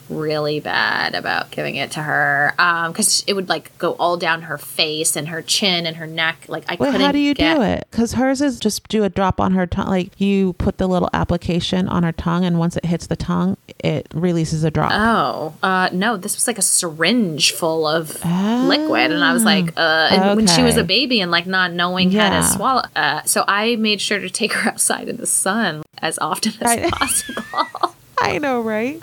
really 0.10 0.62
bad 0.62 1.14
about 1.14 1.52
giving 1.52 1.76
it 1.76 1.92
to 1.92 2.00
her 2.02 2.54
because 2.88 3.24
it 3.28 3.34
would 3.34 3.50
like 3.50 3.78
go 3.78 3.92
all 3.94 4.16
down 4.16 4.44
her 4.44 4.58
face 4.58 5.16
and 5.18 5.28
her 5.28 5.42
chin 5.42 5.86
and 5.86 5.98
her 5.98 6.08
neck. 6.08 6.46
Like 6.48 6.64
I 6.70 6.74
Wait, 6.80 6.88
couldn't. 6.88 7.02
how 7.02 7.12
do 7.12 7.20
you 7.20 7.34
get- 7.34 7.56
do 7.58 7.62
it? 7.62 7.88
Because 7.92 8.14
hers 8.14 8.42
is 8.42 8.60
just 8.60 8.88
do 8.88 9.04
a 9.04 9.10
drop 9.10 9.42
on 9.42 9.52
her 9.54 9.68
tongue. 9.68 9.88
Like 9.88 10.20
you 10.20 10.54
put 10.54 10.78
the 10.78 10.88
little 10.88 11.10
application 11.14 11.90
on 11.90 12.04
her 12.04 12.14
tongue, 12.14 12.46
and 12.46 12.60
once 12.60 12.78
it 12.78 12.86
hits 12.86 13.08
the 13.08 13.16
tongue, 13.18 13.58
it 13.80 14.08
releases 14.14 14.64
a 14.64 14.72
drop. 14.72 14.92
Oh, 14.94 15.54
uh, 15.62 15.90
no, 15.92 16.16
this 16.18 16.36
was 16.36 16.48
like 16.48 16.58
a 16.58 16.62
syringe 16.62 17.52
full 17.52 17.86
of 17.88 18.24
liquid. 18.24 19.12
And 19.12 19.24
I 19.24 19.34
was 19.34 19.44
like, 19.44 19.78
uh, 19.78 20.10
and 20.12 20.38
when 20.38 20.48
she 20.48 20.64
was 20.64 20.78
a 20.78 20.82
Ah. 20.82 20.86
Baby 20.86 21.20
and 21.20 21.30
like 21.32 21.46
not 21.46 21.74
knowing 21.74 22.10
how 22.12 22.30
to 22.40 22.48
swallow. 22.48 22.84
Uh, 22.96 23.22
so 23.24 23.44
I 23.48 23.76
made 23.76 24.00
sure 24.00 24.20
to 24.20 24.30
take 24.30 24.54
her 24.54 24.70
outside 24.72 25.10
in 25.10 25.18
the 25.18 25.28
sun 25.28 25.84
as 25.98 26.18
often 26.20 26.54
as 26.62 26.78
Right. 26.78 26.92
possible. 26.92 27.95
I 28.20 28.38
know, 28.38 28.62
right? 28.62 29.02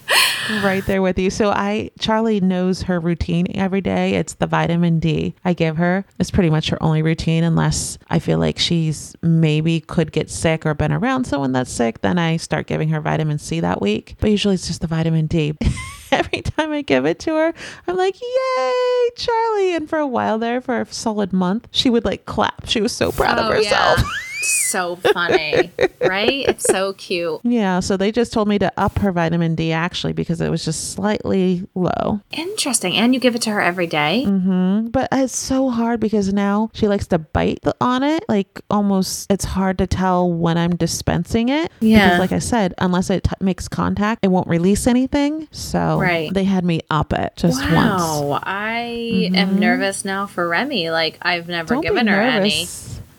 right 0.62 0.85
there 0.87 1.03
with 1.03 1.18
you. 1.18 1.31
So 1.31 1.51
I 1.51 1.90
Charlie 1.98 2.40
knows 2.40 2.83
her 2.83 2.98
routine 2.98 3.46
every 3.55 3.81
day. 3.81 4.14
It's 4.14 4.35
the 4.35 4.46
vitamin 4.46 4.98
D 4.98 5.35
I 5.44 5.53
give 5.53 5.77
her. 5.77 6.05
It's 6.18 6.31
pretty 6.31 6.51
much 6.51 6.70
her 6.70 6.83
only 6.83 7.03
routine 7.03 7.44
unless 7.44 7.98
I 8.11 8.18
feel 8.18 8.38
like 8.38 8.59
she's 8.59 9.14
maybe 9.22 9.81
could 9.81 10.12
get 10.12 10.31
sick 10.31 10.66
or 10.66 10.75
been 10.75 10.92
around 10.92 11.25
someone 11.25 11.53
that's 11.53 11.70
sick, 11.70 12.01
then 12.01 12.18
I 12.18 12.37
start 12.37 12.66
giving 12.66 12.88
her 12.90 13.01
vitamin 13.01 13.38
C 13.38 13.61
that 13.61 13.81
week. 13.81 14.16
But 14.18 14.31
usually 14.31 14.55
it's 14.55 14.66
just 14.66 14.81
the 14.81 14.87
vitamin 14.87 15.27
D. 15.27 15.55
Every 16.12 16.42
time 16.42 16.72
I 16.72 16.83
give 16.83 17.07
it 17.07 17.18
to 17.20 17.35
her, 17.37 17.55
I'm 17.87 17.96
like, 17.96 18.20
"Yay, 18.20 19.11
Charlie!" 19.16 19.75
And 19.75 19.88
for 19.88 19.98
a 19.98 20.07
while 20.07 20.38
there, 20.38 20.61
for 20.61 20.83
a 20.83 20.92
solid 20.92 21.33
month, 21.33 21.68
she 21.70 21.88
would 21.88 22.05
like 22.05 22.27
clap. 22.27 22.66
She 22.66 22.83
was 22.83 22.92
so 22.92 23.12
proud 23.12 23.38
of 23.38 23.46
oh, 23.46 23.55
herself. 23.55 24.01
Oh, 24.03 24.12
so 24.48 24.96
funny, 24.96 25.70
right? 26.00 26.48
It's 26.48 26.64
so 26.64 26.92
cute. 26.94 27.40
Yeah, 27.44 27.81
so 27.81 27.96
they 27.96 28.12
just 28.12 28.33
told 28.33 28.48
me 28.48 28.59
to 28.59 28.72
up 28.76 28.98
her 28.98 29.12
vitamin 29.12 29.55
D 29.55 29.72
actually 29.72 30.12
because 30.12 30.40
it 30.40 30.50
was 30.50 30.64
just 30.64 30.92
slightly 30.92 31.66
low. 31.74 32.20
Interesting. 32.33 32.94
And 32.96 33.14
you 33.14 33.20
give 33.20 33.35
it 33.35 33.42
to 33.42 33.50
her 33.50 33.61
every 33.61 33.87
day? 33.87 34.24
Mm-hmm. 34.26 34.88
But 34.88 35.09
it's 35.12 35.37
so 35.37 35.70
hard 35.70 36.00
because 36.00 36.33
now 36.33 36.70
she 36.74 36.88
likes 36.88 37.07
to 37.09 37.18
bite 37.18 37.61
the, 37.62 37.74
on 37.81 38.02
it. 38.02 38.24
Like 38.28 38.61
almost, 38.70 39.31
it's 39.31 39.44
hard 39.44 39.78
to 39.78 39.87
tell 39.87 40.31
when 40.33 40.57
I'm 40.59 40.76
dispensing 40.76 41.48
it. 41.48 41.70
Yeah. 41.81 42.07
Because, 42.09 42.18
like 42.20 42.33
I 42.33 42.38
said, 42.38 42.74
unless 42.78 43.11
it 43.11 43.24
t- 43.24 43.31
makes 43.40 43.68
contact, 43.68 44.24
it 44.24 44.28
won't 44.28 44.48
release 44.48 44.87
anything. 44.87 45.48
So 45.50 45.98
Right. 46.00 46.33
they 46.33 46.44
had 46.44 46.64
me 46.64 46.81
up 46.90 47.12
it 47.12 47.33
just 47.37 47.61
once. 47.61 47.72
wow. 48.02 48.40
I 48.42 49.31
am 49.35 49.59
nervous 49.59 50.05
now 50.05 50.26
for 50.26 50.48
Remy. 50.48 50.90
Like, 50.90 51.18
I've 51.22 51.48
never 51.48 51.74
Don't 51.74 51.83
given 51.83 52.07
her 52.07 52.20
any. 52.20 52.66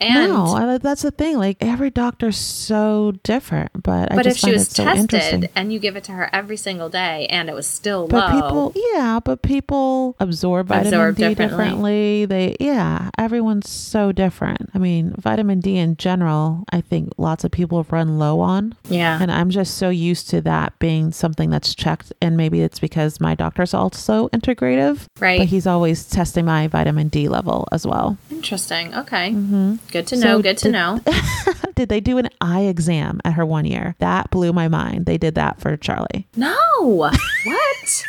And 0.03 0.31
no, 0.31 0.45
I, 0.47 0.77
that's 0.77 1.01
the 1.01 1.11
thing. 1.11 1.37
Like 1.37 1.57
every 1.61 1.89
doctor's 1.89 2.37
so 2.37 3.13
different, 3.23 3.71
but 3.83 4.11
I 4.11 4.15
but 4.15 4.25
if 4.25 4.33
just 4.33 4.45
she 4.45 4.51
was 4.51 4.63
it 4.63 4.71
so 4.71 4.83
interesting. 4.83 5.41
tested 5.41 5.49
and 5.55 5.71
you 5.71 5.79
give 5.79 5.95
it 5.95 6.03
to 6.05 6.11
her 6.13 6.29
every 6.33 6.57
single 6.57 6.89
day 6.89 7.27
and 7.29 7.49
it 7.49 7.55
was 7.55 7.67
still 7.67 8.07
But 8.07 8.33
low, 8.33 8.41
people, 8.41 8.73
yeah, 8.93 9.19
but 9.23 9.41
people 9.41 10.15
absorb 10.19 10.67
vitamin 10.67 10.87
Absorb 10.93 11.15
D 11.15 11.21
differently. 11.35 11.47
differently. 11.47 12.25
They, 12.25 12.55
yeah, 12.59 13.09
everyone's 13.17 13.69
so 13.69 14.11
different. 14.11 14.69
I 14.73 14.77
mean, 14.77 15.13
vitamin 15.17 15.59
D 15.59 15.77
in 15.77 15.95
general, 15.97 16.63
I 16.71 16.81
think 16.81 17.13
lots 17.17 17.43
of 17.43 17.51
people 17.51 17.85
run 17.89 18.19
low 18.19 18.39
on. 18.39 18.75
yeah. 18.89 19.19
And 19.21 19.31
I'm 19.31 19.49
just 19.49 19.77
so 19.77 19.89
used 19.89 20.29
to 20.31 20.41
that 20.41 20.77
being 20.79 21.11
something 21.11 21.49
that's 21.49 21.73
checked. 21.75 22.11
And 22.21 22.35
maybe 22.37 22.61
it's 22.61 22.79
because 22.79 23.19
my 23.21 23.35
doctor's 23.35 23.73
also 23.73 24.27
integrative, 24.29 25.05
Right. 25.19 25.39
but 25.39 25.47
he's 25.47 25.67
always 25.67 26.05
testing 26.05 26.45
my 26.45 26.67
vitamin 26.67 27.07
D 27.07 27.27
level 27.29 27.67
as 27.71 27.85
well. 27.87 28.17
Interesting. 28.31 28.93
Okay. 28.95 29.31
hmm 29.31 29.75
Good 29.93 30.07
to 30.07 30.17
So 30.17 30.25
know. 30.25 30.41
Good 30.41 30.57
to 30.57 30.65
did- 30.65 30.71
know. 30.73 30.99
Did 31.75 31.89
they 31.89 31.99
do 32.01 32.17
an 32.19 32.29
eye 32.41 32.61
exam 32.61 33.19
at 33.25 33.33
her 33.33 33.45
one 33.45 33.65
year? 33.65 33.95
That 33.99 34.29
blew 34.29 34.53
my 34.53 34.67
mind. 34.67 35.05
They 35.07 35.17
did 35.17 35.35
that 35.35 35.59
for 35.61 35.75
Charlie. 35.77 36.27
No. 36.35 36.55
What? 37.45 38.03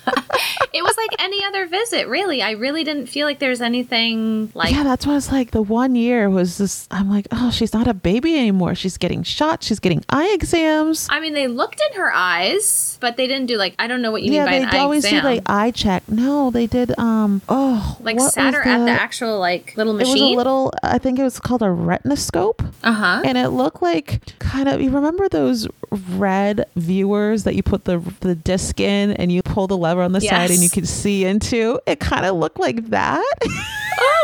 it 0.73 0.83
was 0.83 0.97
like 0.97 1.11
any 1.21 1.45
other 1.45 1.67
visit, 1.67 2.09
really. 2.09 2.43
I 2.43 2.53
really 2.53 2.85
didn't 2.85 3.07
feel 3.07 3.27
like 3.27 3.39
there's 3.39 3.61
anything 3.61 4.51
like 4.55 4.73
yeah, 4.73 4.83
that's 4.83 5.07
what 5.07 5.13
I 5.13 5.17
was 5.17 5.33
like. 5.33 5.51
The 5.51 5.63
one 5.63 5.95
year 5.95 6.29
was 6.29 6.59
just, 6.59 6.93
I'm 6.93 7.11
like, 7.11 7.27
oh, 7.33 7.51
she's 7.51 7.73
not 7.73 7.87
a 7.87 7.95
baby 7.95 8.37
anymore. 8.37 8.75
She's 8.75 8.97
getting 8.97 9.23
shots. 9.23 9.67
She's 9.67 9.81
getting 9.81 10.05
eye 10.11 10.31
exams. 10.33 11.07
I 11.11 11.21
mean, 11.21 11.35
they 11.35 11.49
looked 11.49 11.81
in 11.91 12.01
her 12.01 12.13
eyes, 12.13 12.99
but 13.01 13.17
they 13.17 13.27
didn't 13.27 13.47
do 13.47 13.57
like 13.57 13.75
I 13.79 13.87
don't 13.87 14.03
know 14.03 14.11
what 14.11 14.23
you 14.23 14.33
yeah, 14.33 14.45
mean 14.45 14.47
by 14.47 14.59
they 14.59 14.65
an 14.65 14.75
eye 14.75 14.79
always 14.79 15.05
exam. 15.05 15.23
do 15.23 15.29
like 15.29 15.43
eye 15.47 15.71
check. 15.71 16.09
No, 16.09 16.51
they 16.51 16.67
did. 16.67 16.99
Um, 16.99 17.43
oh, 17.49 17.97
like 18.01 18.21
sat 18.21 18.55
her 18.55 18.63
at 18.63 18.79
the 18.79 18.85
the- 18.87 18.91
actual 18.91 19.39
like 19.39 19.77
little 19.77 19.93
machine. 19.93 20.17
It 20.17 20.21
was 20.21 20.33
a 20.33 20.37
little. 20.37 20.73
I 20.83 20.99
think 20.99 21.19
it 21.19 21.23
was 21.23 21.41
called 21.41 21.63
a 21.63 21.67
retinoscope, 21.67 22.65
uh 22.83 22.93
huh. 22.93 23.23
and 23.25 23.39
it 23.39 23.51
looked 23.51 23.83
like 23.83 24.21
kind 24.39 24.69
of. 24.69 24.81
You 24.81 24.91
remember 24.91 25.29
those 25.29 25.69
red 25.91 26.67
viewers 26.77 27.45
that 27.45 27.55
you 27.55 27.63
put 27.63 27.85
the 27.85 27.99
the 28.21 28.35
disc 28.35 28.81
in, 28.81 29.13
and 29.13 29.31
you 29.33 29.43
pull 29.43 29.67
the 29.67 29.77
lever 29.77 30.03
on 30.03 30.13
the 30.13 30.21
side, 30.31 30.51
and 30.51 30.63
you 30.63 30.71
could 30.71 30.89
see 30.89 31.25
into. 31.25 31.81
It 31.87 32.01
kind 32.01 32.27
of 32.27 32.37
looked 32.37 32.59
like 32.59 32.91
that. 32.91 33.25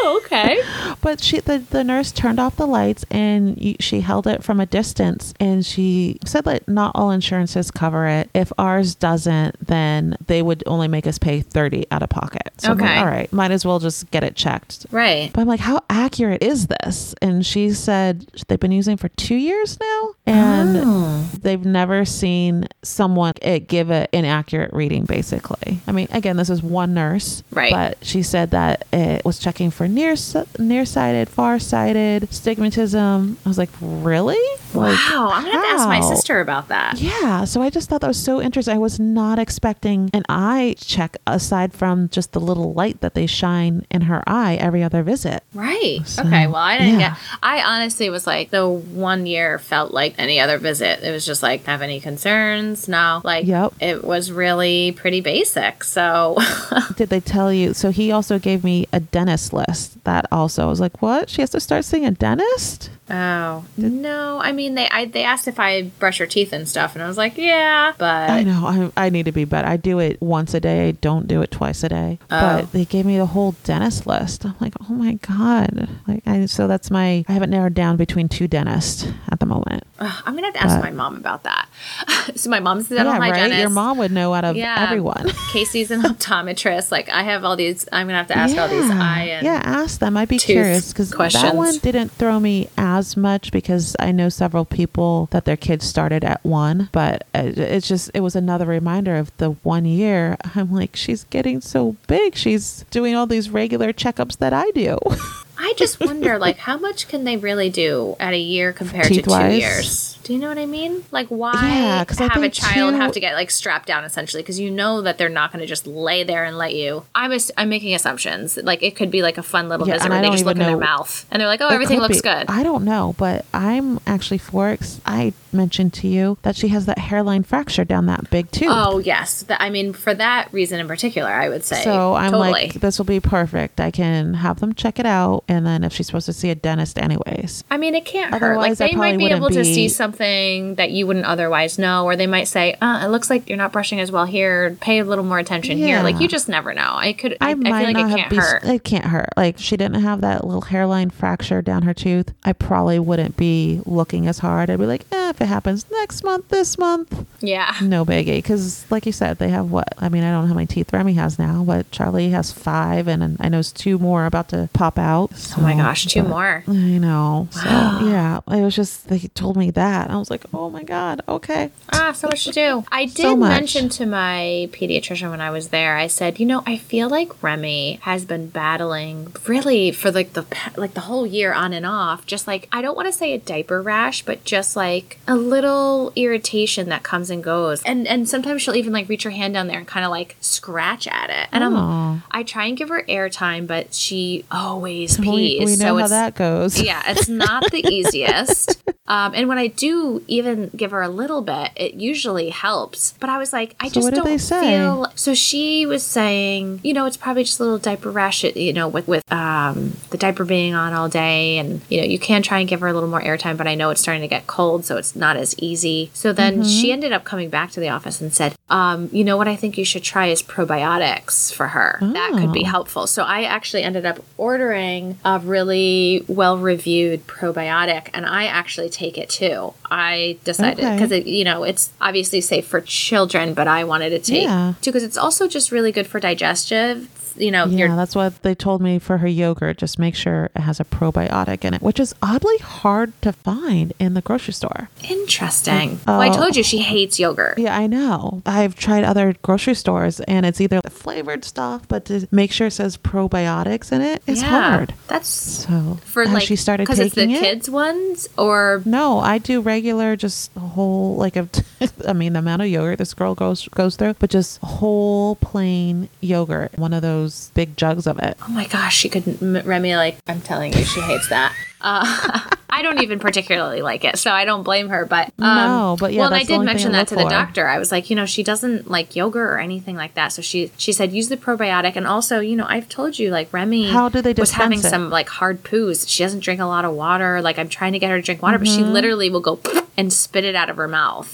Oh, 0.04 0.20
okay. 0.24 0.60
But 1.00 1.20
she, 1.22 1.40
the, 1.40 1.58
the 1.58 1.84
nurse 1.84 2.12
turned 2.12 2.38
off 2.40 2.56
the 2.56 2.66
lights 2.66 3.04
and 3.10 3.76
she 3.80 4.00
held 4.00 4.26
it 4.26 4.42
from 4.42 4.60
a 4.60 4.66
distance. 4.66 5.32
And 5.40 5.64
she 5.64 6.18
said 6.24 6.44
that 6.44 6.66
not 6.68 6.92
all 6.94 7.10
insurances 7.10 7.70
cover 7.70 8.06
it. 8.06 8.28
If 8.34 8.52
ours 8.58 8.94
doesn't, 8.94 9.64
then 9.66 10.16
they 10.26 10.42
would 10.42 10.62
only 10.66 10.88
make 10.88 11.06
us 11.06 11.18
pay 11.18 11.40
30 11.40 11.86
out 11.90 12.02
of 12.02 12.08
pocket. 12.08 12.50
So 12.58 12.72
I'm 12.72 12.78
like, 12.78 12.90
Okay. 12.90 12.98
all 12.98 13.06
right, 13.06 13.32
might 13.32 13.50
as 13.50 13.64
well 13.64 13.78
just 13.78 14.10
get 14.10 14.24
it 14.24 14.34
checked. 14.36 14.86
right. 14.90 15.32
But 15.32 15.40
I'm 15.42 15.48
like, 15.48 15.60
how 15.60 15.80
accurate 15.90 16.42
is 16.42 16.66
this? 16.66 17.14
And 17.22 17.44
she 17.46 17.70
said 17.72 18.26
they've 18.48 18.58
been 18.60 18.72
using 18.72 18.94
it 18.94 19.00
for 19.00 19.08
two 19.10 19.36
years 19.36 19.78
now. 19.80 20.08
And 20.26 20.76
Oh. 20.84 21.28
they've 21.40 21.64
never 21.64 22.04
seen 22.04 22.66
someone 22.82 23.32
it 23.42 23.68
give 23.68 23.90
an 23.90 24.06
inaccurate 24.12 24.72
reading, 24.72 25.04
basically. 25.04 25.80
I 25.86 25.92
mean, 25.92 26.08
again, 26.10 26.36
this 26.36 26.50
is 26.50 26.62
one 26.62 26.94
nurse. 26.94 27.42
Right. 27.50 27.72
But 27.72 27.98
she 28.04 28.22
said 28.22 28.50
that 28.52 28.86
it 28.92 29.24
was 29.24 29.38
checking 29.38 29.70
for 29.70 29.88
near 29.94 30.14
nearsighted, 30.58 31.28
farsighted, 31.28 32.22
stigmatism. 32.30 33.36
I 33.44 33.48
was 33.48 33.58
like, 33.58 33.70
really? 33.80 34.38
Like, 34.74 34.98
wow. 34.98 35.30
I'm 35.32 35.44
gonna 35.44 35.54
have 35.56 35.64
to 35.64 35.82
ask 35.82 35.88
my 35.88 36.00
sister 36.00 36.40
about 36.40 36.68
that. 36.68 36.98
Yeah, 36.98 37.44
so 37.44 37.60
I 37.62 37.70
just 37.70 37.88
thought 37.88 38.00
that 38.00 38.08
was 38.08 38.22
so 38.22 38.40
interesting. 38.40 38.74
I 38.74 38.78
was 38.78 38.98
not 38.98 39.38
expecting 39.38 40.10
an 40.14 40.22
eye 40.28 40.76
check 40.78 41.16
aside 41.26 41.72
from 41.74 42.08
just 42.08 42.32
the 42.32 42.40
little 42.40 42.72
light 42.72 43.00
that 43.00 43.14
they 43.14 43.26
shine 43.26 43.86
in 43.90 44.02
her 44.02 44.22
eye 44.26 44.56
every 44.56 44.82
other 44.82 45.02
visit. 45.02 45.42
Right. 45.52 46.00
So, 46.04 46.22
okay. 46.22 46.46
Well, 46.46 46.56
I 46.56 46.78
didn't 46.78 47.00
yeah. 47.00 47.10
get. 47.10 47.18
I 47.42 47.62
honestly 47.62 48.08
was 48.10 48.26
like 48.26 48.50
the 48.50 48.66
one 48.68 49.26
year 49.26 49.58
felt 49.58 49.92
like 49.92 50.14
any 50.18 50.40
other 50.40 50.58
visit. 50.58 51.02
It 51.02 51.10
was 51.10 51.26
just 51.26 51.42
like 51.42 51.64
have 51.64 51.82
any 51.82 52.00
concerns? 52.00 52.88
No. 52.88 53.20
Like 53.24 53.46
Yep. 53.46 53.74
it 53.80 54.04
was 54.04 54.30
really 54.32 54.92
pretty 54.92 55.20
basic. 55.20 55.84
So 55.84 56.36
Did 56.96 57.08
they 57.08 57.20
tell 57.20 57.52
you? 57.52 57.74
So 57.74 57.90
he 57.90 58.12
also 58.12 58.38
gave 58.38 58.64
me 58.64 58.86
a 58.92 59.00
dentist 59.00 59.52
list. 59.52 59.81
That 60.04 60.26
also 60.32 60.64
I 60.64 60.66
was 60.66 60.80
like, 60.80 61.02
what? 61.02 61.28
She 61.30 61.42
has 61.42 61.50
to 61.50 61.60
start 61.60 61.84
seeing 61.84 62.06
a 62.06 62.10
dentist? 62.10 62.90
Oh 63.12 63.64
no. 63.76 64.40
I 64.42 64.52
mean 64.52 64.74
they 64.74 64.88
I, 64.88 65.04
they 65.04 65.22
asked 65.22 65.46
if 65.46 65.60
I 65.60 65.82
brush 65.82 66.18
her 66.18 66.26
teeth 66.26 66.52
and 66.52 66.68
stuff, 66.68 66.94
and 66.94 67.02
I 67.02 67.06
was 67.08 67.16
like 67.16 67.36
yeah, 67.36 67.92
but 67.98 68.30
I 68.30 68.42
know. 68.42 68.90
I, 68.96 69.06
I 69.06 69.10
need 69.10 69.26
to 69.26 69.32
be 69.32 69.44
better. 69.44 69.68
I 69.68 69.76
do 69.76 69.98
it 69.98 70.20
once 70.20 70.54
a 70.54 70.60
day. 70.60 70.88
I 70.88 70.90
don't 70.92 71.28
do 71.28 71.42
it 71.42 71.50
twice 71.50 71.84
a 71.84 71.88
day. 71.88 72.18
Oh. 72.30 72.40
But 72.40 72.72
they 72.72 72.84
gave 72.84 73.04
me 73.06 73.18
the 73.18 73.26
whole 73.26 73.52
dentist 73.64 74.06
list. 74.06 74.44
I'm 74.44 74.54
like, 74.60 74.74
oh 74.88 74.94
my 74.94 75.14
god. 75.14 75.88
Like, 76.08 76.22
I, 76.26 76.46
so 76.46 76.66
that's 76.66 76.90
my. 76.90 77.24
I 77.28 77.32
haven't 77.32 77.50
narrowed 77.50 77.74
down 77.74 77.96
between 77.96 78.28
two 78.28 78.48
dentists 78.48 79.06
at 79.30 79.40
the 79.40 79.46
moment. 79.46 79.84
Ugh, 79.98 80.22
I'm 80.26 80.34
gonna 80.34 80.46
have 80.46 80.54
to 80.54 80.62
ask 80.62 80.76
But- 80.76 80.84
my 80.84 80.90
mom 80.90 81.16
about 81.16 81.42
that. 81.44 81.68
so 82.34 82.48
my 82.50 82.60
mom's 82.60 82.90
a 82.90 82.94
dental 82.96 83.12
yeah, 83.14 83.18
hygienist. 83.20 83.50
right. 83.50 83.60
Your 83.60 83.70
mom 83.70 83.98
would 83.98 84.12
know 84.12 84.32
out 84.34 84.44
of 84.44 84.56
Yeah. 84.56 84.76
everyone. 84.78 85.30
Casey's 85.52 85.90
an 85.90 86.02
optometrist. 86.02 86.90
Like 86.90 87.08
I 87.08 87.22
have 87.24 87.44
all 87.44 87.56
these. 87.56 87.88
I'm 87.92 88.06
gonna 88.06 88.18
have 88.18 88.28
to 88.28 88.38
ask 88.38 88.56
all 88.56 88.68
these 88.68 88.90
eye 88.90 89.28
and 89.32 89.44
yeah, 89.44 89.60
ask 89.64 90.00
them. 90.00 90.16
I'd 90.16 90.28
be 90.28 90.38
curious 90.38 90.92
because 90.92 91.10
that 91.10 91.54
one 91.54 91.76
didn't 91.78 92.10
throw 92.10 92.40
me 92.40 92.68
as 92.76 93.01
much 93.16 93.50
because 93.52 93.94
I 93.98 94.12
know 94.12 94.28
several 94.28 94.64
people 94.64 95.28
that 95.32 95.44
their 95.44 95.56
kids 95.56 95.84
started 95.84 96.24
at 96.24 96.44
one, 96.44 96.88
but 96.92 97.26
it- 97.34 97.58
it's 97.58 97.88
just 97.88 98.10
it 98.14 98.20
was 98.20 98.36
another 98.36 98.66
reminder 98.66 99.16
of 99.16 99.30
the 99.38 99.50
one 99.62 99.84
year. 99.84 100.36
I'm 100.54 100.72
like, 100.72 100.96
she's 100.96 101.24
getting 101.24 101.60
so 101.60 101.96
big. 102.06 102.34
She's 102.36 102.84
doing 102.90 103.14
all 103.14 103.26
these 103.26 103.50
regular 103.50 103.92
checkups 103.92 104.38
that 104.38 104.52
I 104.52 104.70
do. 104.70 104.98
I 105.64 105.74
just 105.76 106.00
wonder, 106.00 106.38
like, 106.38 106.58
how 106.58 106.76
much 106.76 107.06
can 107.08 107.22
they 107.24 107.36
really 107.36 107.70
do 107.70 108.16
at 108.18 108.34
a 108.34 108.38
year 108.38 108.72
compared 108.72 109.04
to 109.04 109.08
two 109.10 109.14
Teeth-wise? 109.16 109.58
years? 109.60 110.18
Do 110.24 110.32
you 110.32 110.38
know 110.38 110.48
what 110.48 110.58
I 110.58 110.66
mean? 110.66 111.04
Like, 111.10 111.28
why 111.28 111.52
Yeah, 111.54 112.04
have 112.18 112.42
a 112.42 112.48
child 112.48 112.94
two- 112.94 113.00
have 113.00 113.12
to 113.12 113.20
get 113.20 113.34
like 113.34 113.50
strapped 113.50 113.86
down 113.86 114.04
essentially? 114.04 114.42
Because 114.42 114.58
you 114.60 114.70
know 114.70 115.00
that 115.02 115.18
they're 115.18 115.28
not 115.28 115.52
going 115.52 115.60
to 115.60 115.66
just 115.66 115.86
lay 115.86 116.22
there 116.24 116.44
and 116.44 116.58
let 116.58 116.74
you. 116.74 117.04
I'm 117.14 117.32
ass- 117.32 117.50
I'm 117.56 117.68
making 117.68 117.94
assumptions. 117.94 118.56
Like, 118.56 118.82
it 118.82 118.96
could 118.96 119.10
be 119.10 119.22
like 119.22 119.38
a 119.38 119.42
fun 119.42 119.68
little 119.68 119.86
Yeah, 119.86 119.94
visit 119.94 120.06
and 120.06 120.12
where 120.14 120.22
they 120.22 120.30
just 120.30 120.44
look 120.44 120.56
even 120.56 120.66
in 120.68 120.72
their 120.78 120.86
mouth 120.86 121.26
and 121.30 121.40
they're 121.40 121.48
like, 121.48 121.60
"Oh, 121.60 121.68
It 121.70 121.74
everything 121.74 122.00
looks 122.00 122.16
be. 122.18 122.22
good." 122.28 122.46
I 122.48 122.62
don't 122.62 122.84
know, 122.84 123.14
but 123.18 123.44
I'm 123.54 123.98
actually 124.06 124.38
for. 124.38 124.76
'cause 124.76 125.00
I 125.06 125.32
mentioned 125.52 125.92
to 125.94 126.08
you 126.08 126.38
that 126.42 126.56
she 126.56 126.68
has 126.68 126.86
that 126.86 126.98
hairline 126.98 127.42
fracture 127.42 127.84
down 127.84 128.06
that 128.06 128.30
big 128.30 128.50
tooth. 128.50 128.68
Oh 128.70 128.98
yes, 128.98 129.44
I 129.50 129.70
mean 129.70 129.92
for 129.92 130.14
that 130.14 130.52
reason 130.52 130.80
in 130.80 130.88
particular, 130.88 131.30
I 131.30 131.48
would 131.48 131.64
say. 131.64 131.82
So 131.82 132.14
I'm 132.14 132.32
totally. 132.32 132.52
like, 132.52 132.74
this 132.74 132.98
will 132.98 133.04
be 133.04 133.20
perfect. 133.20 133.80
I 133.80 133.90
can 133.90 134.34
have 134.34 134.60
them 134.60 134.74
check 134.74 134.98
it 134.98 135.06
out, 135.06 135.44
and 135.48 135.66
then 135.66 135.84
if 135.84 135.92
she's 135.92 136.06
supposed 136.06 136.26
to 136.26 136.32
see 136.32 136.50
a 136.50 136.54
dentist, 136.54 136.98
anyways. 136.98 137.64
I 137.70 137.76
mean, 137.76 137.94
it 137.94 138.04
can't 138.04 138.32
hurt. 138.32 138.56
Like 138.56 138.72
Otherwise, 138.72 138.78
they 138.78 138.92
might 138.96 139.18
be 139.18 139.26
able 139.26 139.42
wouldn't 139.42 139.64
to 139.66 139.74
see 139.74 139.88
something 139.88 140.76
that 140.76 140.90
you 140.90 141.06
wouldn't 141.06 141.26
otherwise 141.26 141.78
know, 141.78 142.04
or 142.04 142.16
they 142.16 142.26
might 142.26 142.48
say, 142.48 142.74
uh, 142.80 143.02
"It 143.04 143.08
looks 143.08 143.30
like 143.30 143.48
you're 143.48 143.58
not 143.58 143.72
brushing 143.72 144.00
as 144.00 144.12
well 144.12 144.24
here. 144.24 144.76
Pay 144.80 144.98
a 144.98 145.04
little 145.04 145.24
more 145.24 145.38
attention 145.38 145.76
here." 145.78 146.02
Like 146.02 146.20
you 146.20 146.28
just 146.28 146.48
never 146.48 146.74
know. 146.74 146.94
I 146.94 147.12
could. 147.12 147.36
I, 147.40 147.48
I, 147.48 147.50
I 147.50 147.54
feel 147.54 147.70
like 147.70 147.96
it 147.96 148.16
can't 148.16 148.30
be, 148.30 148.36
hurt. 148.36 148.64
It 148.64 148.84
can't 148.84 149.06
hurt. 149.06 149.30
Like 149.36 149.58
she 149.58 149.76
didn't 149.76 150.02
have 150.02 150.20
that 150.22 150.44
little 150.44 150.62
hairline 150.62 151.10
fracture 151.10 151.62
down 151.62 151.82
her 151.82 151.94
tooth. 151.94 152.32
I 152.44 152.52
probably 152.52 152.98
wouldn't 152.98 153.36
be 153.36 153.80
looking 153.86 154.26
as 154.26 154.38
hard. 154.38 154.70
I'd 154.70 154.78
be 154.78 154.86
like, 154.86 155.04
eh, 155.12 155.30
if 155.30 155.41
it 155.42 155.46
happens 155.46 155.84
next 155.90 156.24
month, 156.24 156.48
this 156.48 156.78
month, 156.78 157.26
yeah. 157.40 157.74
no 157.82 158.04
biggie. 158.04 158.36
Because 158.38 158.84
like 158.90 159.04
you 159.06 159.12
said, 159.12 159.38
they 159.38 159.48
have 159.50 159.70
what? 159.70 159.88
I 159.98 160.08
mean, 160.08 160.22
I 160.24 160.30
don't 160.30 160.42
know 160.42 160.48
how 160.48 160.54
many 160.54 160.66
teeth 160.66 160.92
Remy 160.92 161.14
has 161.14 161.38
now, 161.38 161.64
but 161.64 161.90
Charlie 161.90 162.30
has 162.30 162.52
five, 162.52 163.08
and, 163.08 163.36
I 163.40 163.48
know 163.48 163.58
it's 163.58 163.72
two 163.72 163.98
more 163.98 164.26
about 164.26 164.48
to 164.50 164.68
pop 164.72 164.98
out. 164.98 165.30
Oh 165.58 165.60
my 165.60 165.74
gosh, 165.74 166.06
two 166.06 166.22
but- 166.22 166.28
more. 166.28 166.64
I 166.66 166.72
know. 166.72 167.48
So 167.50 167.60
yeah, 167.68 168.40
it 168.48 168.62
was 168.62 168.74
just 168.76 169.08
they 169.08 169.18
told 169.18 169.56
me 169.56 169.70
that. 169.72 170.10
I 170.10 170.16
was 170.16 170.30
like, 170.30 170.44
oh 170.54 170.70
my 170.70 170.82
god, 170.84 171.22
okay. 171.28 171.70
Ah, 171.92 172.12
so 172.12 172.28
much 172.28 172.44
to 172.44 172.52
do. 172.52 172.84
I 172.92 173.06
did 173.06 173.16
So 173.16 173.36
mention 173.36 173.88
to 173.90 174.06
my 174.06 174.68
pediatrician 174.72 175.30
when 175.30 175.40
I 175.40 175.50
was 175.50 175.68
there. 175.68 175.96
I 175.96 176.06
said, 176.06 176.38
you 176.40 176.46
know, 176.46 176.62
I 176.66 176.76
feel 176.76 177.08
like 177.08 177.42
Remy 177.42 177.98
has 178.02 178.24
been 178.24 178.48
battling 178.48 179.34
really 179.46 179.90
for 179.90 180.10
like 180.10 180.34
the 180.34 180.44
like 180.76 180.94
the 180.94 181.00
whole 181.02 181.26
year 181.26 181.52
on 181.52 181.72
and 181.72 181.84
off. 181.86 182.26
Just 182.26 182.46
like 182.46 182.68
I 182.72 182.82
don't 182.82 182.96
want 182.96 183.06
to 183.08 183.12
say 183.12 183.32
a 183.32 183.38
diaper 183.38 183.82
rash, 183.82 184.22
but 184.24 184.44
just 184.44 184.76
like 184.76 185.18
a 185.32 185.36
little 185.36 186.12
irritation 186.16 186.88
that 186.90 187.02
comes 187.02 187.30
and 187.30 187.42
goes. 187.42 187.82
And 187.84 188.06
and 188.06 188.28
sometimes 188.28 188.62
she'll 188.62 188.74
even 188.76 188.92
like 188.92 189.08
reach 189.08 189.22
her 189.24 189.30
hand 189.30 189.54
down 189.54 189.66
there 189.66 189.78
and 189.78 189.86
kind 189.86 190.04
of 190.04 190.10
like 190.10 190.36
scratch 190.40 191.06
at 191.08 191.30
it. 191.30 191.48
And. 191.52 191.64
I'm 191.64 192.22
I 192.30 192.42
try 192.42 192.66
and 192.66 192.76
give 192.76 192.88
her 192.90 193.02
airtime, 193.08 193.66
but 193.66 193.94
she 193.94 194.44
always 194.50 195.18
We, 195.18 195.24
pees. 195.58 195.66
we 195.66 195.76
know 195.76 195.96
so 195.96 196.02
how 196.02 196.08
that 196.08 196.34
goes. 196.34 196.80
yeah, 196.80 197.02
it's 197.06 197.28
not 197.28 197.70
the 197.70 197.84
easiest. 197.92 198.82
Um, 199.06 199.32
and 199.34 199.48
when 199.48 199.58
I 199.58 199.66
do 199.66 200.22
even 200.28 200.70
give 200.76 200.90
her 200.92 201.02
a 201.02 201.08
little 201.08 201.42
bit, 201.42 201.70
it 201.76 201.94
usually 201.94 202.50
helps. 202.50 203.14
But 203.20 203.28
I 203.30 203.38
was 203.38 203.52
like, 203.52 203.74
I 203.80 203.88
So 203.88 203.94
just 203.94 204.12
don't 204.14 204.40
feel. 204.40 205.06
So 205.16 205.34
she 205.34 205.84
was 205.86 206.02
saying, 206.04 206.80
you 206.82 206.92
know, 206.94 207.06
it's 207.06 207.16
probably 207.16 207.44
just 207.44 207.58
a 207.60 207.62
little 207.64 207.78
diaper 207.78 208.10
rash. 208.10 208.44
You 208.44 208.72
know, 208.72 208.88
with 208.88 209.08
with 209.08 209.30
um, 209.32 209.96
the 210.10 210.16
diaper 210.18 210.44
being 210.44 210.74
on 210.74 210.92
all 210.92 211.08
day, 211.08 211.58
and 211.58 211.80
you 211.88 212.00
know, 212.00 212.06
you 212.06 212.18
can 212.18 212.42
try 212.42 212.58
and 212.60 212.68
give 212.68 212.80
her 212.80 212.88
a 212.88 212.92
little 212.92 213.08
more 213.08 213.20
airtime. 213.20 213.56
But 213.56 213.66
I 213.66 213.74
know 213.74 213.90
it's 213.90 214.00
starting 214.00 214.22
to 214.22 214.28
get 214.28 214.46
cold, 214.46 214.84
so 214.84 214.96
it's 214.96 215.14
not 215.26 215.36
as 215.44 215.50
easy. 215.58 216.10
So 216.12 216.32
then 216.32 216.52
Mm-hmm. 216.52 216.68
she 216.76 216.92
ended 216.92 217.12
up 217.12 217.24
coming 217.24 217.48
back 217.48 217.70
to 217.72 217.80
the 217.80 217.88
office 217.96 218.20
and 218.20 218.30
said, 218.34 218.54
um, 218.68 219.08
you 219.12 219.24
know 219.24 219.36
what, 219.38 219.48
I 219.48 219.56
think 219.56 219.78
you 219.78 219.84
should 219.84 220.02
try 220.02 220.26
is 220.26 220.42
probiotics 220.42 221.52
for 221.52 221.68
her. 221.68 221.98
That 222.02 222.32
could 222.38 222.52
be 222.52 222.64
Oh. 222.66 222.70
helpful. 222.76 223.06
So 223.06 223.22
I 223.22 223.42
actually 223.44 223.82
ended 223.84 224.04
up 224.04 224.18
ordering 224.36 225.18
a 225.24 225.38
really 225.38 226.24
well 226.28 226.56
reviewed 226.58 227.26
probiotic 227.26 228.08
and 228.14 228.26
I 228.26 228.44
actually 228.46 228.90
take 228.90 229.16
it 229.16 229.28
too. 229.30 229.72
I 229.90 230.38
decided 230.44 230.78
because 230.94 231.12
it 231.12 231.26
you 231.26 231.44
know, 231.44 231.62
it's 231.62 231.90
obviously 232.00 232.40
safe 232.40 232.66
for 232.66 232.80
children, 232.80 233.54
but 233.54 233.68
I 233.68 233.84
wanted 233.84 234.10
to 234.10 234.18
take 234.18 234.44
Yeah. 234.44 234.74
too 234.82 234.90
because 234.90 235.04
it's 235.04 235.16
also 235.24 235.46
just 235.48 235.70
really 235.70 235.92
good 235.92 236.06
for 236.06 236.18
digestive. 236.20 237.08
You 237.36 237.50
know, 237.50 237.66
Yeah, 237.66 237.94
that's 237.96 238.14
what 238.14 238.42
they 238.42 238.54
told 238.54 238.80
me 238.82 238.98
for 238.98 239.18
her 239.18 239.26
yogurt. 239.28 239.78
Just 239.78 239.98
make 239.98 240.14
sure 240.14 240.50
it 240.54 240.60
has 240.60 240.80
a 240.80 240.84
probiotic 240.84 241.64
in 241.64 241.74
it, 241.74 241.82
which 241.82 241.98
is 242.00 242.14
oddly 242.22 242.58
hard 242.58 243.12
to 243.22 243.32
find 243.32 243.92
in 243.98 244.14
the 244.14 244.20
grocery 244.22 244.54
store. 244.54 244.88
interesting. 245.08 245.98
Oh. 246.06 246.12
well, 246.12 246.20
I 246.20 246.28
Oh. 246.28 246.32
told 246.34 246.56
you 246.56 246.62
she 246.62 246.78
hates 246.78 247.18
yogurt. 247.18 247.58
Yeah, 247.58 247.76
I 247.76 247.86
know. 247.86 248.42
I've 248.46 248.74
tried 248.74 249.04
other 249.04 249.34
grocery 249.42 249.74
stores 249.74 250.20
and 250.20 250.44
it's 250.46 250.60
either 250.60 250.80
the 250.82 250.90
flavored 250.90 251.44
stuff, 251.44 251.82
but 251.88 252.04
to 252.06 252.26
make 252.30 252.52
sure 252.52 252.66
it 252.68 252.72
says 252.72 252.96
probiotics 252.96 253.92
in 253.92 254.00
it 254.02 254.22
is 254.26 254.42
yeah, 254.42 254.48
hard. 254.48 254.94
That's 255.08 255.28
So 255.28 255.98
for 256.04 256.26
like 256.26 256.42
she 256.46 256.56
started 256.56 256.84
because 256.84 256.98
it's 256.98 257.14
the 257.14 257.30
it? 257.30 257.40
kids 257.40 257.68
ones 257.70 258.28
or 258.36 258.82
No, 258.84 259.18
I 259.18 259.38
do 259.38 259.60
regular, 259.60 260.16
just 260.16 260.52
whole 260.54 261.16
like 261.16 261.36
a. 261.36 261.48
I 262.06 262.12
mean, 262.12 262.32
the 262.34 262.38
amount 262.40 262.62
of 262.62 262.68
yogurt 262.68 262.98
this 262.98 263.14
girl 263.14 263.34
goes 263.34 263.68
goes 263.68 263.96
through, 263.96 264.14
but 264.18 264.30
just 264.30 264.58
whole 264.62 265.36
plain 265.36 266.08
yogurt, 266.20 266.76
one 266.78 266.92
of 266.92 267.02
those 267.02 267.21
big 267.54 267.76
jugs 267.76 268.06
of 268.06 268.18
it. 268.18 268.36
Oh 268.42 268.48
my 268.48 268.66
gosh, 268.66 268.96
she 268.96 269.08
could 269.08 269.42
m- 269.42 269.62
Remy 269.66 269.96
like 269.96 270.18
I'm 270.26 270.40
telling 270.40 270.72
you, 270.72 270.84
she 270.84 271.00
hates 271.00 271.28
that. 271.28 271.54
Uh, 271.80 272.40
I 272.70 272.80
don't 272.82 273.02
even 273.02 273.18
particularly 273.18 273.82
like 273.82 274.04
it, 274.04 274.16
so 274.18 274.30
I 274.30 274.44
don't 274.44 274.62
blame 274.62 274.88
her. 274.88 275.04
But 275.04 275.32
um, 275.38 275.56
No, 275.56 275.96
but 276.00 276.12
yeah, 276.12 276.20
well, 276.20 276.32
I 276.32 276.42
did 276.44 276.60
mention 276.62 276.92
that 276.92 277.08
to 277.08 277.16
look 277.16 277.24
the 277.24 277.30
doctor. 277.30 277.66
I 277.68 277.78
was 277.78 277.90
like, 277.92 278.08
you 278.08 278.16
know, 278.16 278.24
she 278.24 278.42
doesn't 278.42 278.90
like 278.90 279.14
yogurt 279.16 279.50
or 279.50 279.58
anything 279.58 279.96
like 279.96 280.14
that. 280.14 280.28
So 280.28 280.40
she 280.42 280.70
she 280.78 280.92
said 280.92 281.12
use 281.12 281.28
the 281.28 281.36
probiotic, 281.36 281.96
and 281.96 282.06
also, 282.06 282.40
you 282.40 282.56
know, 282.56 282.66
I've 282.68 282.88
told 282.88 283.18
you 283.18 283.30
like 283.30 283.52
Remy 283.52 283.90
How 283.90 284.08
do 284.08 284.22
they 284.22 284.32
was 284.32 284.52
having 284.52 284.78
it? 284.78 284.82
some 284.82 285.10
like 285.10 285.28
hard 285.28 285.64
poos. 285.64 286.08
She 286.08 286.22
doesn't 286.22 286.40
drink 286.40 286.60
a 286.60 286.64
lot 286.66 286.84
of 286.84 286.94
water. 286.94 287.42
Like 287.42 287.58
I'm 287.58 287.68
trying 287.68 287.92
to 287.92 287.98
get 287.98 288.10
her 288.10 288.16
to 288.16 288.22
drink 288.22 288.40
water, 288.42 288.58
but 288.58 288.68
Mm-hmm. 288.68 288.78
she 288.78 288.84
literally 288.84 289.28
will 289.28 289.40
go 289.40 289.60
and 289.98 290.12
spit 290.12 290.44
it 290.44 290.54
out 290.54 290.70
of 290.70 290.76
her 290.76 290.88
mouth. 290.88 291.30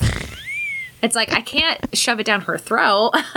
It's 1.02 1.14
like 1.14 1.32
I 1.32 1.40
can't 1.40 1.78
shove 1.96 2.20
it 2.20 2.24
down 2.26 2.42
her 2.42 2.58
throat. 2.58 3.12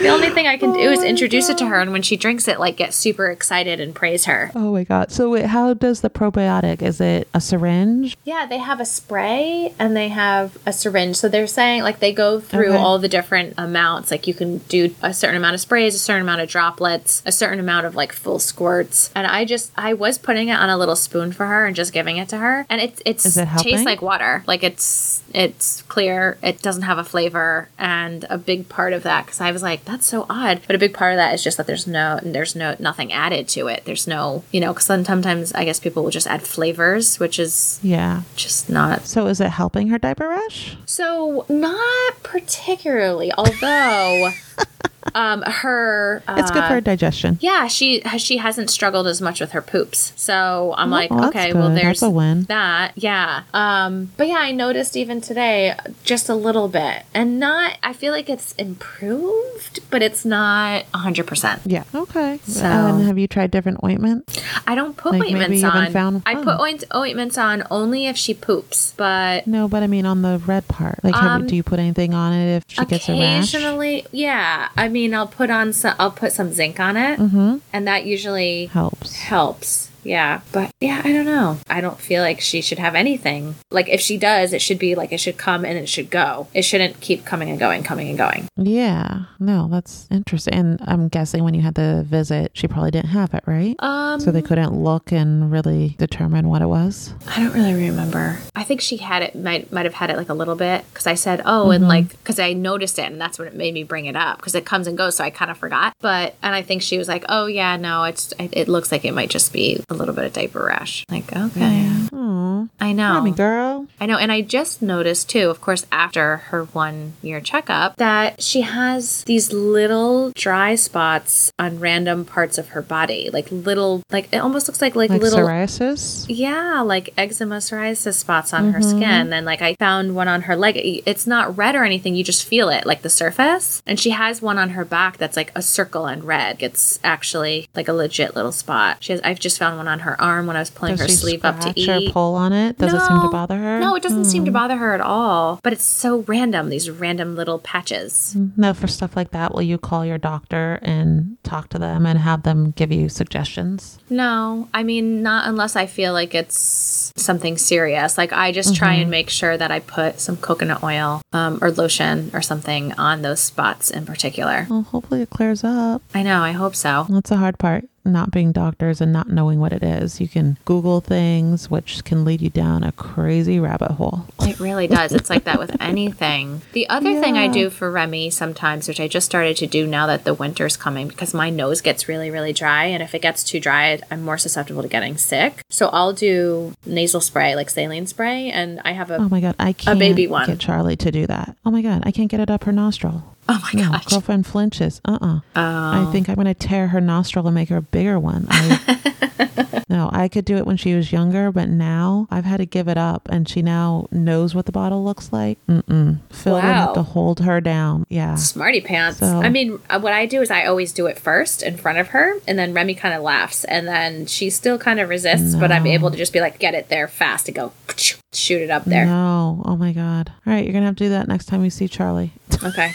the 0.00 0.08
only 0.08 0.30
thing 0.30 0.46
I 0.46 0.56
can 0.56 0.72
do 0.72 0.80
is 0.80 1.00
Oh 1.00 1.04
introduce 1.04 1.48
it 1.48 1.58
to 1.58 1.66
her, 1.66 1.80
and 1.80 1.92
when 1.92 2.02
she 2.02 2.16
drinks 2.16 2.48
it, 2.48 2.58
like 2.60 2.76
get 2.76 2.92
super 2.94 3.26
excited 3.30 3.80
and 3.80 3.94
praise 3.94 4.24
her. 4.26 4.50
Oh 4.54 4.72
my 4.72 4.84
god! 4.84 5.12
So 5.12 5.30
wait, 5.30 5.46
how 5.46 5.74
does 5.74 6.00
the 6.00 6.10
probiotic? 6.10 6.82
Is 6.82 7.00
it 7.00 7.28
a 7.34 7.40
syringe? 7.40 8.16
Yeah, 8.24 8.46
they 8.46 8.58
have 8.58 8.80
a 8.80 8.84
spray 8.84 9.74
and 9.78 9.96
they 9.96 10.08
have 10.08 10.58
a 10.66 10.72
syringe. 10.72 11.16
So 11.16 11.28
they're 11.28 11.46
saying 11.46 11.82
like 11.82 12.00
they 12.00 12.12
go 12.12 12.40
through 12.40 12.68
Okay. 12.70 12.76
all 12.76 12.98
the 12.98 13.08
different 13.08 13.54
amounts. 13.56 14.10
Like 14.10 14.26
you 14.26 14.34
can 14.34 14.58
do 14.58 14.94
a 15.02 15.14
certain 15.14 15.36
amount 15.36 15.54
of 15.54 15.60
sprays, 15.60 15.94
a 15.94 15.98
certain 15.98 16.22
amount 16.22 16.40
of 16.40 16.48
droplets, 16.48 17.22
a 17.24 17.32
certain 17.32 17.60
amount 17.60 17.86
of 17.86 17.94
like 17.94 18.12
full 18.12 18.38
squirts. 18.38 19.10
And 19.14 19.26
I 19.26 19.44
just 19.44 19.72
I 19.76 19.94
was 19.94 20.18
putting 20.18 20.48
it 20.48 20.54
on 20.58 20.68
a 20.68 20.76
little 20.76 20.96
spoon 20.96 21.32
for 21.32 21.46
her 21.46 21.66
and 21.66 21.74
just 21.76 21.92
giving 21.92 22.16
it 22.16 22.28
to 22.30 22.38
her. 22.38 22.66
And 22.68 22.80
it 22.80 23.00
it's 23.06 23.24
Is 23.24 23.36
it 23.36 23.48
tastes 23.58 23.84
like 23.86 24.02
water. 24.02 24.42
Like 24.46 24.62
it's 24.62 25.22
it's 25.32 25.82
clear. 25.82 26.38
It 26.48 26.62
doesn't 26.62 26.82
have 26.82 26.98
a 26.98 27.04
flavor. 27.04 27.68
And 27.78 28.24
a 28.30 28.38
big 28.38 28.68
part 28.68 28.92
of 28.92 29.02
that 29.02 29.26
because 29.26 29.40
I 29.40 29.52
was 29.52 29.62
like 29.62 29.84
that's 29.84 30.06
so 30.06 30.24
odd. 30.30 30.60
But 30.66 30.74
a 30.76 30.78
big 30.78 30.94
part 30.94 31.12
of 31.12 31.16
that 31.18 31.34
is 31.34 31.44
just 31.44 31.56
that 31.58 31.66
there's 31.66 31.86
no 31.86 32.18
there's 32.22 32.56
no 32.56 32.74
nothing 32.78 33.12
added 33.12 33.48
to 33.48 33.68
it. 33.68 33.82
There's 33.84 34.06
no 34.06 34.42
you 34.50 34.60
know 34.60 34.72
because 34.72 34.86
sometimes 34.86 35.52
I 35.52 35.64
guess 35.64 35.78
people 35.80 36.02
will 36.04 36.10
just 36.10 36.26
add 36.26 36.42
flavors, 36.42 37.18
which 37.20 37.38
is 37.38 37.78
Yeah. 37.82 38.22
just 38.36 38.68
not 38.70 39.06
So 39.06 39.26
is 39.26 39.40
it 39.40 39.50
helping 39.50 39.88
her 39.88 39.98
diaper 39.98 40.28
rash? 40.28 40.76
so 40.86 41.44
not 41.48 42.22
particularly, 42.22 43.30
although 43.36 44.30
um 45.18 45.42
her 45.42 46.22
uh, 46.28 46.36
It's 46.38 46.50
good 46.50 46.62
for 46.62 46.74
her 46.74 46.80
digestion. 46.80 47.38
yeah, 47.40 47.66
she 47.66 48.00
she 48.18 48.36
hasn't 48.38 48.70
struggled 48.70 49.06
as 49.06 49.20
much 49.20 49.40
with 49.40 49.50
her 49.52 49.62
poops. 49.62 50.12
So 50.16 50.74
I'm 50.78 50.90
like, 50.90 51.10
well, 51.10 51.28
okay, 51.28 51.52
well 51.52 51.74
there's 51.74 52.00
that. 52.00 52.92
Yeah. 52.96 53.42
Um 53.52 54.12
but 54.16 54.28
yeah, 54.28 54.38
I 54.38 54.52
noticed 54.52 54.96
even 54.96 55.20
today 55.20 55.74
just 56.04 56.28
a 56.28 56.34
little 56.34 56.68
bit. 56.68 57.02
And 57.14 57.38
not 57.40 57.76
I 57.82 57.92
feel 57.92 58.12
like 58.12 58.30
it's 58.30 58.52
improved, 58.52 59.80
but 59.90 60.02
it's 60.02 60.24
not 60.24 60.84
100%. 60.92 61.60
Yeah. 61.66 61.84
Okay. 61.94 62.38
So- 62.44 62.64
and 62.64 63.06
have 63.06 63.18
you 63.18 63.26
tried 63.26 63.50
different 63.50 63.82
ointments? 63.82 64.40
I 64.66 64.74
don't 64.74 64.96
put 64.96 65.12
Like, 65.12 65.22
ointments 65.22 65.64
on. 65.64 65.92
found- 65.92 66.22
I 66.26 66.34
oh. 66.34 66.42
put 66.44 66.58
oint- 66.60 66.84
ointments 66.94 67.36
on 67.38 67.64
only 67.70 68.06
if 68.06 68.16
she 68.16 68.34
poops, 68.34 68.94
but 68.96 69.46
No, 69.46 69.66
but 69.68 69.82
I 69.82 69.86
mean 69.86 70.06
on 70.06 70.22
the 70.22 70.40
red 70.46 70.68
part. 70.68 71.02
Like, 71.02 71.14
have, 71.14 71.42
Um, 71.42 71.46
do 71.46 71.56
you 71.56 71.62
put 71.62 71.78
anything 71.78 72.14
on 72.14 72.32
it 72.32 72.56
if 72.56 72.64
she 72.68 72.84
gets 72.84 73.08
a 73.08 73.12
rash? 73.12 73.54
Occasionally, 73.54 74.06
yeah. 74.12 74.68
I 74.76 74.88
mean, 74.88 75.07
I'll 75.14 75.26
put 75.26 75.50
on 75.50 75.72
some. 75.72 75.94
I'll 75.98 76.10
put 76.10 76.32
some 76.32 76.52
zinc 76.52 76.78
on 76.80 76.96
it, 76.96 77.18
Mm-hmm. 77.18 77.56
and 77.72 77.86
that 77.86 78.04
usually 78.04 78.66
Helps. 78.66 79.14
helps. 79.14 79.87
Yeah, 80.04 80.40
but 80.52 80.70
yeah, 80.80 81.02
I 81.04 81.12
don't 81.12 81.26
know. 81.26 81.58
I 81.68 81.80
don't 81.80 82.00
feel 82.00 82.22
like 82.22 82.40
she 82.40 82.60
should 82.60 82.78
have 82.78 82.94
anything. 82.94 83.56
Like 83.70 83.88
if 83.88 84.00
she 84.00 84.16
does, 84.16 84.52
it 84.52 84.62
should 84.62 84.78
be 84.78 84.94
like 84.94 85.12
it 85.12 85.18
should 85.18 85.36
come 85.36 85.64
and 85.64 85.76
it 85.78 85.88
should 85.88 86.10
go. 86.10 86.48
It 86.54 86.62
shouldn't 86.62 87.00
keep 87.00 87.24
coming 87.24 87.50
and 87.50 87.58
going, 87.58 87.82
coming 87.82 88.08
and 88.08 88.18
going. 88.18 88.48
Yeah. 88.56 89.24
No, 89.38 89.68
that's 89.70 90.06
interesting. 90.10 90.54
And 90.54 90.80
I'm 90.86 91.08
guessing 91.08 91.44
when 91.44 91.54
you 91.54 91.62
had 91.62 91.74
the 91.74 92.04
visit, 92.08 92.52
she 92.54 92.68
probably 92.68 92.90
didn't 92.90 93.10
have 93.10 93.34
it, 93.34 93.44
right? 93.46 93.76
Um, 93.78 94.20
so 94.20 94.30
they 94.30 94.42
couldn't 94.42 94.72
look 94.72 95.12
and 95.12 95.50
really 95.50 95.96
determine 95.98 96.48
what 96.48 96.62
it 96.62 96.66
was. 96.66 97.14
I 97.26 97.42
don't 97.42 97.52
really 97.52 97.74
remember. 97.74 98.38
I 98.56 98.64
think 98.64 98.80
she 98.80 98.98
had 98.98 99.22
it. 99.22 99.34
Might 99.34 99.72
might 99.72 99.84
have 99.84 99.94
had 99.94 100.10
it 100.10 100.16
like 100.16 100.28
a 100.28 100.34
little 100.34 100.56
bit 100.56 100.84
because 100.92 101.06
I 101.06 101.14
said, 101.14 101.42
oh, 101.44 101.70
and 101.70 101.86
like 101.86 102.10
because 102.10 102.38
I 102.38 102.52
noticed 102.52 102.98
it, 102.98 103.10
and 103.10 103.20
that's 103.20 103.38
what 103.38 103.48
it 103.48 103.54
made 103.54 103.74
me 103.74 103.84
bring 103.84 104.06
it 104.06 104.16
up 104.16 104.38
because 104.38 104.54
it 104.54 104.64
comes 104.64 104.86
and 104.86 104.96
goes, 104.96 105.16
so 105.16 105.24
I 105.24 105.30
kind 105.30 105.50
of 105.50 105.58
forgot. 105.58 105.92
But 106.00 106.34
and 106.42 106.54
I 106.54 106.62
think 106.62 106.82
she 106.82 106.98
was 106.98 107.08
like, 107.08 107.24
oh 107.28 107.46
yeah, 107.46 107.76
no, 107.76 108.04
it's 108.04 108.32
it, 108.38 108.50
it 108.56 108.68
looks 108.68 108.90
like 108.90 109.04
it 109.04 109.12
might 109.12 109.30
just 109.30 109.52
be 109.52 109.80
a 109.88 109.94
little 109.94 110.14
bit 110.14 110.24
of 110.24 110.32
diaper 110.32 110.64
rash. 110.64 111.04
Like 111.10 111.34
okay, 111.34 112.08
Oh, 112.12 112.68
I 112.80 112.92
know. 112.92 113.14
Mommy 113.14 113.30
girl. 113.30 113.86
I 114.00 114.06
know. 114.06 114.18
And 114.18 114.30
I 114.32 114.42
just 114.42 114.82
noticed 114.82 115.28
too, 115.28 115.50
of 115.50 115.60
course, 115.60 115.86
after 115.92 116.38
her 116.48 116.64
one 116.64 117.14
year 117.22 117.40
checkup, 117.40 117.96
that 117.96 118.42
she 118.42 118.62
has 118.62 119.24
these 119.24 119.52
little 119.52 120.32
dry 120.34 120.74
spots 120.74 121.52
on 121.58 121.78
random 121.80 122.24
parts 122.24 122.58
of 122.58 122.68
her 122.70 122.82
body. 122.82 123.30
Like 123.32 123.50
little, 123.50 124.02
like 124.10 124.28
it 124.32 124.38
almost 124.38 124.68
looks 124.68 124.82
like 124.82 124.94
like, 124.94 125.10
Like 125.10 125.22
little. 125.22 125.38
psoriasis? 125.38 126.26
Yeah, 126.28 126.80
like 126.80 127.14
eczema 127.16 127.58
psoriasis 127.58 128.14
spots 128.14 128.52
on 128.52 128.72
her 128.72 128.80
mm-hmm. 128.80 128.98
skin. 128.98 129.32
And 129.32 129.46
like 129.46 129.62
I 129.62 129.74
found 129.76 130.14
one 130.14 130.28
on 130.28 130.42
her 130.42 130.56
leg. 130.56 130.76
It's 131.06 131.26
not 131.26 131.56
red 131.56 131.74
or 131.74 131.84
anything. 131.84 132.14
You 132.14 132.24
just 132.24 132.44
feel 132.44 132.68
it, 132.68 132.84
like 132.84 133.02
the 133.02 133.10
surface. 133.10 133.82
And 133.86 133.98
she 133.98 134.10
has 134.10 134.42
one 134.42 134.58
on 134.58 134.70
her 134.70 134.84
back 134.84 135.16
that's 135.18 135.36
like 135.36 135.52
a 135.54 135.62
circle 135.62 136.06
and 136.06 136.24
red. 136.24 136.56
It's 136.60 136.98
actually 137.04 137.68
like 137.74 137.88
a 137.88 137.92
legit 137.92 138.34
little 138.36 138.52
spot. 138.52 138.98
She 139.00 139.12
has. 139.12 139.20
I've 139.22 139.38
just 139.38 139.58
found 139.58 139.77
one 139.78 139.88
on 139.88 140.00
her 140.00 140.20
arm 140.20 140.46
when 140.46 140.56
I 140.56 140.60
was 140.60 140.68
pulling 140.70 140.96
Does 140.96 141.00
her 141.00 141.08
sleeve 141.08 141.44
up 141.44 141.60
to 141.60 141.72
eat. 141.74 141.88
or 141.88 142.12
pull 142.12 142.34
on 142.34 142.52
it? 142.52 142.76
Does 142.76 142.92
it 142.92 143.00
seem 143.00 143.20
to 143.22 143.28
bother 143.30 143.56
her? 143.56 143.80
No, 143.80 143.94
it 143.94 144.02
doesn't 144.02 144.26
seem 144.26 144.42
Hmm. 144.42 144.46
to 144.46 144.52
bother 144.52 144.76
her 144.76 144.92
at 144.94 145.00
all. 145.00 145.58
But 145.62 145.72
it's 145.72 145.84
so 145.84 146.24
random. 146.26 146.68
These 146.68 146.90
random 146.90 147.34
little 147.36 147.58
patches. 147.58 148.36
No, 148.56 148.74
for 148.74 148.86
stuff 148.86 149.16
like 149.16 149.30
that, 149.30 149.54
will 149.54 149.62
you 149.62 149.78
call 149.78 150.04
your 150.04 150.18
doctor 150.18 150.78
and 150.82 151.38
talk 151.44 151.68
to 151.70 151.78
them 151.78 152.04
and 152.04 152.18
have 152.18 152.42
them 152.42 152.72
give 152.76 152.92
you 152.92 153.08
suggestions? 153.08 153.98
No, 154.10 154.68
I 154.74 154.82
mean, 154.82 155.22
not 155.22 155.48
unless 155.48 155.76
I 155.76 155.86
feel 155.86 156.12
like 156.12 156.34
it's 156.34 157.12
something 157.16 157.56
serious. 157.56 158.18
Like, 158.18 158.32
I 158.32 158.52
just 158.52 158.74
try 158.76 158.88
Mm-hmm. 158.88 159.02
and 159.02 159.10
make 159.10 159.30
sure 159.30 159.56
that 159.56 159.70
I 159.70 159.80
put 159.80 160.18
some 160.20 160.36
coconut 160.36 160.82
oil 160.82 161.22
um, 161.32 161.58
or 161.62 161.70
lotion 161.70 162.30
or 162.34 162.42
something 162.42 162.92
on 162.94 163.22
those 163.22 163.38
spots 163.40 163.90
in 163.90 164.06
particular. 164.06 164.66
Well, 164.68 164.82
hopefully 164.82 165.22
it 165.22 165.30
clears 165.30 165.62
up. 165.62 166.02
I 166.14 166.22
know, 166.22 166.40
I 166.42 166.52
hope 166.52 166.74
so. 166.74 167.06
That's 167.08 167.30
the 167.30 167.36
hard 167.36 167.58
part, 167.58 167.84
not 168.12 168.30
being 168.30 168.52
doctors 168.52 169.00
and 169.00 169.12
not 169.12 169.28
knowing 169.28 169.60
what 169.60 169.72
it 169.72 169.82
is. 169.82 170.20
You 170.20 170.28
can 170.28 170.58
Google 170.64 171.00
things, 171.00 171.70
which 171.70 172.04
can 172.04 172.24
lead 172.24 172.40
you 172.40 172.50
down 172.50 172.82
a 172.84 172.92
crazy 172.92 173.58
rabbit 173.60 173.92
hole. 173.92 174.26
It 174.40 174.58
really 174.60 174.86
does. 174.86 175.12
It's 175.12 175.30
like 175.30 175.44
that 175.44 175.58
with 175.58 175.76
anything. 175.80 176.62
The 176.72 176.88
other 176.88 177.20
thing 177.20 177.36
I 177.36 177.48
do 177.48 177.70
for 177.70 177.90
Remy 177.90 178.30
sometimes, 178.30 178.88
which 178.88 179.00
I 179.00 179.08
just 179.08 179.26
started 179.26 179.56
to 179.58 179.66
do 179.66 179.86
now 179.86 180.06
that 180.06 180.24
the 180.24 180.34
winter's 180.34 180.76
coming, 180.76 181.08
because 181.08 181.34
my 181.34 181.50
nose 181.50 181.80
gets 181.80 182.08
really, 182.08 182.30
really 182.30 182.52
dry. 182.52 182.84
And 182.84 183.02
if 183.02 183.14
it 183.14 183.22
gets 183.22 183.44
too 183.44 183.60
dry, 183.60 183.98
I'm 184.10 184.22
more 184.22 184.38
susceptible 184.38 184.82
to 184.82 184.88
getting 184.88 185.16
sick. 185.16 185.60
So 185.70 185.88
I'll 185.88 186.12
do 186.12 186.74
nasal 186.86 187.20
spray, 187.20 187.54
like 187.54 187.70
saline 187.70 188.06
spray. 188.06 188.50
And 188.50 188.80
I 188.84 188.92
have 188.92 189.10
a, 189.10 189.16
Oh 189.16 189.28
my 189.28 189.40
god, 189.40 189.54
I 189.58 189.72
can't 189.72 189.96
a 189.96 189.98
baby 189.98 190.26
one. 190.26 190.46
get 190.46 190.58
Charlie 190.58 190.96
to 190.96 191.10
do 191.10 191.26
that. 191.26 191.56
Oh 191.64 191.70
my 191.70 191.82
god, 191.82 192.02
I 192.04 192.10
can't 192.10 192.30
get 192.30 192.40
it 192.40 192.50
up 192.50 192.64
her 192.64 192.72
nostril. 192.72 193.34
oh 193.50 193.60
my 193.74 193.80
No, 193.82 193.90
gosh. 193.92 194.06
girlfriend 194.06 194.46
flinches. 194.46 195.00
Uh 195.04 195.18
uh 195.20 195.40
Oh. 195.56 196.08
I 196.08 196.08
think 196.12 196.28
I'm 196.28 196.34
gonna 196.36 196.54
tear 196.54 196.88
her 196.88 197.00
nostril 197.00 197.46
and 197.46 197.54
make 197.54 197.68
her 197.70 197.78
a 197.78 197.82
bigger 197.82 198.18
one. 198.18 198.46
I, 198.50 199.84
no, 199.88 200.10
I 200.12 200.28
could 200.28 200.44
do 200.44 200.56
it 200.56 200.66
when 200.66 200.76
she 200.76 200.94
was 200.94 201.12
younger, 201.12 201.50
but 201.50 201.68
now 201.68 202.26
I've 202.30 202.44
had 202.44 202.58
to 202.58 202.66
give 202.66 202.88
it 202.88 202.98
up, 202.98 203.26
and 203.30 203.48
she 203.48 203.62
now 203.62 204.06
knows 204.10 204.54
what 204.54 204.66
the 204.66 204.72
bottle 204.72 205.02
looks 205.04 205.32
like. 205.32 205.58
Mm-mm. 205.66 206.18
Phil 206.30 206.54
would 206.54 206.62
have 206.64 206.88
Wow. 206.88 206.94
to 206.94 207.02
hold 207.02 207.40
her 207.40 207.60
down. 207.60 208.04
Yeah. 208.08 208.34
Smarty 208.34 208.80
pants. 208.80 209.18
So- 209.18 209.40
I 209.40 209.48
mean, 209.48 209.78
uh, 209.88 209.98
what 210.00 210.12
I 210.12 210.26
do 210.26 210.42
is 210.42 210.50
I 210.50 210.64
always 210.66 210.92
do 210.92 211.06
it 211.06 211.18
first 211.18 211.62
in 211.62 211.76
front 211.76 211.98
of 211.98 212.08
her, 212.08 212.34
and 212.46 212.58
then 212.58 212.74
Remy 212.74 212.94
kind 212.96 213.14
of 213.14 213.22
laughs, 213.22 213.64
and 213.64 213.86
then 213.88 214.26
she 214.26 214.50
still 214.50 214.78
kind 214.78 215.00
of 215.00 215.08
resists, 215.08 215.54
but 215.54 215.72
I'm 215.72 215.86
able 215.86 216.10
to 216.10 216.16
just 216.16 216.32
be 216.32 216.40
like, 216.40 216.58
get 216.58 216.74
it 216.74 216.88
there 216.88 217.08
fast 217.08 217.48
and 217.48 217.54
go 217.54 217.72
shoot 218.32 218.60
it 218.62 218.70
up 218.70 218.84
there. 218.84 219.06
No. 219.06 219.62
Oh 219.64 219.76
my 219.76 219.92
god. 219.92 220.32
All 220.46 220.52
right, 220.52 220.64
you're 220.64 220.72
gonna 220.74 220.86
have 220.86 220.96
to 220.96 221.04
do 221.04 221.10
that 221.10 221.28
next 221.28 221.46
time 221.46 221.64
you 221.64 221.70
see 221.70 221.88
Charlie. 221.88 222.32
Okay. 222.62 222.92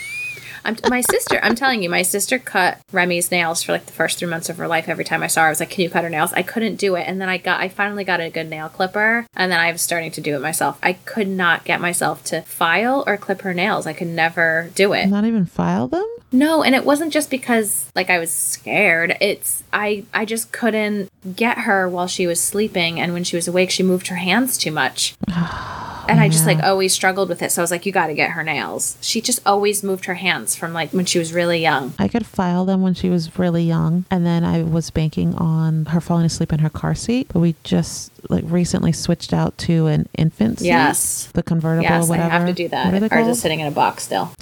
I'm, 0.65 0.77
my 0.89 1.01
sister, 1.01 1.39
I'm 1.43 1.55
telling 1.55 1.83
you, 1.83 1.89
my 1.89 2.01
sister 2.01 2.39
cut 2.39 2.79
Remy's 2.91 3.31
nails 3.31 3.63
for 3.63 3.71
like 3.71 3.85
the 3.85 3.93
first 3.93 4.19
three 4.19 4.29
months 4.29 4.49
of 4.49 4.57
her 4.57 4.67
life. 4.67 4.87
Every 4.87 5.03
time 5.03 5.23
I 5.23 5.27
saw 5.27 5.41
her, 5.41 5.47
I 5.47 5.49
was 5.49 5.59
like, 5.59 5.69
"Can 5.69 5.83
you 5.83 5.89
cut 5.89 6.03
her 6.03 6.09
nails?" 6.09 6.33
I 6.33 6.43
couldn't 6.43 6.75
do 6.75 6.95
it, 6.95 7.07
and 7.07 7.19
then 7.19 7.29
I 7.29 7.37
got, 7.37 7.59
I 7.59 7.69
finally 7.69 8.03
got 8.03 8.21
a 8.21 8.29
good 8.29 8.49
nail 8.49 8.69
clipper, 8.69 9.25
and 9.35 9.51
then 9.51 9.59
I 9.59 9.71
was 9.71 9.81
starting 9.81 10.11
to 10.11 10.21
do 10.21 10.35
it 10.35 10.41
myself. 10.41 10.79
I 10.81 10.93
could 10.93 11.27
not 11.27 11.65
get 11.65 11.81
myself 11.81 12.23
to 12.25 12.41
file 12.43 13.03
or 13.05 13.17
clip 13.17 13.41
her 13.41 13.53
nails. 13.53 13.85
I 13.85 13.93
could 13.93 14.07
never 14.07 14.69
do 14.75 14.93
it. 14.93 15.07
Not 15.07 15.25
even 15.25 15.45
file 15.45 15.87
them. 15.87 16.05
No, 16.31 16.63
and 16.63 16.73
it 16.73 16.85
wasn't 16.85 17.13
just 17.13 17.29
because 17.29 17.91
like 17.95 18.09
I 18.09 18.17
was 18.17 18.31
scared. 18.31 19.17
It's 19.21 19.63
I 19.71 20.05
I 20.13 20.25
just 20.25 20.51
couldn't 20.51 21.09
get 21.35 21.59
her 21.59 21.87
while 21.87 22.07
she 22.07 22.25
was 22.25 22.41
sleeping 22.41 22.99
and 22.99 23.13
when 23.13 23.23
she 23.23 23.35
was 23.35 23.47
awake 23.47 23.69
she 23.69 23.83
moved 23.83 24.07
her 24.07 24.15
hands 24.15 24.57
too 24.57 24.71
much. 24.71 25.13
and 26.07 26.19
I 26.19 26.29
just 26.29 26.45
like 26.45 26.61
always 26.63 26.93
struggled 26.93 27.29
with 27.29 27.41
it. 27.41 27.51
So 27.51 27.61
I 27.61 27.63
was 27.63 27.71
like 27.71 27.85
you 27.85 27.91
got 27.91 28.07
to 28.07 28.13
get 28.13 28.31
her 28.31 28.43
nails. 28.43 28.97
She 29.01 29.21
just 29.21 29.39
always 29.45 29.83
moved 29.83 30.05
her 30.05 30.15
hands 30.15 30.55
from 30.55 30.73
like 30.73 30.91
when 30.91 31.05
she 31.05 31.19
was 31.19 31.33
really 31.33 31.59
young. 31.59 31.93
I 31.99 32.07
could 32.07 32.25
file 32.25 32.65
them 32.65 32.81
when 32.81 32.93
she 32.93 33.09
was 33.09 33.37
really 33.37 33.63
young, 33.63 34.05
and 34.11 34.25
then 34.25 34.43
I 34.43 34.63
was 34.63 34.89
banking 34.89 35.35
on 35.35 35.85
her 35.85 36.01
falling 36.01 36.25
asleep 36.25 36.53
in 36.53 36.59
her 36.59 36.69
car 36.69 36.95
seat. 36.95 37.27
But 37.31 37.39
we 37.39 37.55
just 37.63 38.11
like 38.29 38.43
recently 38.47 38.91
switched 38.91 39.33
out 39.33 39.57
to 39.59 39.87
an 39.87 40.07
infant 40.17 40.59
seat. 40.59 40.67
Yes. 40.67 41.29
the 41.33 41.43
convertible. 41.43 41.83
Yes, 41.83 42.07
whatever. 42.07 42.29
I 42.31 42.37
have 42.37 42.47
to 42.47 42.53
do 42.53 42.67
that. 42.69 42.91
They 42.91 43.15
Or 43.15 43.19
is 43.19 43.27
it 43.27 43.35
sitting 43.41 43.59
in 43.59 43.67
a 43.67 43.71
box 43.71 44.03
still? 44.03 44.31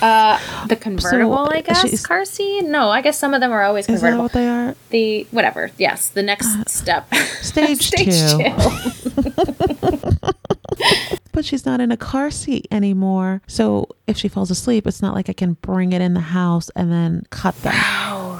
Uh, 0.00 0.38
the 0.68 0.76
convertible, 0.76 1.48
I 1.50 1.60
guess. 1.60 2.06
Car 2.06 2.24
seat? 2.24 2.62
No, 2.62 2.88
I 2.88 3.00
guess 3.00 3.18
some 3.18 3.34
of 3.34 3.40
them 3.40 3.50
are 3.50 3.62
always 3.64 3.88
Is 3.88 4.00
that 4.00 4.10
convertible. 4.10 4.22
what 4.22 4.32
they 4.32 4.48
are? 4.48 4.76
the 4.90 5.26
whatever. 5.32 5.72
Yes, 5.76 6.08
the 6.08 6.22
next 6.22 6.68
step. 6.70 7.12
Stage, 7.42 7.88
Stage 7.88 8.14
two. 8.30 8.38
two. 8.38 10.30
But 11.30 11.44
she's 11.44 11.64
not 11.64 11.80
in 11.80 11.92
a 11.92 11.96
car 11.96 12.32
seat 12.32 12.66
anymore. 12.72 13.42
So 13.46 13.86
if 14.08 14.16
she 14.16 14.26
falls 14.26 14.50
asleep, 14.50 14.88
it's 14.88 15.00
not 15.00 15.14
like 15.14 15.28
I 15.28 15.32
can 15.34 15.52
bring 15.52 15.92
it 15.92 16.02
in 16.02 16.14
the 16.14 16.20
house 16.20 16.68
and 16.74 16.90
then 16.90 17.26
cut 17.30 17.54
them. 17.62 17.74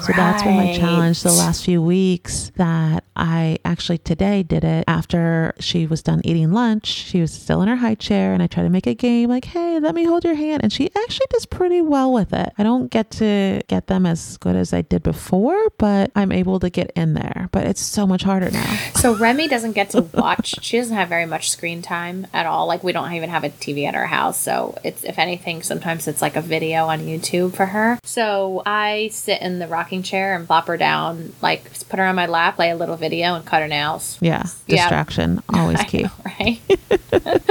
So 0.01 0.13
that's 0.13 0.43
been 0.43 0.55
my 0.55 0.75
challenge 0.75 1.23
the 1.23 1.31
last 1.31 1.65
few 1.65 1.81
weeks 1.81 2.51
that 2.55 3.03
I 3.15 3.59
actually 3.65 3.97
today 3.97 4.43
did 4.43 4.63
it 4.63 4.85
after 4.87 5.53
she 5.59 5.85
was 5.85 6.01
done 6.01 6.21
eating 6.23 6.53
lunch. 6.53 6.87
She 6.87 7.19
was 7.19 7.33
still 7.33 7.61
in 7.61 7.67
her 7.67 7.75
high 7.75 7.95
chair 7.95 8.33
and 8.33 8.41
I 8.41 8.47
tried 8.47 8.63
to 8.63 8.69
make 8.69 8.87
a 8.87 8.93
game 8.93 9.29
like, 9.29 9.45
hey, 9.45 9.79
let 9.79 9.93
me 9.93 10.05
hold 10.05 10.23
your 10.23 10.35
hand. 10.35 10.63
And 10.63 10.71
she 10.71 10.89
actually 10.95 11.27
does 11.29 11.45
pretty 11.45 11.81
well 11.81 12.13
with 12.13 12.33
it. 12.33 12.53
I 12.57 12.63
don't 12.63 12.89
get 12.89 13.11
to 13.11 13.61
get 13.67 13.87
them 13.87 14.05
as 14.05 14.37
good 14.37 14.55
as 14.55 14.73
I 14.73 14.81
did 14.81 15.03
before, 15.03 15.69
but 15.77 16.11
I'm 16.15 16.31
able 16.31 16.59
to 16.61 16.69
get 16.69 16.91
in 16.95 17.13
there. 17.13 17.49
But 17.51 17.67
it's 17.67 17.81
so 17.81 18.07
much 18.07 18.23
harder 18.23 18.51
now. 18.51 18.77
So 18.95 19.15
Remy 19.15 19.49
doesn't 19.49 19.73
get 19.73 19.89
to 19.91 20.01
watch. 20.13 20.63
She 20.63 20.77
doesn't 20.77 20.95
have 20.95 21.09
very 21.09 21.25
much 21.25 21.49
screen 21.49 21.81
time 21.81 22.27
at 22.33 22.45
all. 22.45 22.67
Like 22.67 22.83
we 22.83 22.93
don't 22.93 23.11
even 23.13 23.29
have 23.29 23.43
a 23.43 23.49
TV 23.49 23.85
at 23.85 23.95
our 23.95 24.07
house, 24.07 24.37
so 24.37 24.77
it's 24.83 25.03
if 25.03 25.19
anything, 25.19 25.61
sometimes 25.61 26.07
it's 26.07 26.21
like 26.21 26.35
a 26.35 26.41
video 26.41 26.85
on 26.85 27.01
YouTube 27.01 27.53
for 27.53 27.67
her. 27.67 27.99
So 28.03 28.61
I 28.65 29.09
sit 29.11 29.41
in 29.41 29.59
the 29.59 29.67
rocking 29.89 30.03
chair 30.03 30.35
and 30.35 30.45
plop 30.45 30.67
her 30.67 30.77
down, 30.77 31.33
like 31.41 31.63
put 31.89 31.97
her 31.97 32.05
on 32.05 32.13
my 32.15 32.27
lap, 32.27 32.55
play 32.57 32.69
a 32.69 32.75
little 32.75 32.95
video, 32.95 33.33
and 33.33 33.43
cut 33.43 33.61
her 33.63 33.67
nails. 33.67 34.19
Yeah, 34.21 34.43
Yeah. 34.67 34.83
distraction, 34.83 35.41
always 35.51 35.81
key. 35.87 36.05
right? 36.23 36.61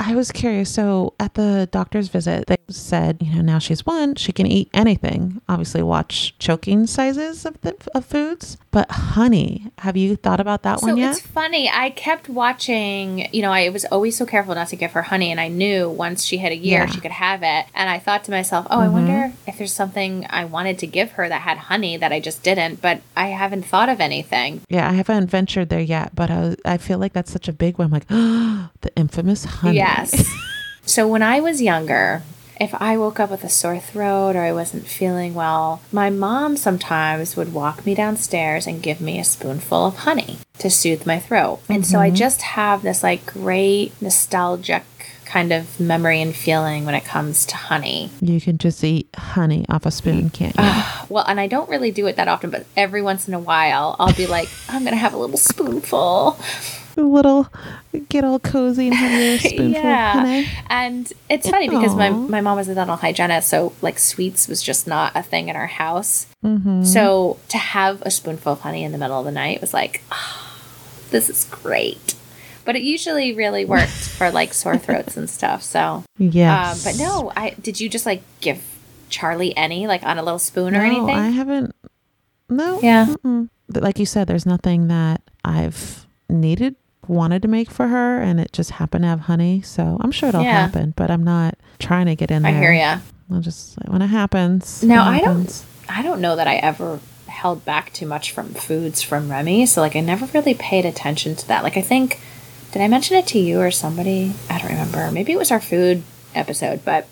I 0.00 0.14
was 0.14 0.30
curious. 0.30 0.72
So 0.72 1.14
at 1.18 1.34
the 1.34 1.68
doctor's 1.72 2.08
visit, 2.08 2.46
they 2.46 2.56
said, 2.68 3.18
you 3.20 3.34
know, 3.34 3.42
now 3.42 3.58
she's 3.58 3.84
one, 3.84 4.14
she 4.14 4.32
can 4.32 4.46
eat 4.46 4.70
anything. 4.72 5.40
Obviously, 5.48 5.82
watch 5.82 6.38
choking 6.38 6.86
sizes 6.86 7.44
of 7.44 7.60
the, 7.62 7.74
of 7.94 8.04
foods, 8.04 8.56
but 8.70 8.88
honey. 8.90 9.72
Have 9.78 9.96
you 9.96 10.14
thought 10.14 10.38
about 10.38 10.62
that 10.62 10.80
So 10.80 10.86
one 10.88 10.96
yet? 10.98 11.10
it's 11.16 11.20
funny. 11.26 11.68
I 11.72 11.90
kept 11.90 12.28
watching. 12.28 13.28
You 13.32 13.42
know, 13.42 13.50
I 13.52 13.70
was 13.70 13.84
always 13.86 14.16
so 14.16 14.24
careful 14.24 14.54
not 14.54 14.68
to 14.68 14.76
give 14.76 14.92
her 14.92 15.02
honey, 15.02 15.30
and 15.32 15.40
I 15.40 15.48
knew 15.48 15.88
once 15.90 16.24
she 16.24 16.36
hit 16.38 16.52
a 16.52 16.56
year, 16.56 16.78
Yeah. 16.80 16.84
Mm-hmm. 16.86 16.94
she 16.94 17.00
could 17.00 17.10
have 17.10 17.42
it. 17.42 17.66
And 17.74 17.90
I 17.90 17.98
thought 17.98 18.22
to 18.24 18.30
myself, 18.30 18.66
oh, 18.70 18.78
I 18.80 18.88
wonder 18.88 19.32
if 19.48 19.58
there's 19.58 19.72
something 19.72 20.26
I 20.30 20.44
wanted 20.44 20.78
to 20.80 20.86
give 20.86 21.12
her 21.12 21.28
that 21.28 21.42
had 21.42 21.58
honey 21.58 21.96
that 21.96 22.12
I 22.12 22.20
just 22.20 22.42
didn't. 22.44 22.80
But 22.80 23.00
I 23.16 23.28
haven't 23.28 23.64
thought 23.64 23.88
of 23.88 24.00
anything. 24.00 24.60
Yeah, 24.68 24.88
I 24.88 24.92
haven't 24.92 25.28
ventured 25.28 25.70
there 25.70 25.80
yet, 25.80 26.14
but 26.14 26.30
I, 26.30 26.40
was, 26.40 26.56
I 26.64 26.76
feel 26.78 26.98
like 26.98 27.14
that's 27.14 27.32
such 27.32 27.48
a 27.48 27.52
big 27.52 27.78
one. 27.78 27.86
I'm 27.86 27.92
like, 27.92 28.06
the 28.80 28.92
infamous 28.94 29.44
honey. 29.44 29.78
Yes. 29.88 30.30
so 30.84 31.06
when 31.08 31.22
I 31.22 31.40
was 31.40 31.62
younger, 31.62 32.22
if 32.60 32.74
I 32.74 32.96
woke 32.96 33.20
up 33.20 33.30
with 33.30 33.44
a 33.44 33.48
sore 33.48 33.78
throat 33.78 34.36
or 34.36 34.40
I 34.40 34.52
wasn't 34.52 34.86
feeling 34.86 35.34
well, 35.34 35.80
my 35.92 36.10
mom 36.10 36.56
sometimes 36.56 37.36
would 37.36 37.52
walk 37.52 37.86
me 37.86 37.94
downstairs 37.94 38.66
and 38.66 38.82
give 38.82 39.00
me 39.00 39.18
a 39.18 39.24
spoonful 39.24 39.86
of 39.86 39.96
honey 39.98 40.38
to 40.58 40.70
soothe 40.70 41.06
my 41.06 41.18
throat. 41.18 41.60
And 41.68 41.86
so 41.86 42.00
I 42.00 42.08
mm-hmm. 42.08 42.16
just 42.16 42.42
have 42.42 42.82
this 42.82 43.02
like 43.02 43.26
great 43.26 43.92
nostalgic 44.02 44.84
kind 45.24 45.52
of 45.52 45.78
memory 45.78 46.22
and 46.22 46.34
feeling 46.34 46.86
when 46.86 46.94
it 46.94 47.04
comes 47.04 47.44
to 47.46 47.54
honey. 47.54 48.10
You 48.20 48.40
can 48.40 48.56
just 48.56 48.82
eat 48.82 49.08
honey 49.14 49.64
off 49.68 49.84
a 49.84 49.90
spoon, 49.90 50.30
can't 50.30 50.56
you? 50.56 50.62
Ah, 50.64 51.06
well, 51.10 51.24
and 51.28 51.38
I 51.38 51.46
don't 51.46 51.68
really 51.68 51.90
do 51.90 52.06
it 52.06 52.16
that 52.16 52.28
often, 52.28 52.50
but 52.50 52.64
every 52.76 53.02
once 53.02 53.28
in 53.28 53.34
a 53.34 53.38
while 53.38 53.94
I'll 53.98 54.14
be 54.14 54.26
like, 54.26 54.48
I'm 54.68 54.82
going 54.82 54.94
to 54.94 54.98
have 54.98 55.12
a 55.12 55.18
little 55.18 55.36
spoonful. 55.36 56.40
A 56.98 57.02
little, 57.02 57.48
get 58.08 58.24
all 58.24 58.38
cozy 58.38 58.88
and 58.88 58.96
have 58.96 59.20
your 59.20 59.38
spoonful 59.50 59.82
yeah. 59.82 60.44
And 60.68 61.12
it's 61.28 61.48
funny 61.48 61.68
because 61.68 61.94
my, 61.94 62.10
my 62.10 62.40
mom 62.40 62.56
was 62.56 62.68
a 62.68 62.74
dental 62.74 62.96
hygienist, 62.96 63.48
so 63.48 63.72
like 63.82 63.98
sweets 63.98 64.48
was 64.48 64.62
just 64.62 64.86
not 64.86 65.12
a 65.14 65.22
thing 65.22 65.48
in 65.48 65.56
our 65.56 65.66
house. 65.66 66.26
Mm-hmm. 66.44 66.82
So 66.84 67.38
to 67.48 67.58
have 67.58 68.02
a 68.02 68.10
spoonful 68.10 68.52
of 68.52 68.60
honey 68.60 68.84
in 68.84 68.92
the 68.92 68.98
middle 68.98 69.18
of 69.18 69.24
the 69.24 69.32
night 69.32 69.60
was 69.60 69.72
like, 69.72 70.02
"Ah, 70.10 70.48
this 71.10 71.30
is 71.30 71.44
great. 71.50 72.14
But 72.64 72.76
it 72.76 72.82
usually 72.82 73.32
really 73.34 73.64
worked 73.76 73.90
for 73.90 74.30
like 74.30 74.52
sore 74.54 74.78
throats 74.78 75.16
and 75.16 75.28
stuff. 75.28 75.62
So, 75.62 75.80
um, 75.80 76.04
Yes. 76.18 76.84
but 76.84 76.96
no, 76.98 77.32
I 77.36 77.50
did 77.60 77.80
you 77.80 77.88
just 77.88 78.06
like 78.06 78.22
give 78.40 78.62
Charlie 79.08 79.56
any 79.56 79.86
like 79.86 80.02
on 80.02 80.18
a 80.18 80.22
little 80.22 80.38
spoon 80.38 80.76
or 80.76 80.80
anything? 80.80 81.16
I 81.16 81.28
haven't. 81.30 81.74
No. 82.48 82.80
Yeah. 82.82 83.06
mm-mm. 83.06 83.48
But 83.68 83.82
Like 83.82 83.98
you 83.98 84.06
said, 84.06 84.26
there's 84.26 84.46
nothing 84.46 84.88
that 84.88 85.22
I've 85.44 86.06
needed 86.30 86.76
wanted 87.08 87.42
to 87.42 87.48
make 87.48 87.70
for 87.70 87.88
her 87.88 88.20
and 88.20 88.38
it 88.38 88.52
just 88.52 88.72
happened 88.72 89.02
to 89.02 89.08
have 89.08 89.20
honey. 89.20 89.62
So 89.62 89.96
I'm 90.00 90.10
sure 90.12 90.28
it'll 90.28 90.42
Yeah. 90.42 90.52
happen, 90.66 90.92
but 90.96 91.10
I'm 91.10 91.24
not 91.24 91.54
trying 91.78 92.06
to 92.06 92.14
get 92.14 92.30
in 92.30 92.42
there. 92.42 92.54
I 92.54 92.58
hear 92.58 92.72
ya. 92.72 92.98
I'll 93.32 93.40
just 93.40 93.76
when 93.86 94.02
it 94.02 94.06
happens. 94.08 94.82
Now 94.82 95.10
it 95.10 95.16
I 95.16 95.20
don't. 95.20 95.64
I 95.88 96.02
don't 96.02 96.20
know 96.20 96.36
that 96.36 96.46
I 96.46 96.56
ever 96.56 97.00
held 97.26 97.64
back 97.64 97.92
too 97.92 98.06
much 98.06 98.32
from 98.32 98.52
foods 98.54 99.00
from 99.02 99.30
Remy, 99.30 99.66
so 99.66 99.80
like 99.80 99.96
I 99.96 100.00
never 100.00 100.26
really 100.34 100.54
paid 100.54 100.84
attention 100.84 101.34
to 101.36 101.48
that. 101.48 101.62
Like 101.62 101.76
I 101.76 101.82
think 101.82 102.20
did 102.72 102.82
I 102.82 102.88
mention 102.88 103.16
it 103.16 103.26
to 103.28 103.38
you 103.38 103.60
or 103.60 103.70
somebody? 103.70 104.32
I 104.50 104.58
don't 104.58 104.68
remember. 104.70 105.10
Maybe 105.10 105.32
it 105.32 105.38
was 105.38 105.50
our 105.50 105.60
food 105.60 106.02
episode, 106.34 106.84
but 106.84 107.06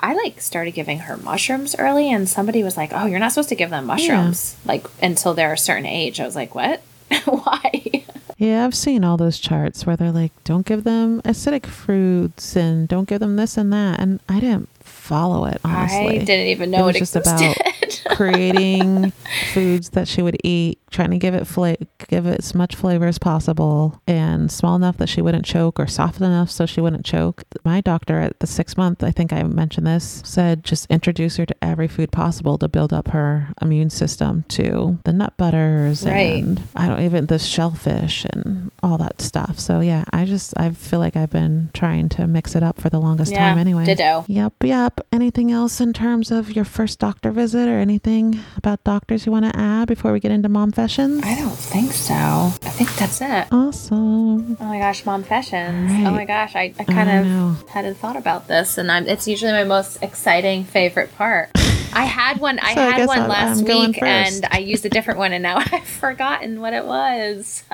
I 0.00 0.12
like 0.14 0.40
started 0.42 0.72
giving 0.72 0.98
her 1.00 1.16
mushrooms 1.16 1.74
early 1.78 2.10
and 2.12 2.28
somebody 2.28 2.62
was 2.62 2.76
like, 2.76 2.90
"Oh, 2.92 3.06
you're 3.06 3.18
not 3.18 3.32
supposed 3.32 3.48
to 3.50 3.54
give 3.54 3.70
them 3.70 3.86
mushrooms 3.86 4.56
like 4.66 4.86
until 5.02 5.32
they're 5.34 5.54
a 5.54 5.58
certain 5.58 5.86
age." 5.86 6.20
I 6.20 6.26
was 6.26 6.36
like, 6.36 6.54
"What? 6.54 6.82
Why?" 7.24 8.03
Yeah, 8.36 8.64
I've 8.64 8.74
seen 8.74 9.04
all 9.04 9.16
those 9.16 9.38
charts 9.38 9.86
where 9.86 9.96
they're 9.96 10.12
like, 10.12 10.32
don't 10.44 10.66
give 10.66 10.84
them 10.84 11.22
acidic 11.22 11.66
fruits 11.66 12.56
and 12.56 12.88
don't 12.88 13.08
give 13.08 13.20
them 13.20 13.36
this 13.36 13.56
and 13.56 13.72
that. 13.72 14.00
And 14.00 14.20
I 14.28 14.40
didn't 14.40 14.68
follow 14.80 15.44
it, 15.46 15.60
honestly. 15.64 16.20
I 16.20 16.24
didn't 16.24 16.48
even 16.48 16.70
know 16.70 16.84
It 16.84 16.86
was 16.86 16.96
it, 16.96 16.98
just 16.98 17.16
about 17.16 17.56
creating 18.16 19.12
foods 19.52 19.90
that 19.90 20.08
she 20.08 20.22
would 20.22 20.36
eat, 20.42 20.78
trying 20.94 21.10
to 21.10 21.18
give 21.18 21.34
it 21.34 21.46
fla- 21.46 21.76
give 22.08 22.26
it 22.26 22.38
as 22.38 22.54
much 22.54 22.74
flavor 22.74 23.06
as 23.06 23.18
possible 23.18 24.00
and 24.06 24.50
small 24.50 24.76
enough 24.76 24.96
that 24.98 25.08
she 25.08 25.20
wouldn't 25.20 25.44
choke 25.44 25.78
or 25.80 25.86
soft 25.86 26.20
enough 26.20 26.50
so 26.50 26.64
she 26.66 26.80
wouldn't 26.80 27.04
choke. 27.04 27.42
My 27.64 27.80
doctor 27.80 28.20
at 28.20 28.38
the 28.40 28.46
six 28.46 28.76
month, 28.76 29.02
I 29.04 29.10
think 29.10 29.32
I 29.32 29.42
mentioned 29.42 29.86
this, 29.86 30.22
said 30.24 30.64
just 30.64 30.86
introduce 30.90 31.36
her 31.36 31.46
to 31.46 31.56
every 31.62 31.88
food 31.88 32.12
possible 32.12 32.56
to 32.58 32.68
build 32.68 32.92
up 32.92 33.08
her 33.08 33.48
immune 33.60 33.90
system 33.90 34.44
to 34.48 34.98
the 35.04 35.12
nut 35.12 35.34
butters 35.36 36.06
Right. 36.06 36.42
and 36.42 36.62
I 36.76 36.86
don't 36.88 37.00
even 37.02 37.26
the 37.26 37.38
shellfish 37.38 38.24
and 38.26 38.70
all 38.82 38.98
that 38.98 39.20
stuff. 39.20 39.58
So 39.58 39.80
yeah, 39.80 40.04
I 40.12 40.24
just 40.24 40.54
I 40.56 40.70
feel 40.70 40.98
like 41.00 41.16
I've 41.16 41.30
been 41.30 41.70
trying 41.74 42.08
to 42.10 42.26
mix 42.26 42.54
it 42.54 42.62
up 42.62 42.80
for 42.80 42.88
the 42.90 43.00
longest 43.00 43.32
Yeah, 43.32 43.38
time 43.48 43.58
anyway. 43.58 43.84
ditto. 43.84 44.24
Yep, 44.28 44.52
yep. 44.64 45.00
Anything 45.12 45.50
else 45.50 45.80
in 45.80 45.92
terms 45.92 46.30
of 46.30 46.52
your 46.54 46.64
first 46.64 46.98
doctor 46.98 47.30
visit 47.32 47.68
or 47.68 47.78
anything 47.78 48.38
about 48.56 48.84
doctors 48.84 49.26
you 49.26 49.32
want 49.32 49.44
to 49.46 49.58
add 49.58 49.88
before 49.88 50.12
we 50.12 50.20
get 50.20 50.30
into 50.30 50.48
mom 50.48 50.70
I 50.84 51.34
don't 51.36 51.56
think 51.56 51.92
so. 51.92 52.14
I 52.14 52.68
think 52.68 52.94
that's 52.96 53.20
it. 53.22 53.46
Awesome. 53.50 54.56
Oh 54.60 54.64
my 54.64 54.78
gosh, 54.78 55.06
mom 55.06 55.22
fashions. 55.22 55.90
Oh 55.90 55.94
right. 55.94 56.06
Oh 56.06 56.10
my 56.10 56.24
gosh, 56.26 56.54
I, 56.54 56.74
I 56.78 56.84
kind 56.84 57.08
I 57.08 57.14
of 57.16 57.26
know. 57.26 57.56
hadn't 57.70 57.94
thought 57.96 58.16
about 58.16 58.48
this, 58.48 58.76
and 58.76 58.92
I'm, 58.92 59.06
it's 59.08 59.26
usually 59.26 59.52
my 59.52 59.64
most 59.64 60.02
exciting 60.02 60.64
favorite 60.64 61.14
part. 61.16 61.48
I 61.94 62.04
had 62.04 62.38
one. 62.38 62.58
I 62.58 62.74
So 62.74 62.80
had 62.82 62.96
guess 62.96 63.08
one 63.08 63.20
I'm- 63.20 63.30
last 63.30 63.60
I'm 63.60 63.64
week, 63.64 64.02
and. 64.02 64.46
I 64.50 64.58
used 64.58 64.84
a 64.84 64.90
different 64.90 65.18
one, 65.18 65.32
and 65.32 65.42
now 65.42 65.56
I've 65.72 65.86
forgotten 65.86 66.60
what 66.60 66.74
it 66.74 66.84
was. 66.84 67.64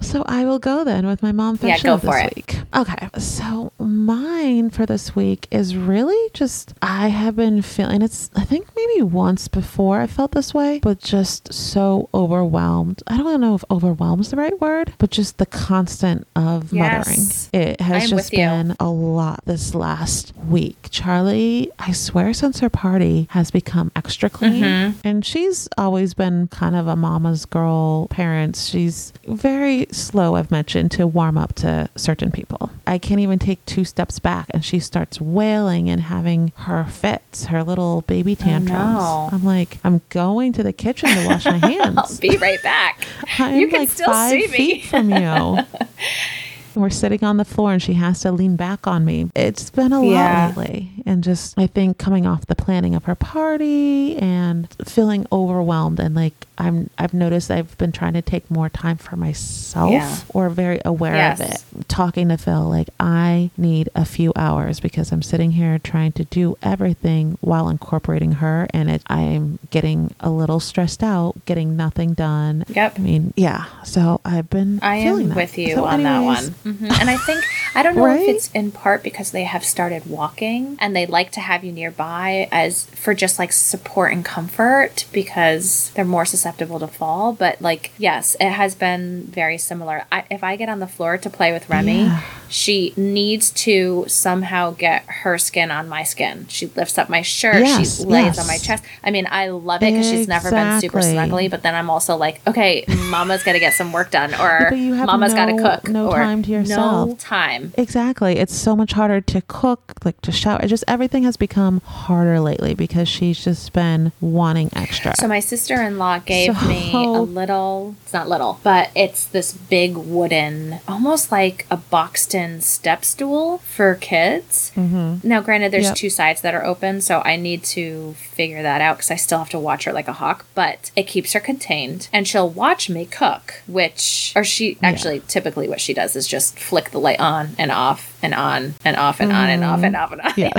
So 0.00 0.22
I 0.26 0.44
will 0.44 0.58
go 0.58 0.84
then 0.84 1.06
with 1.06 1.22
my 1.22 1.32
mom 1.32 1.58
Yeah, 1.62 1.78
go 1.78 1.94
of 1.94 2.02
this 2.02 2.10
for 2.10 2.18
it. 2.18 2.36
week. 2.36 2.60
Okay. 2.76 3.08
So 3.18 3.72
mine 3.78 4.68
for 4.70 4.84
this 4.84 5.16
week 5.16 5.48
is 5.50 5.74
really 5.76 6.30
just 6.34 6.74
I 6.82 7.08
have 7.08 7.34
been 7.36 7.62
feeling 7.62 8.02
it's 8.02 8.30
I 8.36 8.44
think 8.44 8.68
maybe 8.76 9.02
once 9.02 9.48
before 9.48 10.00
I 10.00 10.06
felt 10.06 10.32
this 10.32 10.52
way, 10.52 10.80
but 10.82 11.00
just 11.00 11.52
so 11.52 12.08
overwhelmed. 12.12 13.02
I 13.06 13.16
don't 13.16 13.40
know 13.40 13.54
if 13.54 13.64
overwhelmed 13.70 14.20
is 14.22 14.30
the 14.30 14.36
right 14.36 14.58
word, 14.60 14.92
but 14.98 15.10
just 15.10 15.38
the 15.38 15.46
constant 15.46 16.26
of 16.36 16.72
Yes. 16.72 17.48
mothering. 17.52 17.68
It 17.70 17.80
has 17.80 18.04
I'm 18.04 18.10
just 18.10 18.30
been 18.30 18.76
a 18.78 18.88
lot 18.90 19.40
this 19.46 19.74
last 19.74 20.32
week. 20.48 20.88
Charlie, 20.90 21.70
I 21.78 21.92
swear 21.92 22.34
since 22.34 22.60
her 22.60 22.68
party 22.70 23.28
has 23.30 23.50
become 23.50 23.90
extra 23.96 24.28
clean. 24.28 24.62
Mhm. 24.62 24.94
And 25.04 25.24
she's 25.24 25.68
always 25.78 26.12
been 26.14 26.48
kind 26.48 26.76
of 26.76 26.86
a 26.86 26.96
mama's 26.96 27.46
girl 27.46 28.08
parents. 28.08 28.66
She's 28.68 29.12
very 29.26 29.85
slow, 29.92 30.34
I've 30.36 30.50
mentioned, 30.50 30.90
to 30.92 31.06
warm 31.06 31.36
up 31.38 31.54
to 31.56 31.88
certain 31.96 32.30
people. 32.30 32.70
I 32.86 32.98
can't 32.98 33.20
even 33.20 33.38
take 33.38 33.64
two 33.66 33.84
steps 33.84 34.18
back 34.18 34.46
and 34.50 34.64
she 34.64 34.78
starts 34.80 35.20
wailing 35.20 35.88
and 35.90 36.02
having 36.02 36.52
her 36.56 36.84
fits, 36.84 37.46
her 37.46 37.62
little 37.62 38.02
baby 38.02 38.34
tantrums. 38.36 38.70
no. 38.70 39.28
I'm 39.32 39.44
like, 39.44 39.78
I'm 39.84 40.00
going 40.10 40.52
to 40.54 40.62
the 40.62 40.72
kitchen 40.72 41.08
to 41.10 41.26
wash 41.26 41.44
my 41.44 41.56
hands. 41.58 41.98
I'll 41.98 42.18
be 42.18 42.36
right 42.36 42.62
back. 42.62 43.04
You 43.38 43.68
can 43.68 43.80
like 43.80 43.88
still 43.90 44.06
five 44.06 44.30
see 44.30 44.46
me. 44.48 44.56
feet 44.56 44.84
from 44.86 45.10
you. 45.10 45.58
We're 46.76 46.90
sitting 46.90 47.24
on 47.24 47.38
the 47.38 47.44
floor 47.44 47.72
and 47.72 47.82
she 47.82 47.94
has 47.94 48.20
to 48.20 48.30
lean 48.32 48.56
back 48.56 48.86
on 48.86 49.04
me. 49.04 49.30
It's 49.34 49.70
been 49.70 49.92
a 49.92 50.04
Yeah. 50.04 50.48
lot 50.48 50.56
lately. 50.58 50.90
And 51.06 51.24
just, 51.24 51.58
I 51.58 51.66
think 51.66 51.98
coming 51.98 52.26
off 52.26 52.46
the 52.46 52.54
planning 52.54 52.94
of 52.94 53.04
her 53.04 53.14
party 53.14 54.16
and 54.18 54.68
feeling 54.84 55.26
overwhelmed 55.32 55.98
and 56.00 56.14
like 56.14 56.34
I'm, 56.58 56.88
I've 56.98 57.12
noticed 57.12 57.50
I've 57.50 57.76
been 57.76 57.92
trying 57.92 58.14
to 58.14 58.22
take 58.22 58.50
more 58.50 58.70
time 58.70 58.96
for 58.96 59.14
myself 59.16 59.92
Yeah. 59.92 60.16
or 60.32 60.48
very 60.48 60.80
aware 60.86 61.32
of 61.32 61.40
it. 61.42 61.62
Talking 61.86 62.28
to 62.30 62.38
Phil, 62.38 62.62
like 62.68 62.88
I 62.98 63.50
need 63.58 63.90
a 63.94 64.06
few 64.06 64.32
hours 64.36 64.80
because 64.80 65.12
I'm 65.12 65.20
sitting 65.22 65.50
here 65.52 65.78
trying 65.78 66.12
to 66.12 66.24
do 66.24 66.56
everything 66.62 67.36
while 67.42 67.68
incorporating 67.68 68.32
her. 68.32 68.68
And 68.72 68.90
it, 68.90 69.02
I'm 69.06 69.58
getting 69.70 70.14
a 70.20 70.30
little 70.30 70.58
stressed 70.60 71.02
out, 71.02 71.34
getting 71.44 71.76
nothing 71.76 72.14
done. 72.14 72.64
Yep. 72.68 72.94
I 72.98 73.02
mean, 73.02 73.34
yeah. 73.36 73.66
So 73.84 74.22
I've 74.24 74.48
been. 74.48 74.78
I 74.82 75.02
feeling 75.02 75.24
am 75.24 75.28
that. 75.30 75.36
with 75.36 75.58
you 75.58 75.74
So 75.74 75.84
on 75.84 76.02
that 76.04 76.20
one. 76.20 76.54
Mhm. 76.66 77.00
And 77.00 77.08
I 77.08 77.16
think, 77.16 77.44
I 77.76 77.82
don't 77.84 77.94
know 77.96 78.04
Right? 78.04 78.20
if 78.22 78.28
it's 78.28 78.50
in 78.52 78.72
part 78.72 79.02
because 79.04 79.30
they 79.30 79.44
have 79.44 79.64
started 79.64 80.06
walking 80.06 80.76
and 80.80 80.96
they 80.96 81.06
like 81.06 81.30
to 81.32 81.40
have 81.40 81.62
you 81.62 81.70
nearby 81.72 82.48
as 82.50 82.86
for 82.86 83.14
just 83.14 83.38
like 83.38 83.52
support 83.52 84.12
and 84.12 84.24
comfort 84.24 85.04
because 85.12 85.90
they're 85.94 86.04
more 86.04 86.24
susceptible 86.24 86.80
to 86.80 86.88
fall. 86.88 87.32
But 87.32 87.62
like, 87.62 87.92
yes, 87.98 88.36
it 88.40 88.50
has 88.50 88.74
been 88.74 89.22
very 89.30 89.58
similar. 89.58 90.04
I, 90.10 90.24
if 90.30 90.42
I 90.42 90.56
get 90.56 90.68
on 90.68 90.80
the 90.80 90.86
floor 90.88 91.16
to 91.18 91.30
play 91.30 91.52
with 91.52 91.68
Remy, 91.70 92.04
Yeah. 92.04 92.20
she 92.48 92.92
needs 92.96 93.50
to 93.50 94.04
somehow 94.08 94.72
get 94.72 95.04
her 95.22 95.38
skin 95.38 95.70
on 95.70 95.88
my 95.88 96.02
skin. 96.02 96.46
She 96.48 96.66
lifts 96.74 96.98
up 96.98 97.08
my 97.08 97.22
shirt. 97.22 97.60
Yes, 97.64 97.98
she 97.98 98.04
lays 98.04 98.24
yes. 98.24 98.38
on 98.40 98.46
my 98.48 98.58
chest. 98.58 98.82
I 99.04 99.10
mean, 99.12 99.28
I 99.30 99.48
love 99.48 99.82
it 99.82 99.92
because 99.92 100.08
she's 100.10 100.26
never 100.26 100.50
been 100.50 100.80
super 100.80 100.98
snuggly. 100.98 101.48
But 101.50 101.62
then 101.62 101.74
I'm 101.76 101.90
also 101.90 102.16
like, 102.16 102.40
okay, 102.46 102.84
Mama's 102.88 103.44
got 103.44 103.52
to 103.52 103.60
get 103.60 103.74
some 103.74 103.92
work 103.92 104.10
done, 104.10 104.34
or 104.34 104.66
But 104.70 104.78
you 104.78 104.94
have 104.94 105.06
Mama's 105.06 105.32
got 105.34 105.46
to 105.46 105.56
cook, 105.56 105.88
no 105.88 106.08
or 106.10 106.16
time 106.16 106.42
to 106.42 106.55
yourself. 106.60 107.08
No 107.10 107.14
time. 107.16 107.72
Exactly. 107.76 108.36
It's 108.38 108.54
so 108.54 108.74
much 108.76 108.92
harder 108.92 109.20
to 109.20 109.40
cook, 109.42 109.94
like 110.04 110.20
to 110.22 110.32
shower. 110.32 110.60
It 110.62 110.68
just 110.68 110.84
everything 110.88 111.22
has 111.24 111.36
become 111.36 111.80
harder 111.80 112.40
lately 112.40 112.74
because 112.74 113.08
she's 113.08 113.42
just 113.42 113.72
been 113.72 114.12
wanting 114.20 114.70
extra. 114.74 115.14
So 115.16 115.28
my 115.28 115.40
sister-in-law 115.40 116.20
gave 116.20 116.60
me 116.66 116.92
a 116.92 116.98
little. 117.20 117.94
It's 118.02 118.12
not 118.12 118.28
little, 118.28 118.60
but 118.62 118.90
it's 118.94 119.24
this 119.24 119.52
big 119.52 119.96
wooden, 119.96 120.80
almost 120.86 121.32
like 121.32 121.66
a 121.70 121.76
boxed-in 121.76 122.60
step 122.60 123.04
stool 123.04 123.58
for 123.58 123.94
kids. 123.96 124.72
mm-hmm. 124.76 125.26
Now, 125.26 125.40
granted, 125.40 125.72
there's 125.72 125.86
Yep. 125.86 125.94
two 125.96 126.10
sides 126.10 126.40
that 126.40 126.54
are 126.54 126.64
open, 126.64 127.00
so 127.00 127.22
I 127.24 127.36
need 127.36 127.62
to 127.64 128.14
figure 128.18 128.62
that 128.62 128.80
out 128.80 128.96
because 128.96 129.10
I 129.10 129.16
still 129.16 129.38
have 129.38 129.50
to 129.50 129.58
watch 129.58 129.84
her 129.84 129.92
like 129.92 130.08
a 130.08 130.12
hawk. 130.14 130.44
But 130.54 130.90
it 130.96 131.04
keeps 131.06 131.32
her 131.32 131.40
contained, 131.40 132.08
and 132.12 132.26
she'll 132.26 132.48
watch 132.48 132.88
me 132.88 133.04
cook. 133.06 133.62
Which, 133.66 134.32
or 134.36 134.44
she 134.44 134.78
actually, 134.82 135.20
typically, 135.28 135.68
what 135.68 135.80
she 135.80 135.92
does 135.94 136.16
is 136.16 136.26
just 136.26 136.45
flick 136.52 136.90
the 136.90 137.00
light 137.00 137.20
on 137.20 137.50
and 137.58 137.70
off 137.70 138.15
and 138.22 138.34
on 138.34 138.74
and 138.84 138.96
off 138.96 139.20
and 139.20 139.32
on 139.32 139.48
and 139.50 139.64
off 139.64 139.82
and 139.82 139.96
off 139.96 140.12
and 140.12 140.20
on. 140.20 140.26
Mm, 140.36 140.50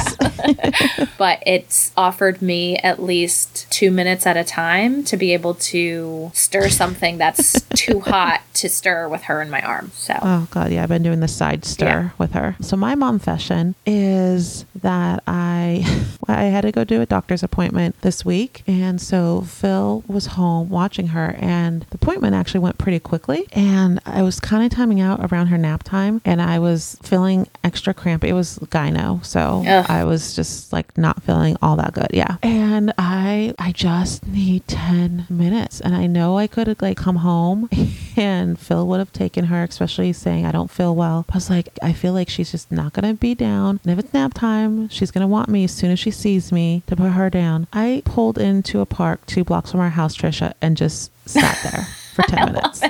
yes. 0.97 1.09
but 1.17 1.43
it's 1.45 1.91
offered 1.97 2.41
me 2.41 2.77
at 2.77 3.01
least 3.01 3.69
two 3.69 3.91
minutes 3.91 4.25
at 4.25 4.37
a 4.37 4.43
time 4.43 5.03
to 5.03 5.17
be 5.17 5.33
able 5.33 5.53
to 5.55 6.31
stir 6.33 6.69
something 6.69 7.17
that's 7.17 7.61
too 7.75 7.99
hot 7.99 8.41
to 8.55 8.69
stir 8.69 9.07
with 9.07 9.23
her 9.23 9.41
in 9.41 9.49
my 9.49 9.61
arm. 9.61 9.91
So. 9.93 10.17
Oh 10.21 10.47
god, 10.51 10.71
yeah, 10.71 10.83
I've 10.83 10.89
been 10.89 11.03
doing 11.03 11.19
the 11.19 11.27
side 11.27 11.65
stir 11.65 11.85
Yeah. 11.85 12.09
with 12.17 12.31
her. 12.31 12.55
So 12.61 12.75
my 12.77 12.95
mom 12.95 13.19
fashion 13.19 13.75
is 13.85 14.65
that 14.81 15.21
I 15.27 15.85
I 16.27 16.43
had 16.45 16.61
to 16.61 16.71
go 16.71 16.83
do 16.83 17.01
a 17.01 17.05
doctor's 17.05 17.43
appointment 17.43 17.99
this 18.01 18.23
week, 18.25 18.63
and 18.67 18.99
so 19.01 19.41
Phil 19.41 20.03
was 20.07 20.27
home 20.27 20.69
watching 20.69 21.07
her, 21.07 21.35
and 21.39 21.85
the 21.89 21.95
appointment 21.95 22.35
actually 22.35 22.59
went 22.61 22.77
pretty 22.77 22.99
quickly, 22.99 23.47
and 23.51 23.99
I 24.05 24.21
was 24.23 24.39
kind 24.39 24.63
of 24.65 24.75
timing 24.75 25.01
out 25.01 25.31
around 25.31 25.47
her 25.47 25.57
nap 25.57 25.83
time, 25.83 26.21
and 26.25 26.41
I 26.41 26.59
was 26.59 26.97
feeling 27.03 27.46
extra 27.63 27.93
crampy. 27.93 28.29
It 28.29 28.33
was 28.33 28.59
gyno, 28.59 29.23
so 29.25 29.63
Ugh. 29.67 29.85
I 29.89 30.03
was 30.03 30.35
just 30.35 30.71
like 30.73 30.97
not 30.97 31.23
feeling 31.23 31.57
all 31.61 31.75
that 31.77 31.93
good. 31.93 32.07
Yeah, 32.13 32.37
and 32.43 32.93
I 32.97 33.53
I 33.59 33.71
just 33.71 34.25
need 34.27 34.67
ten 34.67 35.25
minutes, 35.29 35.81
and 35.81 35.95
I 35.95 36.07
know 36.07 36.37
I 36.37 36.47
could 36.47 36.67
have 36.67 36.81
like 36.81 36.97
come 36.97 37.17
home 37.17 37.69
and 38.17 38.59
Phil 38.59 38.85
would 38.87 38.99
have 38.99 39.11
taken 39.13 39.45
her, 39.45 39.63
especially 39.63 40.13
saying 40.13 40.45
I 40.45 40.51
don't 40.51 40.71
feel 40.71 40.95
well. 40.95 41.25
I 41.31 41.35
was 41.35 41.49
like, 41.49 41.69
I 41.81 41.93
feel 41.93 42.13
like 42.13 42.29
she's 42.29 42.51
just 42.51 42.71
not 42.71 42.93
gonna 42.93 43.13
be 43.13 43.35
down. 43.35 43.79
And 43.83 43.91
if 43.93 43.99
it's 43.99 44.13
nap 44.13 44.33
time, 44.33 44.89
she's 44.89 45.11
gonna 45.11 45.27
want 45.27 45.49
me 45.49 45.63
as 45.65 45.71
soon 45.71 45.91
as 45.91 45.99
she 45.99 46.11
sees 46.11 46.51
me 46.51 46.83
to 46.87 46.95
put 46.95 47.11
her 47.11 47.29
down. 47.29 47.67
I 47.73 48.01
pulled 48.05 48.37
into 48.37 48.79
a 48.81 48.85
park 48.85 49.25
two 49.25 49.43
blocks 49.43 49.71
from 49.71 49.79
our 49.79 49.89
house, 49.89 50.15
Trisha, 50.15 50.53
and 50.61 50.77
just 50.77 51.11
sat 51.27 51.57
there 51.63 51.87
for 52.15 52.23
ten 52.23 52.53
minutes. 52.53 52.81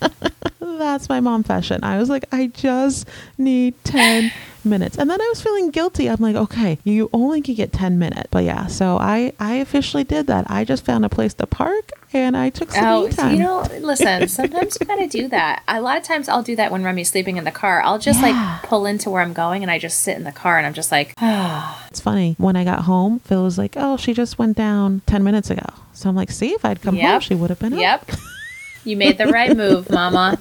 That's 0.78 1.08
my 1.08 1.20
mom 1.20 1.42
fashion. 1.42 1.80
I 1.82 1.98
was 1.98 2.08
like, 2.08 2.24
I 2.32 2.46
just 2.48 3.06
need 3.36 3.74
10 3.84 4.30
minutes. 4.64 4.96
And 4.98 5.10
then 5.10 5.20
I 5.20 5.26
was 5.28 5.40
feeling 5.42 5.70
guilty. 5.70 6.08
I'm 6.08 6.20
like, 6.20 6.36
okay, 6.36 6.78
you 6.84 7.10
only 7.12 7.40
can 7.42 7.54
get 7.54 7.72
10 7.72 7.98
minutes. 7.98 8.28
But 8.30 8.44
yeah, 8.44 8.66
so 8.66 8.96
I, 8.98 9.32
I 9.40 9.54
officially 9.56 10.04
did 10.04 10.26
that. 10.28 10.46
I 10.50 10.64
just 10.64 10.84
found 10.84 11.04
a 11.04 11.08
place 11.08 11.34
to 11.34 11.46
park 11.46 11.90
and 12.12 12.36
I 12.36 12.48
took 12.50 12.72
some 12.72 12.84
Oh, 12.86 13.08
time. 13.10 13.34
you 13.34 13.40
know, 13.42 13.60
listen, 13.80 14.28
sometimes 14.38 14.78
you 14.80 14.86
gotta 14.86 15.06
do 15.08 15.28
that. 15.28 15.62
A 15.68 15.80
lot 15.80 15.96
of 15.98 16.02
times 16.04 16.28
I'll 16.28 16.42
do 16.42 16.56
that 16.56 16.70
when 16.72 16.82
Remy's 16.82 17.10
sleeping 17.10 17.36
in 17.36 17.44
the 17.44 17.50
car. 17.50 17.82
I'll 17.82 17.98
just 17.98 18.20
Yeah. 18.20 18.32
like 18.60 18.62
pull 18.62 18.86
into 18.86 19.10
where 19.10 19.22
I'm 19.22 19.32
going 19.34 19.62
and 19.62 19.70
I 19.70 19.78
just 19.78 20.00
sit 20.00 20.16
in 20.16 20.24
the 20.24 20.32
car 20.32 20.56
and 20.58 20.66
I'm 20.66 20.74
just 20.74 20.90
like, 20.92 21.14
It's 21.90 22.00
funny. 22.00 22.34
When 22.38 22.54
I 22.56 22.64
got 22.64 22.80
home, 22.84 23.20
Phil 23.20 23.42
was 23.42 23.58
like, 23.58 23.74
oh, 23.76 23.96
she 23.96 24.12
just 24.14 24.38
went 24.38 24.56
down 24.56 25.02
10 25.06 25.24
minutes 25.24 25.50
ago. 25.50 25.66
So 25.94 26.08
I'm 26.08 26.14
like, 26.16 26.30
see, 26.30 26.52
if 26.52 26.64
I'd 26.64 26.80
come 26.82 26.96
home, 26.96 27.20
she 27.20 27.34
would 27.34 27.50
have 27.50 27.58
been 27.58 27.72
up. 27.72 27.80
yep, 27.80 28.10
you 28.88 28.96
made 28.96 29.18
the 29.18 29.26
right 29.28 29.56
move, 29.56 29.90
mama. 29.90 30.38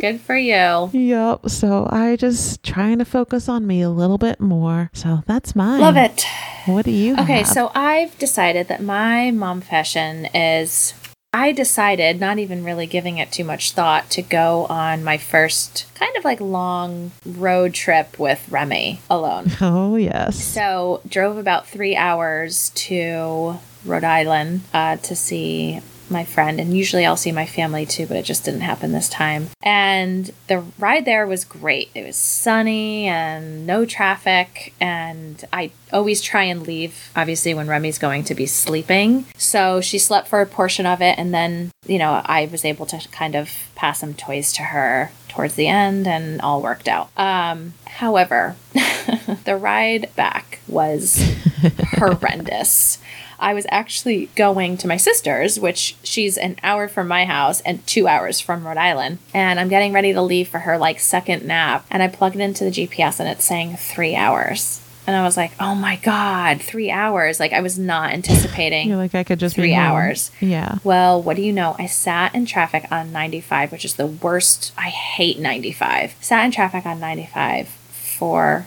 Good 0.00 0.20
for 0.20 0.36
you. 0.36 0.90
Yep. 0.92 1.48
So 1.48 1.88
I 1.90 2.16
just 2.16 2.62
trying 2.62 2.98
to 2.98 3.04
focus 3.04 3.48
on 3.48 3.66
me 3.66 3.82
a 3.82 3.90
little 3.90 4.18
bit 4.18 4.40
more. 4.40 4.90
So 4.92 5.22
that's 5.26 5.54
mine. 5.54 5.80
Love 5.80 5.96
it. 5.96 6.24
What 6.66 6.84
do 6.84 6.90
you 6.90 7.14
Okay, 7.18 7.38
have? 7.38 7.46
so 7.46 7.70
I've 7.74 8.18
decided 8.18 8.68
that 8.68 8.82
my 8.82 9.30
mom 9.30 9.60
fashion 9.60 10.26
is. 10.34 10.94
I 11.34 11.52
decided, 11.52 12.20
not 12.20 12.38
even 12.38 12.62
really 12.62 12.86
giving 12.86 13.16
it 13.16 13.32
too 13.32 13.42
much 13.44 13.72
thought, 13.72 14.10
to 14.10 14.20
go 14.20 14.66
on 14.66 15.02
my 15.02 15.16
first 15.16 15.86
kind 15.94 16.14
of 16.18 16.24
like 16.26 16.42
long 16.42 17.12
road 17.24 17.72
trip 17.72 18.18
with 18.18 18.46
Remy 18.50 19.00
alone. 19.08 19.46
Oh, 19.62 19.96
yes. 19.96 20.44
So, 20.44 21.00
drove 21.08 21.38
about 21.38 21.66
three 21.66 21.96
hours 21.96 22.68
to 22.74 23.58
Rhode 23.86 24.04
Island 24.04 24.60
uh, 24.74 24.96
to 24.96 25.16
see 25.16 25.80
my 26.12 26.24
friend, 26.24 26.60
and 26.60 26.76
usually 26.76 27.04
I'll 27.04 27.16
see 27.16 27.32
my 27.32 27.46
family 27.46 27.86
too, 27.86 28.06
but 28.06 28.16
it 28.16 28.24
just 28.24 28.44
didn't 28.44 28.60
happen 28.60 28.92
this 28.92 29.08
time. 29.08 29.48
And 29.62 30.30
the 30.46 30.64
ride 30.78 31.04
there 31.04 31.26
was 31.26 31.44
great. 31.44 31.90
It 31.94 32.06
was 32.06 32.16
sunny 32.16 33.06
and 33.06 33.66
no 33.66 33.84
traffic, 33.84 34.74
and 34.80 35.44
I 35.52 35.72
always 35.92 36.20
try 36.20 36.44
and 36.44 36.66
leave, 36.66 37.10
obviously, 37.16 37.54
when 37.54 37.68
Remy's 37.68 37.98
going 37.98 38.24
to 38.24 38.34
be 38.34 38.46
sleeping. 38.46 39.26
So 39.36 39.80
she 39.80 39.98
slept 39.98 40.28
for 40.28 40.40
a 40.40 40.46
portion 40.46 40.86
of 40.86 41.00
it, 41.00 41.18
and 41.18 41.32
then, 41.34 41.72
you 41.86 41.98
know, 41.98 42.22
I 42.24 42.46
was 42.46 42.64
able 42.64 42.86
to 42.86 43.08
kind 43.08 43.34
of 43.34 43.50
pass 43.74 44.00
some 44.00 44.14
toys 44.14 44.52
to 44.54 44.62
her 44.62 45.10
towards 45.28 45.54
the 45.54 45.66
end, 45.66 46.06
and 46.06 46.40
all 46.42 46.62
worked 46.62 46.88
out. 46.88 47.10
Um, 47.16 47.74
however, 47.86 48.56
the 49.44 49.56
ride 49.56 50.10
back 50.14 50.60
was 50.68 51.34
horrendous. 51.98 52.98
I 53.42 53.54
was 53.54 53.66
actually 53.70 54.26
going 54.36 54.76
to 54.78 54.86
my 54.86 54.96
sister's, 54.96 55.58
which 55.58 55.96
she's 56.04 56.38
an 56.38 56.56
hour 56.62 56.86
from 56.86 57.08
my 57.08 57.24
house 57.24 57.60
and 57.62 57.84
two 57.86 58.06
hours 58.06 58.38
from 58.38 58.64
Rhode 58.64 58.76
Island. 58.76 59.18
And 59.34 59.58
I'm 59.58 59.68
getting 59.68 59.92
ready 59.92 60.12
to 60.12 60.22
leave 60.22 60.48
for 60.48 60.60
her 60.60 60.78
like 60.78 61.00
second 61.00 61.44
nap. 61.44 61.84
And 61.90 62.02
I 62.02 62.08
plugged 62.08 62.36
it 62.36 62.40
into 62.40 62.64
the 62.64 62.70
GPS 62.70 63.18
and 63.18 63.28
it's 63.28 63.44
saying 63.44 63.76
three 63.76 64.14
hours. 64.14 64.80
And 65.04 65.16
I 65.16 65.24
was 65.24 65.36
like, 65.36 65.50
oh 65.58 65.74
my 65.74 65.96
God, 65.96 66.62
three 66.62 66.88
hours. 66.88 67.40
Like 67.40 67.52
I 67.52 67.60
was 67.60 67.76
not 67.76 68.12
anticipating. 68.12 68.88
You're 68.88 68.96
like, 68.96 69.16
I 69.16 69.24
could 69.24 69.40
just 69.40 69.56
Three 69.56 69.74
hours. 69.74 70.30
Yeah. 70.40 70.78
Well, 70.84 71.20
what 71.20 71.34
do 71.34 71.42
you 71.42 71.52
know? 71.52 71.74
I 71.80 71.86
sat 71.86 72.36
in 72.36 72.46
traffic 72.46 72.86
on 72.92 73.10
95, 73.10 73.72
which 73.72 73.84
is 73.84 73.94
the 73.96 74.06
worst. 74.06 74.72
I 74.78 74.90
hate 74.90 75.40
95. 75.40 76.14
Sat 76.20 76.44
in 76.44 76.52
traffic 76.52 76.86
on 76.86 77.00
95 77.00 77.68
for 77.68 78.66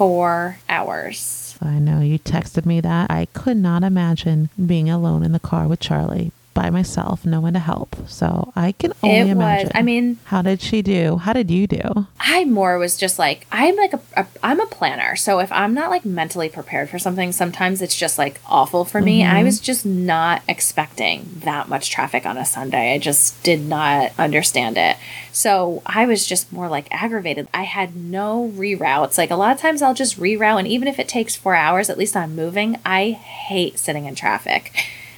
four 0.00 0.56
hours. 0.70 1.39
I 1.62 1.78
know 1.78 2.00
you 2.00 2.18
texted 2.18 2.64
me 2.64 2.80
that. 2.80 3.10
I 3.10 3.26
could 3.26 3.56
not 3.56 3.82
imagine 3.82 4.48
being 4.64 4.88
alone 4.88 5.22
in 5.22 5.32
the 5.32 5.40
car 5.40 5.68
with 5.68 5.80
Charlie 5.80 6.32
by 6.54 6.70
myself, 6.70 7.24
no 7.24 7.40
one 7.40 7.52
to 7.54 7.58
help. 7.58 7.96
So 8.08 8.52
I 8.56 8.72
can 8.72 8.92
only 9.02 9.18
it 9.18 9.28
imagine. 9.28 9.68
was, 9.68 9.72
I 9.74 9.82
mean, 9.82 10.18
how 10.24 10.42
did 10.42 10.60
she 10.60 10.82
do? 10.82 11.16
How 11.18 11.32
did 11.32 11.50
you 11.50 11.66
do? 11.66 12.06
I 12.18 12.44
more 12.44 12.78
was 12.78 12.96
just 12.96 13.18
like 13.18 13.46
I'm 13.52 13.76
like 13.76 13.92
a, 13.92 14.00
a 14.16 14.26
I'm 14.42 14.60
a 14.60 14.66
planner. 14.66 15.16
So 15.16 15.38
if 15.38 15.50
I'm 15.52 15.74
not 15.74 15.90
like 15.90 16.04
mentally 16.04 16.48
prepared 16.48 16.90
for 16.90 16.98
something, 16.98 17.32
sometimes 17.32 17.82
it's 17.82 17.96
just 17.96 18.18
like 18.18 18.40
awful 18.46 18.84
for 18.84 19.00
me. 19.00 19.24
I 19.24 19.36
mm-hmm. 19.36 19.44
was 19.44 19.60
just 19.60 19.86
not 19.86 20.42
expecting 20.48 21.28
that 21.44 21.68
much 21.68 21.90
traffic 21.90 22.26
on 22.26 22.36
a 22.36 22.44
Sunday. 22.44 22.94
I 22.94 22.98
just 22.98 23.42
did 23.42 23.60
not 23.62 24.12
understand 24.18 24.76
it. 24.76 24.96
So 25.32 25.82
I 25.86 26.06
was 26.06 26.26
just 26.26 26.52
more 26.52 26.68
like 26.68 26.88
aggravated. 26.90 27.48
I 27.54 27.62
had 27.62 27.96
no 27.96 28.52
reroutes. 28.54 29.18
Like 29.18 29.30
a 29.30 29.36
lot 29.36 29.52
of 29.52 29.60
times 29.60 29.82
I'll 29.82 29.94
just 29.94 30.18
reroute 30.18 30.58
and 30.58 30.68
even 30.68 30.88
if 30.88 30.98
it 30.98 31.08
takes 31.08 31.36
4 31.36 31.54
hours, 31.54 31.88
at 31.88 31.98
least 31.98 32.16
I'm 32.16 32.34
moving. 32.34 32.78
I 32.84 33.10
hate 33.10 33.78
sitting 33.78 34.04
in 34.04 34.14
traffic. 34.14 34.72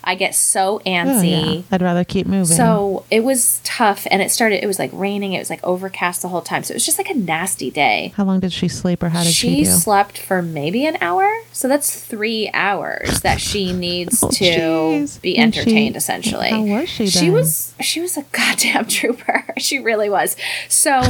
I 0.05 0.15
get 0.15 0.35
so 0.35 0.81
Oh, 0.85 0.89
antsy. 0.89 1.57
yeah. 1.57 1.63
I'd 1.71 1.83
rather 1.83 2.05
keep 2.05 2.27
moving. 2.27 2.57
So 2.57 3.05
it 3.11 3.21
was 3.25 3.61
tough, 3.65 4.07
and 4.11 4.21
it 4.23 4.31
started. 4.31 4.63
It 4.63 4.67
was 4.67 4.79
like 4.79 4.91
raining. 4.93 5.33
It 5.33 5.39
was 5.39 5.51
like 5.51 5.63
overcast 5.65 6.23
the 6.23 6.29
whole 6.29 6.41
time. 6.41 6.63
So 6.65 6.73
it 6.73 6.77
was 6.77 6.85
just 6.87 6.99
like 6.99 7.09
a 7.11 7.15
nasty 7.15 7.71
day. 7.71 8.13
how 8.17 8.25
long 8.25 8.41
did 8.41 8.53
she 8.53 8.69
sleep 8.69 9.03
or 9.03 9.11
how 9.11 9.23
did 9.23 9.33
she, 9.33 9.59
She 9.59 9.65
slept 9.65 10.19
for 10.19 10.43
maybe 10.43 10.87
an 10.87 10.97
hour, 11.01 11.29
so 11.53 11.69
that's 11.69 11.95
three 12.05 12.51
hours 12.53 13.21
that 13.21 13.41
she 13.41 13.71
oh, 13.73 13.77
needs 13.77 14.23
Oh, 14.23 14.29
to 14.31 14.45
jeez. 14.45 15.21
be 15.21 15.37
And 15.39 15.55
she- 15.55 15.61
entertained. 15.61 15.97
essentially, 15.97 16.51
how 16.51 16.63
was 16.63 16.89
she 16.89 17.07
She 17.07 17.31
was 17.31 17.75
she 17.81 18.01
was 18.01 18.17
a 18.17 18.23
goddamn 18.33 18.87
trooper. 18.87 19.45
She 19.59 19.79
really 19.79 20.09
was. 20.11 20.37
So 20.69 21.03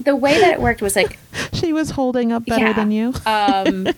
the 0.00 0.16
way 0.16 0.40
that 0.40 0.52
it 0.54 0.60
worked 0.60 0.82
was 0.82 0.96
like 0.96 1.18
she 1.52 1.72
was 1.72 1.90
holding 1.90 2.32
up 2.32 2.44
better 2.46 2.66
Yeah. 2.66 2.72
than 2.72 2.90
you. 2.90 3.12
um 3.26 3.88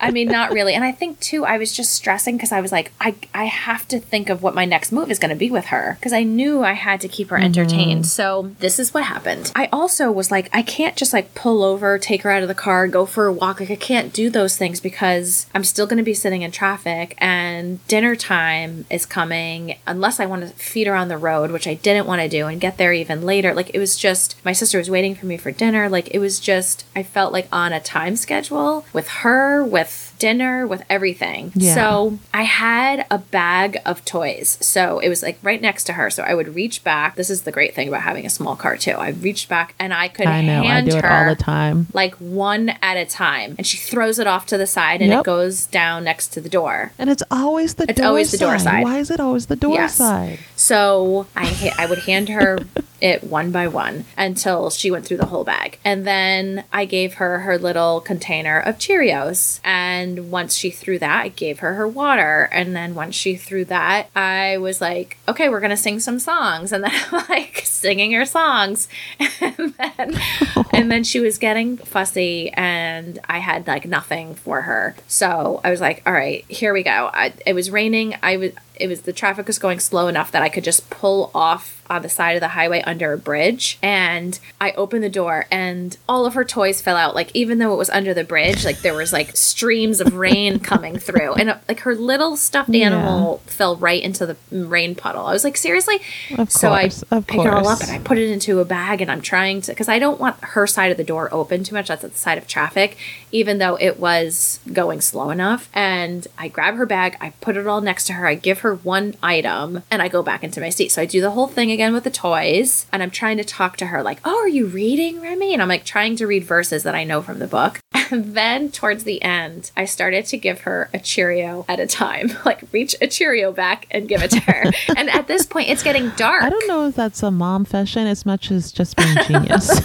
i 0.00 0.10
mean 0.10 0.28
not 0.28 0.52
really. 0.52 0.74
And 0.74 0.84
i 0.84 0.92
think 0.92 1.20
too 1.20 1.44
i 1.44 1.58
was 1.58 1.72
just 1.72 1.92
stressing 1.92 2.36
because 2.36 2.52
i 2.52 2.60
was 2.60 2.72
like 2.72 2.92
i 3.00 3.14
i 3.34 3.44
have 3.44 3.86
to 3.88 3.98
think 4.00 4.28
of 4.30 4.42
what 4.42 4.54
my 4.54 4.64
next 4.64 4.92
move 4.92 5.10
is 5.10 5.18
going 5.18 5.30
to 5.30 5.36
be 5.36 5.50
with 5.50 5.66
her 5.66 5.96
because 5.98 6.12
i 6.12 6.22
knew 6.22 6.62
i 6.62 6.72
had 6.72 7.00
to 7.00 7.08
keep 7.08 7.28
her 7.30 7.38
entertained. 7.38 8.06
So 8.06 8.52
this 8.60 8.78
is 8.78 8.92
what 8.94 9.04
happened. 9.04 9.52
I 9.54 9.68
also 9.72 10.10
was 10.10 10.30
like 10.30 10.48
i 10.52 10.62
can't 10.62 10.96
just 10.96 11.12
like 11.12 11.34
pull 11.34 11.62
over 11.62 11.98
take 11.98 12.22
her 12.22 12.30
out 12.30 12.42
of 12.42 12.48
the 12.48 12.54
car 12.54 12.86
go 12.88 13.06
for 13.06 13.26
a 13.26 13.32
walk. 13.32 13.60
Like 13.60 13.70
i 13.70 13.76
can't 13.76 14.12
do 14.12 14.28
those 14.30 14.56
things 14.56 14.80
because 14.80 15.46
i'm 15.54 15.64
still 15.64 15.86
going 15.86 15.98
to 15.98 16.02
be 16.04 16.14
sitting 16.14 16.42
in 16.42 16.50
traffic 16.50 17.14
and 17.18 17.86
dinner 17.88 18.14
time 18.16 18.84
is 18.90 19.06
coming 19.06 19.76
unless 19.86 20.20
i 20.20 20.26
want 20.26 20.42
to 20.42 20.48
feed 20.54 20.86
her 20.86 20.94
on 20.94 21.08
the 21.08 21.18
road 21.18 21.50
which 21.50 21.66
i 21.66 21.74
didn't 21.74 22.06
want 22.06 22.20
to 22.22 22.28
do 22.28 22.46
and 22.46 22.60
get 22.60 22.76
there 22.78 22.92
even 22.92 23.22
later. 23.22 23.54
Like 23.54 23.70
it 23.74 23.78
was 23.78 23.96
just 23.96 24.36
my 24.44 24.52
sister 24.52 24.78
was 24.78 24.90
waiting 24.90 25.14
for 25.14 25.26
me 25.26 25.36
for 25.36 25.50
dinner. 25.50 25.88
Like 25.88 26.08
it 26.14 26.18
was 26.18 26.40
just 26.40 26.73
i 26.96 27.02
felt 27.02 27.32
like 27.32 27.46
on 27.52 27.72
a 27.72 27.80
time 27.80 28.16
schedule 28.16 28.84
with 28.92 29.06
her 29.08 29.62
with 29.62 30.03
dinner 30.18 30.66
with 30.66 30.82
everything 30.88 31.52
Yeah. 31.54 31.74
so 31.74 32.18
i 32.32 32.42
had 32.42 33.06
a 33.10 33.18
bag 33.18 33.78
of 33.84 34.04
toys 34.04 34.58
so 34.60 34.98
it 35.00 35.08
was 35.08 35.22
like 35.22 35.38
right 35.42 35.60
next 35.60 35.84
to 35.84 35.94
her 35.94 36.10
so 36.10 36.22
i 36.22 36.34
would 36.34 36.54
reach 36.54 36.84
back 36.84 37.16
this 37.16 37.30
is 37.30 37.42
the 37.42 37.52
great 37.52 37.74
thing 37.74 37.88
about 37.88 38.02
having 38.02 38.24
a 38.26 38.30
small 38.30 38.56
car 38.56 38.76
too 38.76 38.92
i 38.92 39.10
reached 39.10 39.48
back 39.48 39.74
and 39.78 39.92
i 39.94 40.08
could 40.08 40.26
I 40.26 40.40
know. 40.40 40.62
I 40.62 40.66
hand 40.66 40.90
do 40.90 40.96
it 40.96 41.04
her 41.04 41.10
all 41.28 41.34
the 41.34 41.42
time. 41.42 41.86
like 41.92 42.14
one 42.16 42.70
at 42.82 42.96
a 42.96 43.04
time 43.06 43.54
and 43.58 43.66
she 43.66 43.76
throws 43.78 44.18
it 44.18 44.26
off 44.26 44.46
to 44.46 44.58
the 44.58 44.66
side 44.66 45.00
and 45.02 45.10
Yep. 45.10 45.20
it 45.20 45.24
goes 45.24 45.66
down 45.66 46.04
next 46.04 46.28
to 46.34 46.40
the 46.40 46.48
door 46.48 46.92
And 46.98 47.10
it's 47.10 47.22
always 47.30 47.74
the 47.74 47.84
It's 47.90 47.98
door 48.00 48.08
always 48.08 48.30
the 48.32 48.38
door 48.38 48.58
side. 48.58 48.82
Why 48.84 48.98
is 48.98 49.10
it 49.10 49.20
always 49.20 49.46
the 49.46 49.56
door 49.56 49.74
Yes. 49.74 49.96
side? 49.96 50.38
so 50.56 51.26
I 51.36 51.46
ha- 51.46 51.74
I 51.78 51.86
would 51.86 52.00
hand 52.10 52.28
her 52.30 52.58
it 53.00 53.22
one 53.24 53.50
by 53.50 53.66
one 53.68 54.04
until 54.16 54.70
she 54.70 54.90
went 54.90 55.04
through 55.04 55.18
the 55.18 55.26
whole 55.26 55.44
bag. 55.44 55.78
And 55.84 56.06
then 56.06 56.64
I 56.72 56.84
gave 56.86 57.14
her 57.14 57.40
her 57.40 57.58
little 57.58 58.00
container 58.00 58.58
of 58.58 58.78
Cheerios. 58.78 59.60
And 59.62 60.03
once 60.30 60.54
she 60.54 60.70
threw 60.70 60.98
that, 60.98 61.24
I 61.24 61.28
gave 61.28 61.60
her 61.60 61.74
her 61.74 61.88
water. 61.88 62.48
And 62.52 62.74
then 62.74 62.94
once 62.94 63.14
she 63.14 63.36
threw 63.36 63.64
that, 63.66 64.08
I 64.14 64.58
was 64.58 64.80
like, 64.80 65.18
okay, 65.28 65.48
we're 65.48 65.60
going 65.60 65.70
to 65.70 65.76
sing 65.76 66.00
some 66.00 66.18
songs. 66.18 66.72
And 66.72 66.84
then 66.84 66.92
I'm 67.12 67.24
like 67.28 67.62
singing 67.64 68.12
her 68.12 68.24
songs. 68.24 68.88
and 69.40 69.74
then 69.74 70.20
and 70.72 70.90
then 70.90 71.04
she 71.04 71.20
was 71.20 71.38
getting 71.38 71.76
fussy 71.76 72.50
and 72.50 73.18
I 73.28 73.38
had 73.38 73.66
like 73.66 73.86
nothing 73.86 74.34
for 74.34 74.62
her. 74.62 74.96
So 75.08 75.60
I 75.64 75.70
was 75.70 75.80
like, 75.80 76.02
all 76.06 76.12
right, 76.12 76.44
here 76.48 76.72
we 76.72 76.82
go. 76.82 77.10
I, 77.12 77.32
it 77.46 77.54
was 77.54 77.70
raining. 77.70 78.16
I 78.22 78.36
was 78.36 78.52
it 78.76 78.88
was 78.88 79.02
the 79.02 79.12
traffic 79.12 79.46
was 79.46 79.58
going 79.58 79.78
slow 79.80 80.08
enough 80.08 80.30
that 80.32 80.42
I 80.42 80.48
could 80.48 80.64
just 80.64 80.90
pull 80.90 81.30
off 81.34 81.82
on 81.90 82.00
the 82.00 82.08
side 82.08 82.32
of 82.32 82.40
the 82.40 82.48
highway 82.48 82.80
under 82.86 83.12
a 83.12 83.18
bridge 83.18 83.78
and 83.82 84.38
I 84.58 84.72
opened 84.72 85.04
the 85.04 85.10
door 85.10 85.44
and 85.50 85.94
all 86.08 86.24
of 86.24 86.32
her 86.32 86.42
toys 86.44 86.80
fell 86.80 86.96
out 86.96 87.14
like 87.14 87.30
even 87.34 87.58
though 87.58 87.74
it 87.74 87.76
was 87.76 87.90
under 87.90 88.14
the 88.14 88.24
bridge 88.24 88.64
like 88.64 88.80
there 88.80 88.94
was 88.94 89.12
like 89.12 89.36
streams 89.36 90.00
of 90.00 90.14
rain 90.14 90.58
coming 90.72 90.96
through 90.98 91.34
and 91.34 91.50
uh, 91.50 91.58
like 91.68 91.80
her 91.80 91.94
little 91.94 92.36
stuffed 92.38 92.70
Yeah. 92.70 92.86
animal 92.86 93.42
fell 93.46 93.76
right 93.76 94.02
into 94.02 94.24
the 94.24 94.36
rain 94.50 94.94
puddle. 94.94 95.26
I 95.26 95.32
was 95.34 95.44
like 95.44 95.58
seriously 95.58 96.00
Of 96.38 96.50
so 96.50 96.72
I 96.72 96.84
course, 96.88 97.04
pick 97.26 97.40
it 97.40 97.46
all 97.48 97.68
up 97.68 97.82
and 97.82 97.90
I 97.90 97.98
put 97.98 98.16
it 98.16 98.30
into 98.30 98.60
a 98.60 98.64
bag 98.64 99.02
and 99.02 99.10
I'm 99.10 99.20
trying 99.20 99.60
to 99.62 99.72
because 99.72 99.88
I 99.88 99.98
don't 99.98 100.18
want 100.18 100.36
her 100.42 100.66
side 100.66 100.90
of 100.90 100.96
the 100.96 101.04
door 101.04 101.28
open 101.32 101.64
too 101.64 101.74
much. 101.74 101.88
That's 101.88 102.02
at 102.02 102.12
the 102.12 102.18
side 102.18 102.38
of 102.38 102.46
traffic, 102.48 102.96
even 103.30 103.58
though 103.58 103.76
it 103.78 104.00
was 104.00 104.58
going 104.72 105.02
slow 105.02 105.28
enough. 105.28 105.68
And 105.74 106.26
I 106.38 106.48
grab 106.48 106.76
her 106.76 106.86
bag, 106.86 107.18
I 107.20 107.30
put 107.42 107.58
it 107.58 107.66
all 107.66 107.82
next 107.82 108.06
to 108.06 108.14
her, 108.14 108.26
I 108.26 108.34
give 108.36 108.60
her 108.60 108.63
one 108.72 109.14
item, 109.22 109.82
and 109.90 110.00
I 110.00 110.08
go 110.08 110.22
back 110.22 110.42
into 110.42 110.60
my 110.60 110.70
seat. 110.70 110.92
So 110.92 111.02
I 111.02 111.06
do 111.06 111.20
the 111.20 111.32
whole 111.32 111.48
thing 111.48 111.70
again 111.70 111.92
with 111.92 112.04
the 112.04 112.10
toys, 112.10 112.86
and 112.92 113.02
I'm 113.02 113.10
trying 113.10 113.36
to 113.36 113.44
talk 113.44 113.76
to 113.78 113.86
her 113.86 114.02
like, 114.02 114.20
"Oh, 114.24 114.38
are 114.38 114.48
you 114.48 114.66
reading, 114.66 115.20
Remy?" 115.20 115.52
And 115.52 115.60
I'm 115.60 115.68
like 115.68 115.84
trying 115.84 116.16
to 116.16 116.26
read 116.26 116.44
verses 116.44 116.84
that 116.84 116.94
I 116.94 117.04
know 117.04 117.20
from 117.20 117.40
the 117.40 117.46
book. 117.46 117.80
And 117.94 118.34
then 118.34 118.70
towards 118.70 119.04
the 119.04 119.22
end, 119.22 119.70
I 119.76 119.84
started 119.84 120.26
to 120.26 120.36
give 120.36 120.62
her 120.62 120.90
a 120.92 120.98
Cheerio 120.98 121.64
at 121.68 121.78
a 121.78 121.86
time, 121.86 122.32
like 122.44 122.62
reach 122.72 122.96
a 123.00 123.06
Cheerio 123.06 123.52
back 123.52 123.86
and 123.90 124.08
give 124.08 124.22
it 124.22 124.30
to 124.32 124.40
her. 124.40 124.64
and 124.96 125.08
at 125.10 125.26
this 125.26 125.46
point, 125.46 125.68
it's 125.68 125.82
getting 125.82 126.10
dark. 126.10 126.42
I 126.42 126.50
don't 126.50 126.66
know 126.66 126.86
if 126.86 126.96
that's 126.96 127.22
a 127.22 127.30
mom 127.30 127.64
fashion 127.64 128.06
as 128.06 128.26
much 128.26 128.50
as 128.50 128.72
just 128.72 128.96
being 128.96 129.16
genius. 129.26 129.80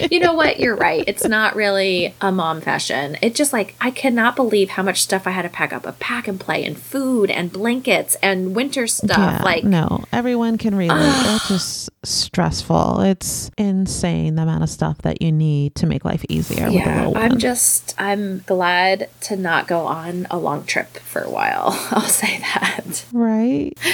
you 0.10 0.20
know 0.20 0.32
what? 0.32 0.58
You're 0.58 0.76
right. 0.76 1.04
It's 1.06 1.24
not 1.26 1.54
really 1.54 2.14
a 2.20 2.32
mom 2.32 2.60
fashion. 2.60 3.18
It 3.20 3.34
just 3.34 3.52
like, 3.52 3.74
I 3.80 3.90
cannot 3.90 4.34
believe 4.34 4.70
how 4.70 4.82
much 4.82 5.02
stuff 5.02 5.26
I 5.26 5.30
had 5.30 5.42
to 5.42 5.48
pack 5.48 5.72
up 5.72 5.86
a 5.86 5.92
pack 5.92 6.26
and 6.26 6.40
play 6.40 6.64
and 6.64 6.78
food 6.78 7.30
and 7.30 7.52
blankets 7.52 8.16
and 8.22 8.56
winter 8.56 8.86
stuff. 8.86 9.18
Yeah, 9.18 9.42
like, 9.44 9.64
no, 9.64 10.04
everyone 10.12 10.58
can 10.58 10.74
relate. 10.74 10.96
it's 11.34 11.48
just 11.48 11.90
stressful. 12.04 13.00
It's 13.00 13.50
insane 13.58 14.36
the 14.36 14.42
amount 14.42 14.62
of 14.62 14.70
stuff 14.70 14.98
that 15.02 15.22
you 15.22 15.30
need 15.30 15.74
to 15.76 15.86
make 15.86 16.04
life 16.04 16.24
easier. 16.28 16.66
with 16.66 16.74
yeah, 16.74 17.01
Oh, 17.02 17.08
little 17.08 17.22
I'm 17.22 17.38
just, 17.38 17.94
I'm 17.98 18.40
glad 18.40 19.08
to 19.22 19.36
not 19.36 19.66
go 19.66 19.86
on 19.86 20.26
a 20.30 20.38
long 20.38 20.64
trip 20.64 20.98
for 20.98 21.20
a 21.22 21.30
while. 21.30 21.68
I'll 21.90 22.02
say 22.02 22.38
that. 22.38 23.04
right. 23.12 23.72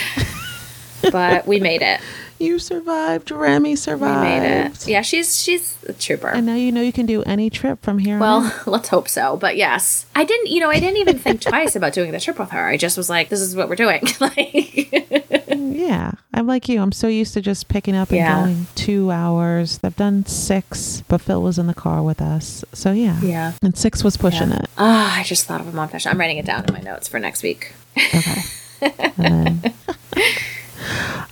But 1.12 1.46
we 1.46 1.60
made 1.60 1.80
it. 1.80 2.00
You 2.38 2.58
survived. 2.58 3.30
Remy 3.30 3.76
survived. 3.76 4.20
We 4.20 4.28
made 4.28 4.66
it. 4.66 4.86
Yeah, 4.86 5.02
she's 5.02 5.40
she's 5.40 5.76
a 5.88 5.92
trooper. 5.92 6.28
And 6.28 6.46
now 6.46 6.54
you 6.54 6.70
know 6.70 6.80
you 6.82 6.92
can 6.92 7.06
do 7.06 7.22
any 7.22 7.50
trip 7.50 7.82
from 7.82 7.98
here. 7.98 8.18
Well, 8.18 8.46
out. 8.46 8.66
let's 8.66 8.88
hope 8.88 9.08
so. 9.08 9.36
But 9.36 9.56
yes, 9.56 10.06
I 10.14 10.24
didn't. 10.24 10.48
You 10.48 10.60
know, 10.60 10.70
I 10.70 10.78
didn't 10.78 10.98
even 10.98 11.18
think 11.18 11.40
twice 11.40 11.74
about 11.76 11.92
doing 11.92 12.12
the 12.12 12.20
trip 12.20 12.38
with 12.38 12.50
her. 12.50 12.66
I 12.66 12.76
just 12.76 12.96
was 12.96 13.08
like, 13.08 13.28
"This 13.28 13.40
is 13.40 13.56
what 13.56 13.68
we're 13.68 13.76
doing." 13.76 14.02
like, 14.20 15.37
yeah, 15.58 16.12
I'm 16.34 16.46
like 16.46 16.68
you. 16.68 16.80
I'm 16.80 16.92
so 16.92 17.08
used 17.08 17.34
to 17.34 17.40
just 17.40 17.68
picking 17.68 17.94
up 17.96 18.08
and 18.10 18.18
Yeah. 18.18 18.40
going 18.44 18.66
two 18.74 19.10
hours. 19.10 19.78
I've 19.82 19.96
done 19.96 20.24
six, 20.26 21.02
but 21.08 21.20
Phil 21.20 21.42
was 21.42 21.58
in 21.58 21.66
the 21.66 21.74
car 21.74 22.02
with 22.02 22.20
us. 22.22 22.64
So 22.72 22.92
yeah. 22.92 23.20
yeah. 23.20 23.52
And 23.62 23.76
six 23.76 24.02
was 24.04 24.16
pushing 24.16 24.50
Yeah. 24.50 24.60
it. 24.60 24.70
Ah, 24.78 25.18
I 25.18 25.22
just 25.24 25.46
thought 25.46 25.60
of 25.60 25.68
a 25.68 25.72
mom 25.72 25.88
fashion. 25.88 26.10
I'm 26.12 26.18
writing 26.18 26.38
it 26.38 26.46
down 26.46 26.64
in 26.66 26.72
my 26.74 26.80
notes 26.80 27.08
for 27.08 27.18
next 27.18 27.42
week. 27.42 27.72
Okay. 27.96 28.42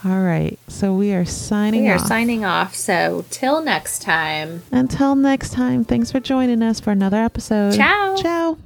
all 0.04 0.20
right. 0.22 0.58
So 0.68 0.92
we 0.94 1.12
are 1.12 1.24
signing 1.24 1.84
We 1.84 1.90
are 1.90 1.96
off. 1.96 2.06
signing 2.06 2.44
off. 2.44 2.74
So 2.74 3.24
till 3.30 3.62
next 3.62 4.02
time. 4.02 4.62
Until 4.72 5.14
next 5.14 5.52
time, 5.52 5.84
thanks 5.84 6.10
for 6.12 6.20
joining 6.20 6.62
us 6.62 6.80
for 6.80 6.90
another 6.90 7.18
episode. 7.22 7.74
Ciao. 7.74 8.16
Ciao. 8.16 8.58